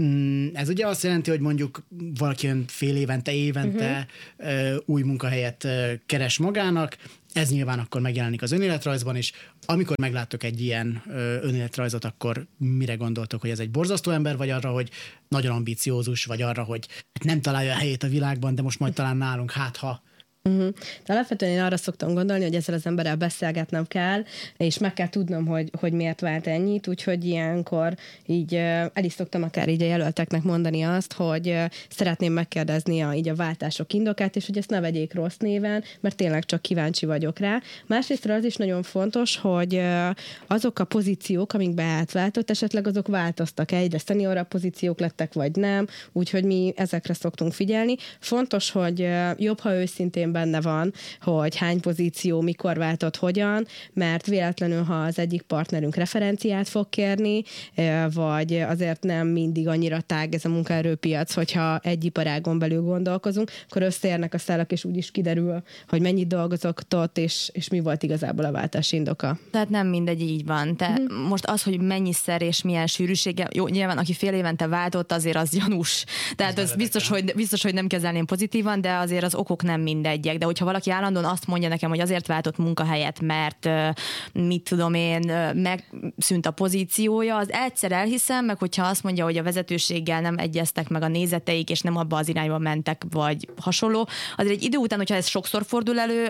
Mm, 0.04 0.48
ez 0.54 0.70
ugye 0.70 0.88
azt 0.88 1.04
jelenti, 1.04 1.30
hogy 1.30 1.40
mondjuk 1.40 1.86
valaki 2.18 2.50
fél 2.68 2.96
évente, 2.96 3.32
évente 3.34 4.08
uh-huh. 4.38 4.76
új 4.86 5.02
munkahelyet 5.02 5.68
keres 6.06 6.38
magának, 6.38 6.98
ez 7.34 7.52
nyilván 7.52 7.80
akkor 7.80 8.02
megjelenik 8.02 8.42
az 8.42 8.52
önéletrajzban 8.52 9.16
is. 9.16 9.32
Amikor 9.66 9.98
megláttok 9.98 10.44
egy 10.44 10.62
ilyen 10.62 11.02
önéletrajzot, 11.42 12.06
akkor 12.06 12.48
mire 12.58 12.96
gondoltok, 12.96 13.42
hogy 13.42 13.50
ez 13.50 13.60
egy 13.60 13.72
borzasztó 13.72 14.12
ember, 14.12 14.38
vagy 14.38 14.50
arra, 14.50 14.72
hogy 14.72 14.90
nagyon 15.28 15.56
ambiciózus, 15.56 16.26
vagy 16.26 16.42
arra, 16.42 16.64
hogy 16.64 16.88
nem 17.24 17.42
találja 17.42 17.74
a 17.74 17.78
helyét 17.78 18.04
a 18.04 18.08
világban, 18.08 18.56
de 18.56 18.62
most 18.62 18.80
majd 18.80 18.94
talán 18.94 19.18
nálunk, 19.18 19.52
hát 19.52 19.78
ha 19.78 20.04
Uh-huh. 20.44 20.74
De 21.06 21.14
alapvetően 21.14 21.52
én 21.52 21.62
arra 21.62 21.78
szoktam 21.78 22.14
gondolni, 22.14 22.44
hogy 22.44 22.56
ezzel 22.56 22.76
az 22.76 22.86
emberrel 22.86 23.16
beszélgetnem 23.16 23.88
kell, 23.88 24.24
és 24.58 24.78
meg 24.78 24.94
kell 24.94 25.10
tudnom, 25.10 25.46
hogy, 25.46 25.70
hogy 25.80 25.94
miért 25.94 26.20
vált 26.20 26.48
ennyit, 26.48 26.88
úgyhogy 26.88 27.26
ilyenkor 27.26 27.96
így 28.26 28.56
el 28.56 28.92
is 29.04 29.14
szoktam 29.14 29.44
akár 29.44 29.70
így 29.70 29.82
a 29.82 29.86
jelölteknek 29.86 30.44
mondani 30.44 30.82
azt, 30.82 31.14
hogy 31.14 31.58
szeretném 31.90 32.34
megkérdezni 32.34 33.02
a, 33.02 33.14
így 33.14 33.30
a 33.30 33.36
váltások 33.36 33.94
indokát, 33.94 34.36
és 34.36 34.46
hogy 34.46 34.58
ezt 34.58 34.70
ne 34.70 34.80
vegyék 34.80 35.14
rossz 35.14 35.38
néven, 35.38 35.84
mert 36.00 36.16
tényleg 36.16 36.46
csak 36.46 36.62
kíváncsi 36.62 37.06
vagyok 37.06 37.40
rá. 37.40 37.62
Másrészt 37.88 38.26
az 38.26 38.44
is 38.44 38.56
nagyon 38.56 38.84
fontos, 38.84 39.38
hogy 39.38 39.82
azok 40.48 40.80
a 40.80 40.84
pozíciók, 40.84 41.54
amikbe 41.54 41.84
átváltott, 41.84 42.50
esetleg 42.50 42.88
azok 42.88 43.08
változtak 43.08 43.72
egyre 43.72 43.98
szeniorabb 43.98 44.48
pozíciók 44.48 45.00
lettek, 45.00 45.34
vagy 45.34 45.56
nem, 45.56 45.88
úgyhogy 46.12 46.44
mi 46.44 46.74
ezekre 46.76 47.14
szoktunk 47.14 47.54
figyelni. 47.54 47.96
Fontos, 48.20 48.72
hogy 48.72 49.08
jobb, 49.38 49.60
ha 49.60 49.74
őszintén 49.76 50.30
benne 50.32 50.62
van, 50.62 50.94
hogy 51.22 51.56
hány 51.56 51.80
pozíció, 51.80 52.41
mikor 52.41 52.78
váltott, 52.78 53.15
hogyan, 53.15 53.67
mert 53.94 54.26
véletlenül, 54.26 54.84
ha 54.84 54.94
az 54.94 55.20
egyik 55.20 55.41
partnerünk 55.41 55.96
referenciát 55.96 56.67
fog 56.67 56.89
kérni, 56.89 57.44
vagy 58.13 58.54
azért 58.54 59.04
nem 59.04 59.28
mindig 59.28 59.67
annyira 59.67 60.02
tág 60.02 60.34
ez 60.34 60.46
a 60.46 60.50
munkaerőpiac, 60.50 61.34
hogyha 61.34 61.80
egy 61.80 62.06
iparágon 62.06 62.60
belül 62.60 62.82
gondolkozunk, 62.82 63.52
akkor 63.70 63.82
összeérnek 63.82 64.34
a 64.34 64.38
szálak, 64.38 64.72
és 64.72 64.86
úgy 64.86 64.98
is 64.98 65.12
kiderül, 65.12 65.63
hogy 65.88 66.02
mennyit 66.02 66.28
dolgozok 66.28 66.80
ott, 66.96 67.17
és, 67.17 67.50
és 67.54 67.70
mi 67.70 67.80
volt 67.80 68.04
igazából 68.04 68.46
a 68.46 68.52
váltás 68.52 68.91
indoka. 68.91 69.38
Tehát 69.52 69.70
nem 69.70 69.88
mindegy, 69.88 70.22
így 70.22 70.46
van. 70.46 70.76
Te 70.76 71.00
mm. 71.00 71.15
most 71.15 71.46
az, 71.46 71.63
hogy 71.63 71.82
mennyiszer 71.82 72.41
és 72.41 72.62
milyen 72.62 72.88
sűrűsége, 72.88 73.48
jó, 73.54 73.67
nyilván 73.67 73.98
aki 73.98 74.13
fél 74.13 74.34
évente 74.34 74.67
váltott, 74.67 75.12
azért 75.12 75.38
az 75.38 75.50
gyanús. 75.50 76.06
Tehát 76.36 76.60
ez, 76.60 76.70
ez 76.70 76.76
biztos, 76.76 77.08
hogy, 77.08 77.34
biztos, 77.36 77.63
hogy 77.63 77.74
nem 77.74 77.88
kezelném 77.88 78.26
pozitívan, 78.26 78.82
de 78.82 78.94
azért 78.94 79.24
az 79.24 79.36
okok 79.36 79.63
nem 79.63 79.82
mindegy 79.82 80.21
egyek, 80.22 80.38
de 80.38 80.46
hogyha 80.46 80.66
valaki 80.66 80.92
állandóan 80.92 81.26
azt 81.26 81.48
mondja 81.48 81.70
nekem, 81.70 81.90
hogy 81.90 82.00
azért 82.00 82.28
váltott 82.28 82.58
munkahelyet, 82.58 83.22
mert 83.22 83.70
mit 84.34 84.64
tudom 84.64 84.94
én, 84.94 85.32
megszűnt 85.54 86.46
a 86.46 86.52
pozíciója, 86.52 87.38
az 87.38 87.52
egyszer 87.52 87.92
elhiszem, 87.92 88.46
meg 88.46 88.58
hogyha 88.58 88.86
azt 88.86 89.04
mondja, 89.04 89.24
hogy 89.24 89.38
a 89.38 89.44
vezetőséggel 89.44 90.22
nem 90.22 90.38
egyeztek 90.38 90.90
meg 90.90 91.02
a 91.02 91.08
nézeteik, 91.08 91.70
és 91.70 91.82
nem 91.82 91.98
abba 91.98 92.18
az 92.18 92.28
irányba 92.28 92.58
mentek, 92.58 93.04
vagy 93.10 93.48
hasonló, 93.62 94.08
azért 94.38 94.56
egy 94.56 94.64
idő 94.64 94.78
után, 94.78 94.98
hogyha 94.98 95.16
ez 95.16 95.28
sokszor 95.28 95.64
fordul 95.66 96.00
elő, 96.00 96.26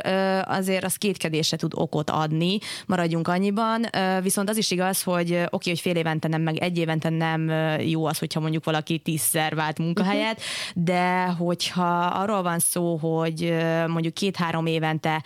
azért 0.45 0.83
az 0.83 0.95
kétkedésre 0.95 1.57
tud 1.57 1.71
okot 1.75 2.09
adni, 2.09 2.57
maradjunk 2.85 3.27
annyiban, 3.27 3.85
viszont 4.21 4.49
az 4.49 4.57
is 4.57 4.71
igaz, 4.71 5.03
hogy 5.03 5.31
oké, 5.31 5.43
okay, 5.51 5.71
hogy 5.71 5.79
fél 5.79 5.95
évente 5.95 6.27
nem, 6.27 6.41
meg 6.41 6.57
egy 6.57 6.77
évente 6.77 7.09
nem 7.09 7.51
jó 7.79 8.05
az, 8.05 8.17
hogyha 8.19 8.39
mondjuk 8.39 8.65
valaki 8.65 8.97
tízszer 8.99 9.55
vált 9.55 9.77
munkahelyet, 9.77 10.41
de 10.75 11.23
hogyha 11.25 12.05
arról 12.05 12.41
van 12.41 12.59
szó, 12.59 12.95
hogy 12.95 13.53
mondjuk 13.87 14.13
két-három 14.13 14.65
évente 14.65 15.23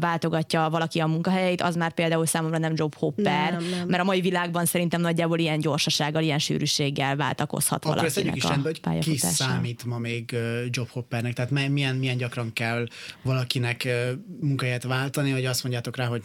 váltogatja 0.00 0.68
valaki 0.70 0.98
a 0.98 1.06
munkahelyét, 1.06 1.60
az 1.62 1.76
már 1.76 1.92
például 1.92 2.26
számomra 2.26 2.58
nem 2.58 2.72
job 2.76 2.94
hopper, 2.94 3.52
nem, 3.52 3.68
nem. 3.70 3.88
mert 3.88 4.02
a 4.02 4.04
mai 4.04 4.20
világban 4.20 4.64
szerintem 4.64 5.00
nagyjából 5.00 5.38
ilyen 5.38 5.58
gyorsasággal, 5.58 6.22
ilyen 6.22 6.38
sűrűséggel 6.38 7.16
váltakozhat 7.16 7.84
Akkor 7.84 7.96
valakinek 7.96 8.36
is 8.36 8.44
a 8.44 8.48
rendben, 8.48 8.76
hogy 8.82 8.98
ki 8.98 9.16
számít 9.16 9.84
ma 9.84 9.98
még 9.98 10.36
job 10.70 10.88
hoppernek, 10.90 11.32
tehát 11.32 11.50
milyen, 11.50 11.96
milyen 11.96 12.16
gyakran 12.16 12.52
kell 12.52 12.86
valakinek 13.22 13.88
munkahelyet 14.40 14.82
váltani, 14.82 15.30
hogy 15.30 15.44
azt 15.44 15.62
mondjátok 15.62 15.96
rá, 15.96 16.06
hogy 16.06 16.22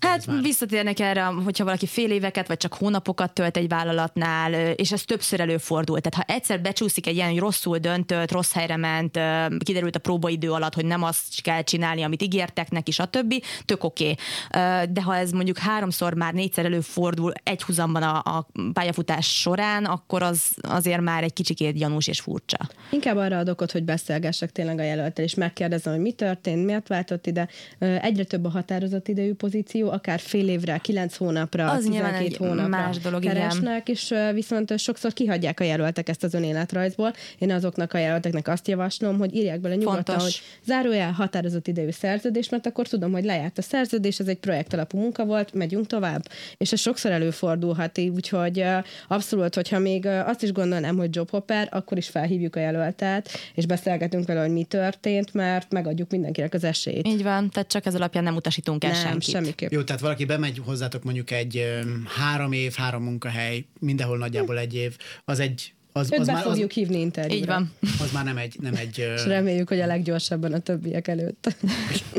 Hát 0.00 0.24
visszatérnek 0.42 1.00
erre, 1.00 1.22
hogyha 1.22 1.64
valaki 1.64 1.86
fél 1.86 2.10
éveket 2.10 2.48
vagy 2.48 2.56
csak 2.56 2.74
hónapokat 2.74 3.32
tölt 3.32 3.56
egy 3.56 3.68
vállalatnál, 3.68 4.52
és 4.54 4.92
ez 4.92 5.02
többször 5.02 5.40
előfordul. 5.40 6.00
Tehát 6.00 6.26
ha 6.26 6.34
egyszer 6.34 6.60
becsúszik 6.60 7.06
egy 7.06 7.14
ilyen, 7.14 7.28
hogy 7.28 7.38
rosszul 7.38 7.78
döntött, 7.78 8.30
rossz 8.30 8.52
helyre 8.52 8.76
ment, 8.76 9.18
kiderült 9.64 9.96
a 9.96 9.98
próbaidő 9.98 10.50
alatt, 10.50 10.74
hogy 10.74 10.84
nem 10.84 11.02
azt 11.02 11.42
kell 11.42 11.62
csinálni, 11.62 12.02
amit 12.02 12.22
ígértek 12.22 12.70
neki, 12.70 12.90
stb., 12.90 13.34
tök 13.64 13.84
oké. 13.84 14.14
Okay. 14.48 14.86
De 14.92 15.02
ha 15.02 15.16
ez 15.16 15.30
mondjuk 15.30 15.58
háromszor 15.58 16.14
már 16.14 16.32
négyszer 16.32 16.64
előfordul 16.64 17.32
egy 17.42 17.62
húzamban 17.62 18.02
a, 18.02 18.16
a 18.16 18.48
pályafutás 18.72 19.40
során, 19.40 19.84
akkor 19.84 20.22
az 20.22 20.42
azért 20.60 21.00
már 21.00 21.22
egy 21.22 21.32
kicsikét 21.32 21.76
gyanús 21.76 22.06
és 22.06 22.20
furcsa. 22.20 22.58
Inkább 22.90 23.16
arra 23.16 23.38
adok 23.38 23.60
ott, 23.60 23.72
hogy 23.72 23.84
beszélgessek 23.84 24.52
tényleg 24.52 24.78
a 24.78 24.82
jelöltel, 24.82 25.24
és 25.24 25.34
megkérdezem, 25.34 25.92
hogy 25.92 26.02
mi 26.02 26.12
történt, 26.12 26.64
miért 26.64 26.88
váltott 26.88 27.26
ide. 27.26 27.48
Egyre 27.78 28.24
több 28.24 28.44
a 28.44 28.50
határozott 28.50 29.08
idejű 29.08 29.34
pozíció, 29.34 29.61
pozíció, 29.62 29.90
akár 29.90 30.20
fél 30.20 30.48
évre, 30.48 30.78
kilenc 30.78 31.16
hónapra, 31.16 31.70
az 31.70 31.84
12 31.84 32.34
hónapra 32.38 32.68
más 32.68 32.98
dolog, 32.98 33.22
keresnek, 33.22 33.88
igen. 33.88 34.00
és 34.00 34.14
viszont 34.34 34.78
sokszor 34.78 35.12
kihagyják 35.12 35.60
a 35.60 35.64
jelöltek 35.64 36.08
ezt 36.08 36.24
az 36.24 36.34
önéletrajzból. 36.34 37.12
Én 37.38 37.50
azoknak 37.50 37.92
a 37.92 37.98
jelölteknek 37.98 38.48
azt 38.48 38.68
javaslom, 38.68 39.18
hogy 39.18 39.34
írják 39.34 39.60
bele 39.60 39.74
nyugodtan, 39.74 40.04
Fontos. 40.04 40.22
hogy 40.22 40.42
zárójel 40.64 41.12
határozott 41.12 41.68
idejű 41.68 41.90
szerződés, 41.90 42.48
mert 42.48 42.66
akkor 42.66 42.88
tudom, 42.88 43.12
hogy 43.12 43.24
lejárt 43.24 43.58
a 43.58 43.62
szerződés, 43.62 44.18
ez 44.18 44.26
egy 44.26 44.38
projekt 44.38 44.72
alapú 44.72 44.98
munka 44.98 45.24
volt, 45.24 45.54
megyünk 45.54 45.86
tovább. 45.86 46.22
És 46.56 46.72
ez 46.72 46.80
sokszor 46.80 47.10
előfordulhat, 47.10 47.98
úgyhogy 47.98 48.64
abszolút, 49.08 49.54
hogyha 49.54 49.78
még 49.78 50.06
azt 50.06 50.42
is 50.42 50.52
gondolnám, 50.52 50.96
hogy 50.96 51.14
jobhopper, 51.14 51.68
akkor 51.70 51.98
is 51.98 52.08
felhívjuk 52.08 52.56
a 52.56 52.60
jelöltet, 52.60 53.30
és 53.54 53.66
beszélgetünk 53.66 54.26
vele, 54.26 54.40
hogy 54.40 54.52
mi 54.52 54.64
történt, 54.64 55.34
mert 55.34 55.72
megadjuk 55.72 56.10
mindenkinek 56.10 56.54
az 56.54 56.64
esélyt. 56.64 57.08
Így 57.08 57.22
van, 57.22 57.50
tehát 57.50 57.68
csak 57.68 57.86
ez 57.86 57.94
alapján 57.94 58.24
nem 58.24 58.34
utasítunk 58.34 58.84
el 58.84 58.90
nem, 58.90 59.20
senkit 59.20 59.51
semmiképp. 59.52 59.70
Jó, 59.70 59.82
tehát 59.82 60.00
valaki 60.00 60.24
bemegy 60.24 60.60
hozzátok 60.64 61.02
mondjuk 61.02 61.30
egy 61.30 61.80
három 62.16 62.52
év, 62.52 62.72
három 62.72 63.02
munkahely, 63.02 63.64
mindenhol 63.78 64.18
nagyjából 64.18 64.58
egy 64.58 64.74
év, 64.74 64.96
az 65.24 65.38
egy 65.38 65.74
az, 65.94 66.12
Őt 66.12 66.18
az 66.18 66.26
be 66.26 66.32
már, 66.32 66.42
fogjuk 66.42 66.68
az, 66.68 66.74
hívni 66.74 67.00
interjúra. 67.00 67.36
Így 67.36 67.46
van. 67.46 67.72
Az 68.00 68.12
már 68.12 68.24
nem 68.24 68.36
egy... 68.36 68.56
Nem 68.60 68.74
egy 68.74 68.98
és 68.98 69.24
reméljük, 69.24 69.68
hogy 69.68 69.80
a 69.80 69.86
leggyorsabban 69.86 70.52
a 70.52 70.58
többiek 70.58 71.08
előtt. 71.08 71.56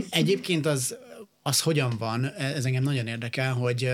egyébként 0.09 0.65
az, 0.65 0.97
az 1.41 1.61
hogyan 1.61 1.95
van, 1.99 2.33
ez 2.33 2.65
engem 2.65 2.83
nagyon 2.83 3.07
érdekel, 3.07 3.53
hogy 3.53 3.89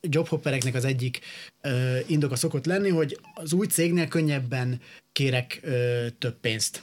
jobhoppereknek 0.00 0.74
az 0.74 0.84
egyik 0.84 1.20
uh, 1.62 1.98
indoka 2.06 2.36
szokott 2.36 2.66
lenni, 2.66 2.88
hogy 2.88 3.18
az 3.34 3.52
új 3.52 3.66
cégnél 3.66 4.08
könnyebben 4.08 4.80
kérek 5.12 5.60
uh, 5.64 5.70
több 6.18 6.40
pénzt. 6.40 6.82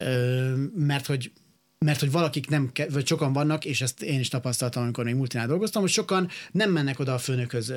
Uh, 0.00 0.54
mert 0.74 1.06
hogy 1.06 1.30
mert 1.78 2.00
hogy 2.00 2.10
valakik 2.10 2.48
nem, 2.48 2.70
vagy 2.90 3.06
sokan 3.06 3.32
vannak, 3.32 3.64
és 3.64 3.80
ezt 3.80 4.02
én 4.02 4.20
is 4.20 4.28
tapasztaltam, 4.28 4.82
amikor 4.82 5.04
még 5.04 5.14
multinál 5.14 5.46
dolgoztam, 5.46 5.82
hogy 5.82 5.90
sokan 5.90 6.28
nem 6.52 6.70
mennek 6.70 6.98
oda 6.98 7.14
a 7.14 7.18
főnökhöz 7.18 7.72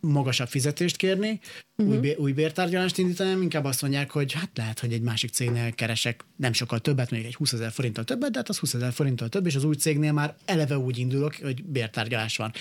magasabb 0.00 0.48
fizetést 0.48 0.96
kérni, 0.96 1.40
uh-huh. 1.76 1.98
új, 1.98 2.14
új 2.18 2.32
bértárgyalást 2.32 2.98
indítani, 2.98 3.42
inkább 3.42 3.64
azt 3.64 3.82
mondják, 3.82 4.10
hogy 4.10 4.32
hát 4.32 4.50
lehet, 4.54 4.80
hogy 4.80 4.92
egy 4.92 5.00
másik 5.00 5.30
cégnél 5.30 5.72
keresek 5.72 6.24
nem 6.36 6.52
sokkal 6.52 6.78
többet, 6.78 7.10
mondjuk 7.10 7.32
egy 7.32 7.38
20 7.38 7.52
ezer 7.52 7.70
forinttal 7.72 8.04
többet, 8.04 8.30
de 8.30 8.38
hát 8.38 8.48
az 8.48 8.58
20 8.58 8.74
ezer 8.74 8.92
forinttal 8.92 9.28
több, 9.28 9.46
és 9.46 9.54
az 9.54 9.64
új 9.64 9.74
cégnél 9.74 10.12
már 10.12 10.36
eleve 10.44 10.78
úgy 10.78 10.98
indulok, 10.98 11.34
hogy 11.34 11.64
bértárgyalás 11.64 12.36
van. 12.36 12.52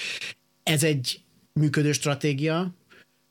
Ez 0.64 0.84
egy 0.84 1.20
működő 1.54 1.92
stratégia, 1.92 2.74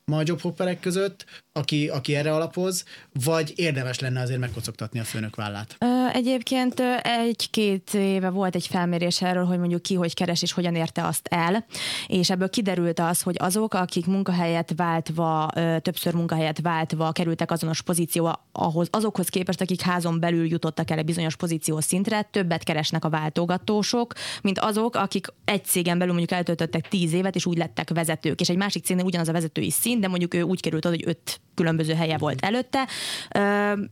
ma 0.05 0.17
a 0.17 0.23
jobhopperek 0.25 0.81
között, 0.81 1.25
aki, 1.53 1.89
aki 1.89 2.15
erre 2.15 2.35
alapoz, 2.35 2.85
vagy 3.25 3.53
érdemes 3.57 3.99
lenne 3.99 4.21
azért 4.21 4.41
megkocogtatni 4.41 4.99
a 4.99 5.05
főnök 5.05 5.37
vállát? 5.37 5.77
Egyébként 6.13 6.83
egy-két 7.03 7.95
éve 7.95 8.29
volt 8.29 8.55
egy 8.55 8.67
felmérés 8.67 9.23
erről, 9.23 9.45
hogy 9.45 9.59
mondjuk 9.59 9.83
ki 9.83 9.95
hogy 9.95 10.15
keres 10.15 10.43
és 10.43 10.53
hogyan 10.53 10.75
érte 10.75 11.07
azt 11.07 11.29
el, 11.31 11.67
és 12.07 12.31
ebből 12.31 12.51
kiderült 12.51 12.99
az, 12.99 13.23
hogy 13.23 13.35
azok, 13.39 13.75
akik 13.75 14.07
munkahelyet 14.07 14.73
váltva, 14.77 15.51
többször 15.83 16.15
munkahelyet 16.15 16.61
váltva 16.61 17.13
kerültek 17.13 17.51
azonos 17.51 17.83
pozícióba, 17.83 18.49
ahhoz, 18.53 18.89
azokhoz 18.91 19.29
képest, 19.29 19.61
akik 19.61 19.81
házon 19.81 20.21
belül 20.21 20.47
jutottak 20.47 20.91
el 20.91 20.99
egy 20.99 21.05
bizonyos 21.05 21.37
pozíció 21.37 21.81
szintre, 21.81 22.23
többet 22.23 22.65
keresnek 22.65 23.05
a 23.05 23.09
váltogatósok, 23.09 24.13
mint 24.43 24.59
azok, 24.59 24.95
akik 24.97 25.27
egy 25.45 25.65
cégen 25.65 25.99
belül 25.99 26.15
mondjuk 26.15 26.39
eltöltöttek 26.39 26.89
tíz 26.89 27.13
évet, 27.13 27.35
és 27.35 27.47
úgy 27.47 27.57
lettek 27.57 27.91
vezetők, 27.91 28.41
és 28.41 28.49
egy 28.49 28.57
másik 28.57 28.85
cégnél 28.85 29.05
ugyanaz 29.05 29.29
a 29.29 29.33
vezetői 29.33 29.71
szint, 29.71 29.94
de 30.01 30.09
mondjuk 30.09 30.35
ő 30.35 30.43
úgy 30.43 30.61
került 30.61 30.85
hogy 30.85 31.03
öt 31.07 31.41
különböző 31.55 31.95
helye 31.95 32.19
volt 32.19 32.41
mhm. 32.41 32.55
előtte, 32.55 32.89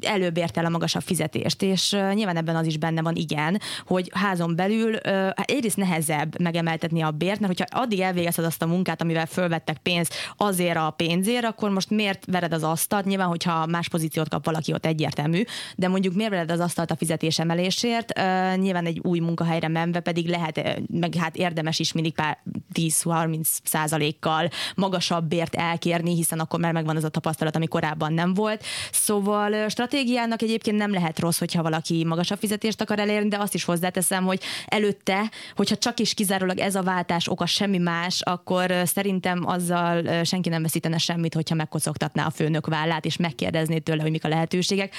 előbb 0.01 0.37
ért 0.37 0.57
el 0.57 0.65
a 0.65 0.69
magasabb 0.69 1.03
fizetést, 1.03 1.63
és 1.63 1.97
nyilván 2.13 2.37
ebben 2.37 2.57
az 2.57 2.67
is 2.67 2.77
benne 2.77 3.03
van, 3.03 3.15
igen, 3.15 3.61
hogy 3.87 4.11
házon 4.15 4.57
belül 4.57 4.99
hát 5.05 5.51
egyrészt 5.51 5.77
nehezebb 5.77 6.41
megemeltetni 6.41 7.03
a 7.03 7.11
bért, 7.11 7.41
mert 7.41 7.59
hogyha 7.59 7.81
addig 7.81 8.01
elvégezted 8.01 8.45
azt 8.45 8.63
a 8.63 8.67
munkát, 8.67 9.03
amivel 9.03 9.27
fölvettek 9.27 9.77
pénzt 9.77 10.15
azért 10.37 10.77
a 10.77 10.91
pénzért, 10.91 11.45
akkor 11.45 11.71
most 11.71 11.91
miért 11.91 12.25
vered 12.27 12.53
az 12.53 12.63
asztalt? 12.63 13.05
Nyilván, 13.05 13.29
hogyha 13.29 13.67
más 13.67 13.89
pozíciót 13.89 14.29
kap 14.29 14.45
valaki, 14.45 14.73
ott 14.73 14.87
egyértelmű, 14.87 15.43
de 15.77 15.89
mondjuk 15.89 16.15
miért 16.15 16.31
vered 16.31 16.51
az 16.51 16.61
asztalt 16.61 16.91
a 16.91 16.97
fizetés 16.97 17.39
emelésért? 17.39 18.13
Nyilván 18.57 18.87
egy 18.87 19.01
új 19.03 19.19
munkahelyre 19.19 19.69
menve 19.69 20.01
pedig 20.01 20.29
lehet, 20.29 20.81
meg 20.91 21.15
hát 21.15 21.37
érdemes 21.37 21.79
is 21.79 21.93
mindig 21.93 22.15
pár 22.15 22.39
10-30 22.75 23.47
százalékkal 23.65 24.49
magasabb 24.75 25.25
bért 25.25 25.55
elkérni, 25.55 25.92
hiszen 26.01 26.41
akkor 26.41 26.61
már 26.61 26.73
megvan 26.73 26.97
az 26.97 27.05
a 27.05 27.09
tapasztalat, 27.09 27.57
ami 27.57 27.67
korábban 27.67 28.13
nem 28.13 28.35
volt. 28.35 28.65
Szóval 28.93 29.69
stratégiának 29.69 30.43
egyébként 30.43 30.77
nem 30.77 30.93
lehet 30.93 31.19
rossz, 31.19 31.39
hogyha 31.39 31.63
valaki 31.63 32.05
magasabb 32.05 32.39
fizetést 32.39 32.81
akar 32.81 32.99
elérni, 32.99 33.29
de 33.29 33.39
azt 33.39 33.55
is 33.55 33.65
hozzáteszem, 33.65 34.25
hogy 34.25 34.41
előtte, 34.67 35.31
hogyha 35.57 35.77
csak 35.77 36.01
is 36.01 36.15
kizárólag 36.15 36.59
ez 36.59 36.75
a 36.75 36.83
váltás 36.83 37.29
oka 37.29 37.47
semmi 37.47 37.79
más, 37.79 38.21
akkor 38.21 38.75
szerintem 38.85 39.47
azzal 39.47 40.25
senki 40.25 40.49
nem 40.49 40.63
veszítene 40.63 40.99
semmit, 40.99 41.35
hogyha 41.35 41.55
megkocogtatná 41.55 42.27
a 42.27 42.31
főnök 42.31 42.67
vállát, 42.67 43.05
és 43.05 43.17
megkérdezné 43.17 43.79
tőle, 43.79 44.03
hogy 44.03 44.11
mik 44.11 44.25
a 44.25 44.29
lehetőségek. 44.29 44.95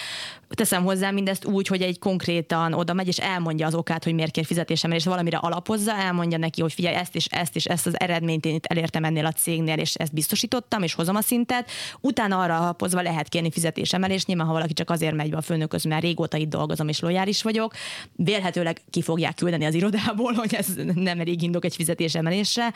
Teszem 0.49 0.83
hozzá 0.83 1.11
mindezt 1.11 1.45
úgy, 1.45 1.67
hogy 1.67 1.81
egy 1.81 1.99
konkrétan 1.99 2.73
oda 2.73 2.93
megy, 2.93 3.07
és 3.07 3.17
elmondja 3.17 3.67
az 3.67 3.75
okát, 3.75 4.03
hogy 4.03 4.13
miért 4.13 4.31
kér 4.31 4.45
fizetésemelést, 4.45 5.05
valamire 5.05 5.37
alapozza, 5.37 5.93
elmondja 5.93 6.37
neki, 6.37 6.61
hogy 6.61 6.73
figyelj, 6.73 6.95
ezt 6.95 7.15
és 7.15 7.25
ezt 7.25 7.55
és 7.55 7.65
ezt 7.65 7.87
az 7.87 7.99
eredményt 7.99 8.45
én 8.45 8.53
itt 8.53 8.65
elértem 8.65 9.03
ennél 9.03 9.25
a 9.25 9.31
cégnél, 9.31 9.77
és 9.77 9.95
ezt 9.95 10.13
biztosítottam, 10.13 10.82
és 10.83 10.93
hozom 10.93 11.15
a 11.15 11.21
szintet. 11.21 11.71
Utána 12.01 12.41
arra 12.41 12.57
alapozva 12.57 13.01
lehet 13.01 13.29
kérni 13.29 13.51
fizetésemelést, 13.51 14.27
nyilván 14.27 14.45
ha 14.47 14.53
valaki 14.53 14.73
csak 14.73 14.89
azért 14.89 15.15
megy 15.15 15.29
be 15.29 15.37
a 15.37 15.41
főnököz, 15.41 15.83
mert 15.83 16.01
régóta 16.01 16.37
itt 16.37 16.49
dolgozom 16.49 16.87
és 16.87 16.99
lojális 16.99 17.41
vagyok, 17.41 17.73
vélhetőleg 18.15 18.81
ki 18.89 19.01
fogják 19.01 19.35
küldeni 19.35 19.65
az 19.65 19.73
irodából, 19.73 20.33
hogy 20.43 20.53
ez 20.53 20.67
nem 20.93 21.19
elég 21.19 21.41
indok 21.41 21.65
egy 21.65 21.75
fizetésemelésre, 21.75 22.73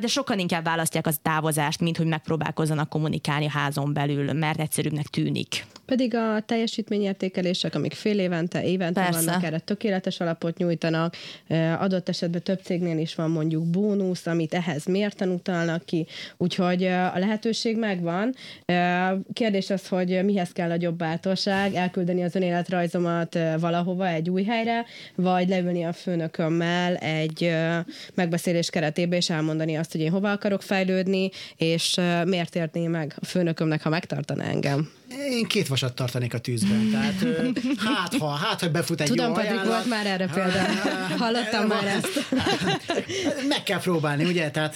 de 0.00 0.06
sokan 0.06 0.38
inkább 0.38 0.64
választják 0.64 1.06
az 1.06 1.18
távozást, 1.22 1.80
mint 1.80 1.96
hogy 1.96 2.06
megpróbálkozzanak 2.06 2.88
kommunikálni 2.88 3.46
a 3.46 3.50
házon 3.50 3.92
belül, 3.92 4.32
mert 4.32 4.60
egyszerűbbnek 4.60 5.06
tűnik. 5.06 5.66
Pedig 5.86 6.14
a 6.14 6.40
teljesítményértékelések, 6.46 7.74
amik 7.74 7.92
fél 7.92 8.18
évente, 8.18 8.64
évente 8.64 9.02
Persze. 9.02 9.24
vannak, 9.24 9.44
erre 9.44 9.58
tökéletes 9.58 10.20
alapot 10.20 10.56
nyújtanak. 10.56 11.16
Adott 11.78 12.08
esetben 12.08 12.42
több 12.42 12.60
cégnél 12.62 12.98
is 12.98 13.14
van 13.14 13.30
mondjuk 13.30 13.64
bónusz, 13.64 14.26
amit 14.26 14.54
ehhez 14.54 14.84
mérten 14.84 15.28
utalnak 15.28 15.84
ki, 15.84 16.06
úgyhogy 16.36 16.82
a 17.14 17.18
lehetőség 17.18 17.76
megvan. 17.76 18.34
Kérdés 19.32 19.70
az, 19.70 19.88
hogy 19.88 20.24
mihez 20.24 20.52
kell 20.52 20.68
nagyobb 20.68 20.96
bátorság, 20.96 21.74
elküldeni 21.74 22.22
az 22.22 22.34
önéletrajzomat 22.34 23.38
valahova, 23.60 24.08
egy 24.08 24.30
új 24.30 24.44
helyre, 24.44 24.84
vagy 25.14 25.48
leülni 25.48 25.84
a 25.84 25.92
főnökömmel 25.92 26.96
egy 26.96 27.54
megbeszélés 28.14 28.70
keretében, 28.70 29.18
és 29.18 29.30
elmondani 29.30 29.76
azt, 29.76 29.92
hogy 29.92 30.00
én 30.00 30.10
hova 30.10 30.30
akarok 30.30 30.62
fejlődni, 30.62 31.30
és 31.56 32.00
miért 32.24 32.56
érné 32.56 32.86
meg 32.86 33.14
a 33.20 33.24
főnökömnek, 33.24 33.82
ha 33.82 33.88
megtartaná 33.88 34.44
engem. 34.44 34.90
Én 35.30 35.46
két 35.46 35.68
vasat 35.68 35.94
tartanék 35.94 36.34
a 36.34 36.38
tűzben, 36.38 36.90
tehát 36.90 37.14
hát 37.76 38.14
ha, 38.16 38.28
hát 38.28 38.60
ha 38.60 38.70
befut 38.70 39.00
egy 39.00 39.08
Tudom, 39.08 39.26
jó 39.26 39.32
Patrik, 39.32 39.50
ajánlat, 39.50 39.72
volt 39.72 39.88
már 39.88 40.06
erre 40.06 40.26
példa. 40.26 40.58
Hallottam 41.18 41.66
már 41.66 41.84
ezt. 41.84 42.28
Meg 43.48 43.62
kell 43.62 43.80
próbálni, 43.80 44.24
ugye? 44.24 44.50
Tehát 44.50 44.74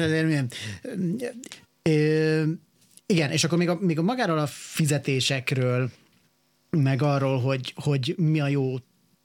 igen, 3.06 3.30
és 3.30 3.44
akkor 3.44 3.58
még 3.58 3.68
a, 3.68 3.78
még 3.80 3.98
a 3.98 4.02
magáról 4.02 4.38
a 4.38 4.46
fizetésekről, 4.46 5.90
meg 6.70 7.02
arról, 7.02 7.40
hogy, 7.40 7.72
hogy 7.76 8.14
mi 8.16 8.40
a 8.40 8.48
jó 8.48 8.74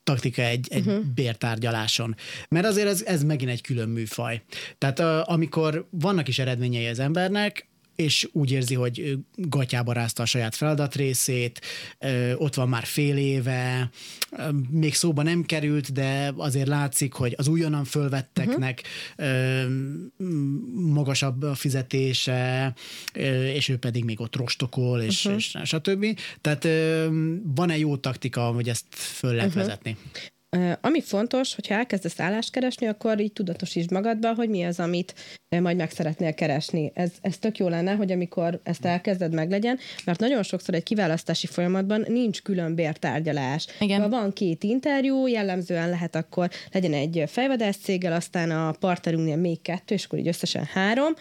taktika 0.04 0.42
egy, 0.42 0.68
egy 0.70 0.88
uh-huh. 0.88 1.06
bértárgyaláson. 1.06 2.16
Mert 2.50 2.66
azért 2.66 2.88
ez, 2.88 3.02
ez 3.02 3.24
megint 3.24 3.52
egy 3.52 3.62
külön 3.62 3.90
műfaj. 3.90 4.42
Tehát 4.78 5.00
uh, 5.00 5.32
amikor 5.32 5.88
vannak 5.90 6.28
is 6.28 6.40
eredményei 6.40 6.88
az 6.88 7.00
embernek, 7.00 7.70
és 8.02 8.30
úgy 8.32 8.52
érzi, 8.52 8.76
hogy 8.76 9.18
gatyába 9.36 9.94
rázta 9.94 10.24
a 10.24 10.26
saját 10.26 10.56
feladatrészét, 10.56 11.62
ott 12.36 12.56
van 12.56 12.70
már 12.70 12.84
fél 12.84 13.18
éve, 13.18 13.90
még 14.70 14.94
szóba 14.94 15.24
nem 15.24 15.44
került, 15.44 15.94
de 15.94 16.34
azért 16.38 16.68
látszik, 16.68 17.14
hogy 17.14 17.34
az 17.38 17.48
újonnan 17.48 17.84
fölvetteknek 17.84 18.84
uh-huh. 19.18 19.72
magasabb 20.74 21.44
a 21.44 21.56
fizetése, 21.56 22.74
és 23.54 23.70
ő 23.70 23.78
pedig 23.78 24.04
még 24.04 24.20
ott 24.20 24.36
rostokol, 24.36 25.02
és, 25.02 25.26
uh-huh. 25.26 25.42
és 25.42 25.58
stb. 25.64 26.20
Tehát 26.42 26.68
van-e 27.56 27.78
jó 27.78 27.98
taktika, 27.98 28.42
hogy 28.42 28.70
ezt 28.70 28.86
föl 28.90 29.34
lehet 29.34 29.48
uh-huh. 29.48 29.64
vezetni? 29.64 29.98
Ami 30.82 31.02
fontos, 31.02 31.56
hogyha 31.56 31.74
elkezdesz 31.76 32.20
állást 32.20 32.52
keresni, 32.52 32.88
akkor 32.88 33.20
így 33.20 33.34
tudatosítsd 33.34 33.92
magadba, 33.92 34.34
hogy 34.34 34.50
mi 34.50 34.64
az, 34.64 34.80
amit 34.80 35.14
majd 35.62 35.78
meg 35.78 35.92
szeretnél 35.92 36.34
keresni. 36.34 36.92
Ez, 36.94 37.12
ez 37.22 37.38
tök 37.38 37.58
jó 37.58 37.68
lenne, 37.68 37.94
hogy 37.94 38.12
amikor 38.12 38.60
ezt 38.64 38.86
elkezded 38.86 39.34
meglegyen, 39.34 39.80
mert 40.06 40.20
nagyon 40.20 40.44
sokszor 40.44 40.76
egy 40.76 40.84
kiválasztási 40.84 41.48
folyamatban 41.48 42.06
nincs 42.08 42.42
külön 42.42 42.76
bértárgyalás. 42.76 43.68
Igen. 43.80 44.02
Ha 44.02 44.10
van 44.10 44.34
két 44.34 44.64
interjú, 44.64 45.28
jellemzően 45.28 45.90
lehet 45.90 46.16
akkor 46.16 46.50
legyen 46.72 46.94
egy 46.94 47.24
fejvadász 47.28 47.78
céggel, 47.78 48.14
aztán 48.14 48.52
a 48.52 48.72
partnerünknél 48.72 49.38
még 49.38 49.62
kettő, 49.62 49.96
és 49.96 50.06
akkor 50.06 50.20
így 50.20 50.28
összesen 50.28 50.64
három, 50.74 51.14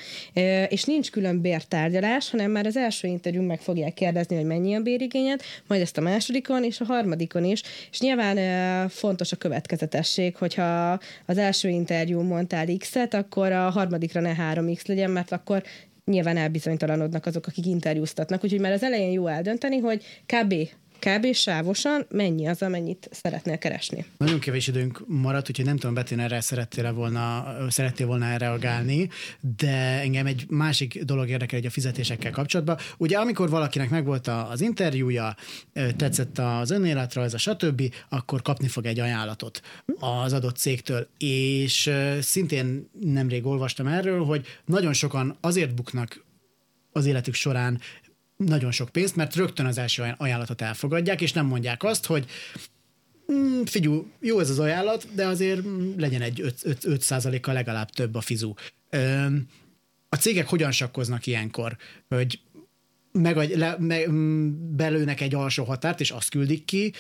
és 0.68 0.85
nincs 0.85 1.11
külön 1.11 1.41
bértárgyalás, 1.41 2.31
hanem 2.31 2.51
már 2.51 2.66
az 2.66 2.76
első 2.76 3.09
interjú 3.09 3.43
meg 3.43 3.61
fogják 3.61 3.95
kérdezni, 3.95 4.37
hogy 4.37 4.47
mennyi 4.47 4.74
a 4.74 4.81
bérigényed, 4.81 5.41
majd 5.66 5.81
ezt 5.81 5.99
a 5.99 6.01
másodikon 6.01 6.64
és 6.64 6.81
a 6.81 6.85
harmadikon 6.85 7.45
is, 7.45 7.62
és 7.91 8.01
nyilván 8.01 8.89
fontos 8.89 9.20
a 9.21 9.37
következetesség, 9.37 10.37
hogyha 10.37 10.99
az 11.27 11.39
első 11.39 11.68
interjú 11.68 12.21
mondtál 12.21 12.66
X-et, 12.79 13.14
akkor 13.14 13.53
a 13.53 13.71
harmadikra 13.71 14.21
ne 14.21 14.35
3x 14.53 14.87
legyen, 14.87 15.11
mert 15.11 15.33
akkor 15.33 15.62
nyilván 16.05 16.37
elbizonytalanodnak 16.37 17.27
azok, 17.27 17.47
akik 17.47 17.66
interjúztatnak. 17.66 18.45
Úgyhogy 18.45 18.61
már 18.61 18.73
az 18.73 18.83
elején 18.83 19.12
jó 19.12 19.27
eldönteni, 19.27 19.79
hogy 19.79 20.05
kb 20.27 20.55
kb. 21.01 21.34
sávosan 21.34 22.07
mennyi 22.11 22.46
az, 22.46 22.62
amennyit 22.62 23.09
szeretnél 23.12 23.59
keresni. 23.59 24.05
Nagyon 24.16 24.38
kevés 24.38 24.66
időnk 24.66 25.03
maradt, 25.07 25.48
úgyhogy 25.48 25.64
nem 25.64 25.76
tudom, 25.76 25.94
Betén 25.94 26.20
erre 26.20 26.40
szerettél 26.40 26.92
volna, 26.92 27.55
szerettél 27.68 28.07
volna 28.07 28.36
reagálni, 28.36 29.09
de 29.57 30.01
engem 30.01 30.26
egy 30.26 30.44
másik 30.48 31.03
dolog 31.03 31.28
érdekel 31.28 31.59
egy 31.59 31.66
a 31.66 31.70
fizetésekkel 31.70 32.30
kapcsolatban. 32.30 32.76
Ugye 32.96 33.18
amikor 33.18 33.51
valakinek 33.51 33.90
megvolt 33.90 34.28
az 34.28 34.61
interjúja, 34.61 35.36
tetszett 35.96 36.38
az 36.38 36.70
önéletrajza, 36.70 37.38
stb., 37.38 37.94
akkor 38.09 38.42
kapni 38.42 38.68
fog 38.68 38.86
egy 38.86 39.01
ajánlatot 39.01 39.61
az 39.98 40.32
adott 40.32 40.57
cégtől, 40.57 41.09
és 41.18 41.90
szintén 42.20 42.90
nemrég 43.01 43.46
olvastam 43.46 43.86
erről, 43.86 44.24
hogy 44.24 44.46
nagyon 44.64 44.92
sokan 44.92 45.36
azért 45.40 45.74
buknak 45.74 46.24
az 46.92 47.07
életük 47.07 47.34
során 47.34 47.80
nagyon 48.47 48.70
sok 48.70 48.88
pénzt, 48.88 49.16
mert 49.16 49.34
rögtön 49.34 49.66
az 49.66 49.78
első 49.78 50.14
ajánlatot 50.16 50.62
elfogadják, 50.62 51.20
és 51.20 51.32
nem 51.32 51.47
mondják 51.47 51.82
azt, 51.82 52.07
hogy 52.07 52.26
mm, 53.32 53.62
figyú, 53.62 54.11
jó 54.20 54.41
ez 54.41 54.51
az 54.51 54.59
ajánlat, 54.59 55.14
de 55.14 55.26
azért 55.26 55.66
mm, 55.66 55.93
legyen 55.97 56.22
egy 56.22 56.55
5%, 56.62 57.38
kal 57.41 57.55
legalább 57.55 57.91
több 57.91 58.14
a 58.14 58.20
fizu. 58.20 58.53
A 60.09 60.16
cégek 60.16 60.49
hogyan 60.49 60.72
sakkoznak 60.72 61.26
ilyenkor, 61.26 61.76
hogy 62.09 62.41
meg, 63.12 63.57
le, 63.57 63.76
me, 63.78 64.07
belőnek 64.76 65.20
egy 65.20 65.34
alsó 65.34 65.64
határt, 65.64 66.01
és 66.01 66.11
azt 66.11 66.30
küldik 66.30 66.64
ki, 66.64 66.93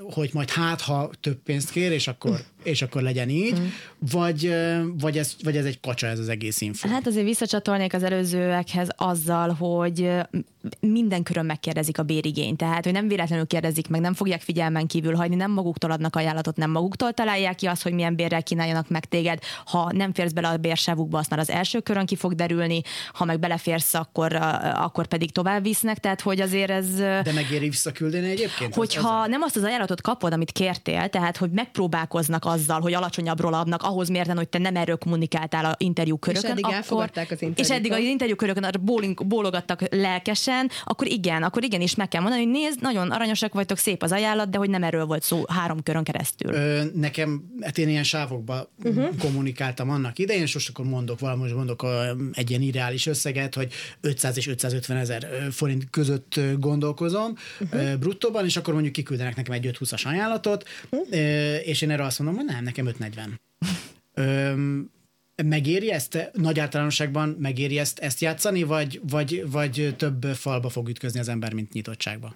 hogy 0.00 0.30
majd 0.32 0.50
hát, 0.50 0.80
ha 0.80 1.10
több 1.20 1.42
pénzt 1.42 1.70
kér, 1.70 1.92
és 1.92 2.08
akkor, 2.08 2.40
és 2.62 2.82
akkor 2.82 3.02
legyen 3.02 3.28
így, 3.28 3.60
mm. 3.60 3.66
vagy, 3.98 4.54
vagy, 4.98 5.18
ez, 5.18 5.34
vagy 5.42 5.56
ez 5.56 5.64
egy 5.64 5.80
kacsa 5.80 6.06
ez 6.06 6.18
az 6.18 6.28
egész 6.28 6.60
info? 6.60 6.88
Hát 6.88 7.06
azért 7.06 7.24
visszacsatolnék 7.24 7.94
az 7.94 8.02
előzőekhez 8.02 8.88
azzal, 8.96 9.48
hogy 9.50 10.10
minden 10.80 11.22
körön 11.22 11.46
megkérdezik 11.46 11.98
a 11.98 12.02
bérigényt, 12.02 12.56
tehát 12.56 12.84
hogy 12.84 12.92
nem 12.92 13.08
véletlenül 13.08 13.46
kérdezik 13.46 13.88
meg, 13.88 14.00
nem 14.00 14.14
fogják 14.14 14.40
figyelmen 14.40 14.86
kívül 14.86 15.14
hagyni, 15.14 15.34
nem 15.34 15.50
maguktól 15.50 15.90
adnak 15.90 16.16
ajánlatot, 16.16 16.56
nem 16.56 16.70
maguktól 16.70 17.12
találják 17.12 17.54
ki 17.54 17.66
azt, 17.66 17.82
hogy 17.82 17.92
milyen 17.92 18.16
bérrel 18.16 18.42
kínáljanak 18.42 18.88
meg 18.88 19.04
téged. 19.04 19.38
Ha 19.64 19.92
nem 19.92 20.12
férsz 20.12 20.32
bele 20.32 20.48
a 20.48 20.56
bérsávukba, 20.56 21.18
azt 21.18 21.30
már 21.30 21.38
az 21.38 21.50
első 21.50 21.80
körön 21.80 22.06
ki 22.06 22.16
fog 22.16 22.34
derülni, 22.34 22.82
ha 23.12 23.24
meg 23.24 23.38
beleférsz, 23.38 23.94
akkor, 23.94 24.32
akkor 24.74 25.06
pedig 25.06 25.32
tovább 25.32 25.62
visznek, 25.62 25.98
tehát 25.98 26.20
hogy 26.20 26.40
azért 26.40 26.70
ez... 26.70 26.94
De 26.96 27.32
megéri 27.34 27.68
visszaküldeni 27.68 28.30
egyébként? 28.30 28.74
Hogyha 28.74 29.08
az, 29.08 29.24
az 29.24 29.28
nem 29.28 29.42
azt 29.42 29.56
az 29.56 29.62
ajánlatot 29.62 30.00
kapod, 30.00 30.32
amit 30.32 30.52
kértél, 30.52 31.08
tehát 31.08 31.36
hogy 31.36 31.50
megpróbálkoznak 31.50 32.44
azzal, 32.52 32.80
hogy 32.80 32.94
alacsonyabbról 32.94 33.54
adnak, 33.54 33.82
ahhoz 33.82 34.08
mérten, 34.08 34.36
hogy 34.36 34.48
te 34.48 34.58
nem 34.58 34.76
erről 34.76 34.96
kommunikáltál 34.96 35.64
a 35.64 35.74
interjú 35.78 36.16
körökön. 36.16 36.44
És 36.44 36.50
eddig 36.50 36.64
akkor, 36.64 36.76
elfogadták 36.76 37.30
az 37.30 37.42
interjúkat. 37.42 37.64
És 37.64 37.70
eddig 37.70 37.92
az 37.92 37.98
interjú 37.98 38.36
körökön 38.36 38.70
bólogattak 39.24 39.80
lelkesen, 39.90 40.70
akkor 40.84 41.06
igen, 41.06 41.42
akkor 41.42 41.64
igenis 41.64 41.94
meg 41.94 42.08
kell 42.08 42.20
mondani, 42.20 42.42
hogy 42.42 42.52
nézd, 42.52 42.80
nagyon 42.80 43.10
aranyosak 43.10 43.54
vagytok, 43.54 43.78
szép 43.78 44.02
az 44.02 44.12
ajánlat, 44.12 44.50
de 44.50 44.58
hogy 44.58 44.70
nem 44.70 44.82
erről 44.82 45.06
volt 45.06 45.22
szó 45.22 45.42
három 45.48 45.82
körön 45.82 46.04
keresztül. 46.04 46.52
Ö, 46.52 46.82
nekem, 46.94 47.42
hát 47.60 47.78
én 47.78 47.88
ilyen 47.88 48.04
sávokba 48.04 48.70
uh-huh. 48.84 49.08
kommunikáltam 49.18 49.90
annak 49.90 50.18
idején, 50.18 50.42
és 50.42 50.54
most 50.54 50.68
akkor 50.68 50.84
mondok 50.84 51.20
valamit, 51.20 51.54
mondok 51.54 51.86
egy 52.32 52.50
ilyen 52.50 52.62
ideális 52.62 53.06
összeget, 53.06 53.54
hogy 53.54 53.72
500 54.00 54.36
és 54.36 54.46
550 54.46 54.96
ezer 54.96 55.28
forint 55.50 55.90
között 55.90 56.40
gondolkozom 56.58 57.34
uh-huh. 57.60 57.94
bruttóban, 57.96 58.44
és 58.44 58.56
akkor 58.56 58.72
mondjuk 58.72 58.94
kiküldenek 58.94 59.36
nekem 59.36 59.54
egy 59.54 59.70
520-as 59.72 60.06
ajánlatot, 60.06 60.68
uh-huh. 60.90 61.08
és 61.64 61.82
én 61.82 61.90
erre 61.90 62.04
azt 62.04 62.18
mondom, 62.18 62.36
nem, 62.42 62.64
nekem 62.64 62.86
540. 62.86 63.40
Öm, 64.14 64.90
megéri 65.42 65.90
ezt 65.90 66.30
nagy 66.32 66.58
általánosságban, 66.58 67.36
megéri 67.38 67.78
ezt, 67.78 67.98
ezt 67.98 68.20
játszani, 68.20 68.62
vagy, 68.62 69.00
vagy, 69.10 69.44
vagy 69.50 69.94
több 69.96 70.24
falba 70.24 70.68
fog 70.68 70.88
ütközni 70.88 71.20
az 71.20 71.28
ember, 71.28 71.52
mint 71.52 71.72
nyitottságba? 71.72 72.34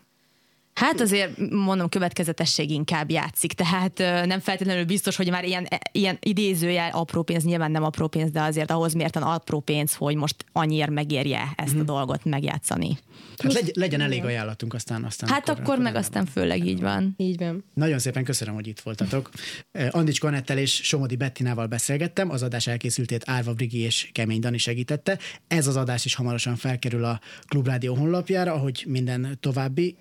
Hát 0.75 1.01
azért 1.01 1.39
mondom, 1.51 1.89
következetesség 1.89 2.71
inkább 2.71 3.11
játszik, 3.11 3.53
tehát 3.53 3.99
nem 4.27 4.41
feltétlenül 4.41 4.85
biztos, 4.85 5.17
hogy 5.17 5.31
már 5.31 5.45
ilyen, 5.45 5.69
ilyen 5.93 6.19
idézőjel 6.21 6.91
apró 6.91 7.23
pénz, 7.23 7.45
nyilván 7.45 7.71
nem 7.71 7.85
apró 7.85 8.07
pénz, 8.07 8.31
de 8.31 8.43
azért 8.43 8.71
ahhoz 8.71 8.93
mérten 8.93 9.23
apró 9.23 9.61
pénz, 9.61 9.95
hogy 9.95 10.17
most 10.17 10.45
annyira 10.53 10.91
megérje 10.91 11.53
ezt 11.57 11.75
a 11.75 11.77
mhm. 11.77 11.87
dolgot 11.87 12.25
megjátszani. 12.25 12.99
Hát 13.43 13.53
legy, 13.53 13.71
legyen 13.75 14.01
elég 14.01 14.25
ajánlatunk, 14.25 14.75
aztán 14.75 15.05
aztán. 15.05 15.29
Hát 15.31 15.49
akkor, 15.49 15.63
akkor 15.63 15.79
meg 15.79 15.95
aztán 15.95 16.27
főleg 16.27 16.67
így 16.67 16.81
van. 16.81 17.15
Így 17.17 17.39
van. 17.39 17.65
Nagyon 17.75 17.99
szépen 17.99 18.25
köszönöm, 18.25 18.55
hogy 18.55 18.67
itt 18.67 18.81
voltatok. 18.81 19.31
Andics 19.91 20.21
Kanettel 20.21 20.59
és 20.59 20.75
Somodi 20.75 21.17
Bettinával 21.17 21.67
beszélgettem, 21.67 22.31
az 22.31 22.43
adás 22.43 22.67
elkészültét 22.67 23.23
Árva 23.27 23.53
Brigi 23.53 23.79
és 23.79 24.09
Kemény 24.13 24.41
Dani 24.41 24.59
segítette. 24.59 25.19
Ez 25.49 25.67
az 25.67 25.77
adás 25.77 26.05
is 26.05 26.15
hamarosan 26.15 26.57
felkerül 26.57 27.05
a 27.05 27.21
Klubrádió 27.47 27.95
honlapjára, 27.95 28.53
ahogy 28.53 28.85
minden 28.89 29.39
további 29.41 29.97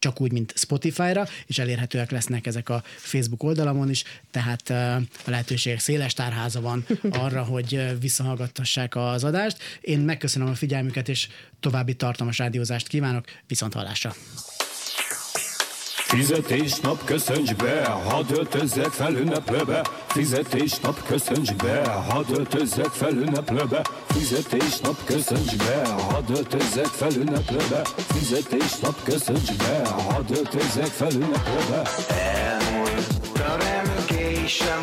csak 0.00 0.20
úgy, 0.20 0.32
mint 0.32 0.52
Spotify-ra, 0.56 1.26
és 1.46 1.58
elérhetőek 1.58 2.10
lesznek 2.10 2.46
ezek 2.46 2.68
a 2.68 2.82
Facebook 2.96 3.42
oldalamon 3.42 3.90
is, 3.90 4.04
tehát 4.30 4.70
a 5.26 5.30
lehetőség 5.30 5.78
széles 5.78 6.12
tárháza 6.12 6.60
van 6.60 6.86
arra, 7.10 7.42
hogy 7.52 7.98
visszahallgattassák 8.00 8.96
az 8.96 9.24
adást. 9.24 9.58
Én 9.80 9.98
megköszönöm 9.98 10.48
a 10.48 10.54
figyelmüket, 10.54 11.08
és 11.08 11.28
további 11.60 11.94
tartalmas 11.94 12.38
rádiózást 12.38 12.88
kívánok, 12.88 13.24
viszont 13.46 13.72
hallásra! 13.74 14.14
Fizetésnap 16.10 17.04
köszönts 17.04 17.54
be, 17.54 17.84
hadd 18.08 18.32
öltözzek 18.32 18.90
fel 18.90 19.14
ünneplőbe. 19.14 19.86
Fizetésnap 20.06 21.02
köszönts 21.06 21.52
be, 21.52 21.82
hadd 22.08 22.24
öltözzek 22.36 22.86
fel 22.86 23.12
ünneplőbe. 23.12 23.80
Fizetésnap 24.06 25.04
köszönts 25.04 25.56
be, 25.56 25.82
hadd 26.08 26.30
öltözzek 26.36 26.86
fel 26.86 27.10
ünneplőbe. 27.10 27.82
Fizetésnap 27.96 29.02
köszönts 29.02 29.52
be, 29.52 29.82
hadd 30.08 30.36
öltözzek 30.36 30.86
fel 30.86 31.12
ünneplőbe. 31.12 31.82
Elmúlt 32.08 33.06
a 33.34 33.56
remgésem, 33.62 34.82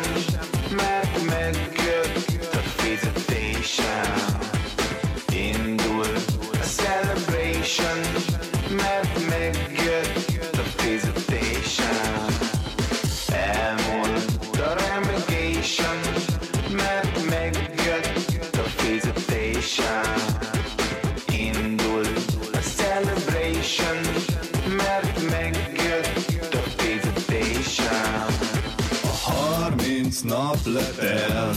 letelt. 30.72 31.56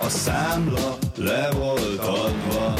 A 0.00 0.08
számla 0.08 0.98
le 1.16 1.50
volt 1.50 1.98
adva, 1.98 2.74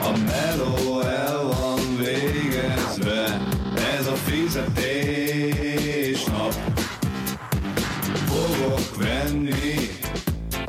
a 0.00 0.10
meló 0.26 1.00
el 1.00 1.42
van 1.42 1.96
végezve, 1.96 3.40
ez 3.98 4.06
a 4.06 4.14
fizetés 4.14 5.04
nap. 6.24 6.54
Fogok 8.26 8.96
venni 8.96 9.90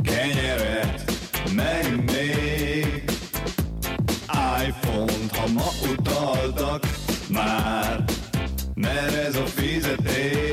kenyeret, 0.02 1.12
meg 1.56 2.04
még 2.06 3.04
iPhone-t, 4.68 5.36
ha 5.36 5.48
ma 5.48 5.70
utaltak 5.92 6.84
már, 7.30 8.04
mert 8.76 9.14
ez 9.14 9.36
a 9.36 9.46
fizetés 9.46 10.47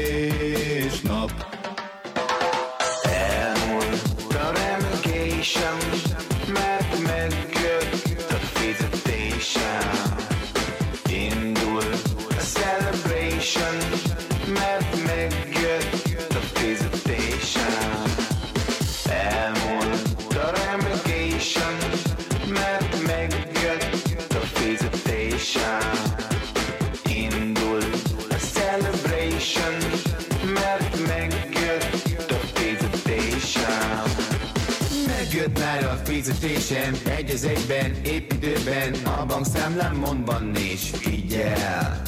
fizetésem 36.75 36.95
Egy 37.17 37.31
az 37.31 37.45
egyben, 37.45 37.95
épp 38.05 38.33
időben 38.33 38.95
A 39.21 39.27
bankszámlám 39.27 39.97
mondban 39.97 40.53
és 40.57 40.91
figyel. 40.93 42.03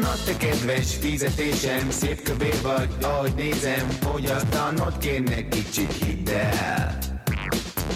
Na 0.00 0.12
te 0.24 0.36
kedves 0.36 0.96
fizetésem 1.00 1.90
Szép 1.90 2.22
kövér 2.22 2.54
vagy, 2.62 2.88
ahogy 3.02 3.32
nézem 3.36 3.88
not 4.76 4.98
kérnek 4.98 5.48
kicsit 5.48 5.92
hidd 5.92 6.30
el. 6.30 6.98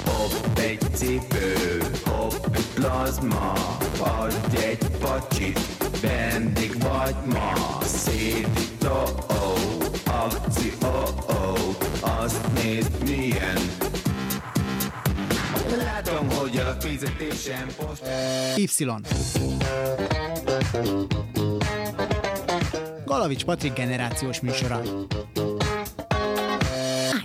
Hopp 0.05 0.59
egy 0.59 0.81
cipő, 0.95 1.81
hopp 2.05 2.55
egy 2.55 2.67
plazma 2.75 3.53
Adj 3.99 4.57
egy 4.57 4.87
pacsit, 4.99 5.61
vendég 6.01 6.83
vagy 6.83 7.17
ma. 7.33 7.79
Szédító, 7.85 9.25
akció, 10.05 10.79
Azt 12.01 12.47
nézd 12.63 12.93
milyen 13.05 13.84
Látom, 16.15 16.39
hogy 16.39 16.57
a 16.57 16.77
fizetésem 16.81 17.67
post 17.77 18.03
Y. 18.57 18.85
Galavics 23.05 23.45
Patrik 23.45 23.73
generációs 23.73 24.41
műsora. 24.41 24.83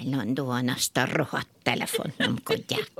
Állandóan 0.02 0.70
azt 0.70 0.98
a 0.98 1.06
rohadt 1.12 1.48
telefont 1.64 2.18
nyomkodják. 2.18 2.92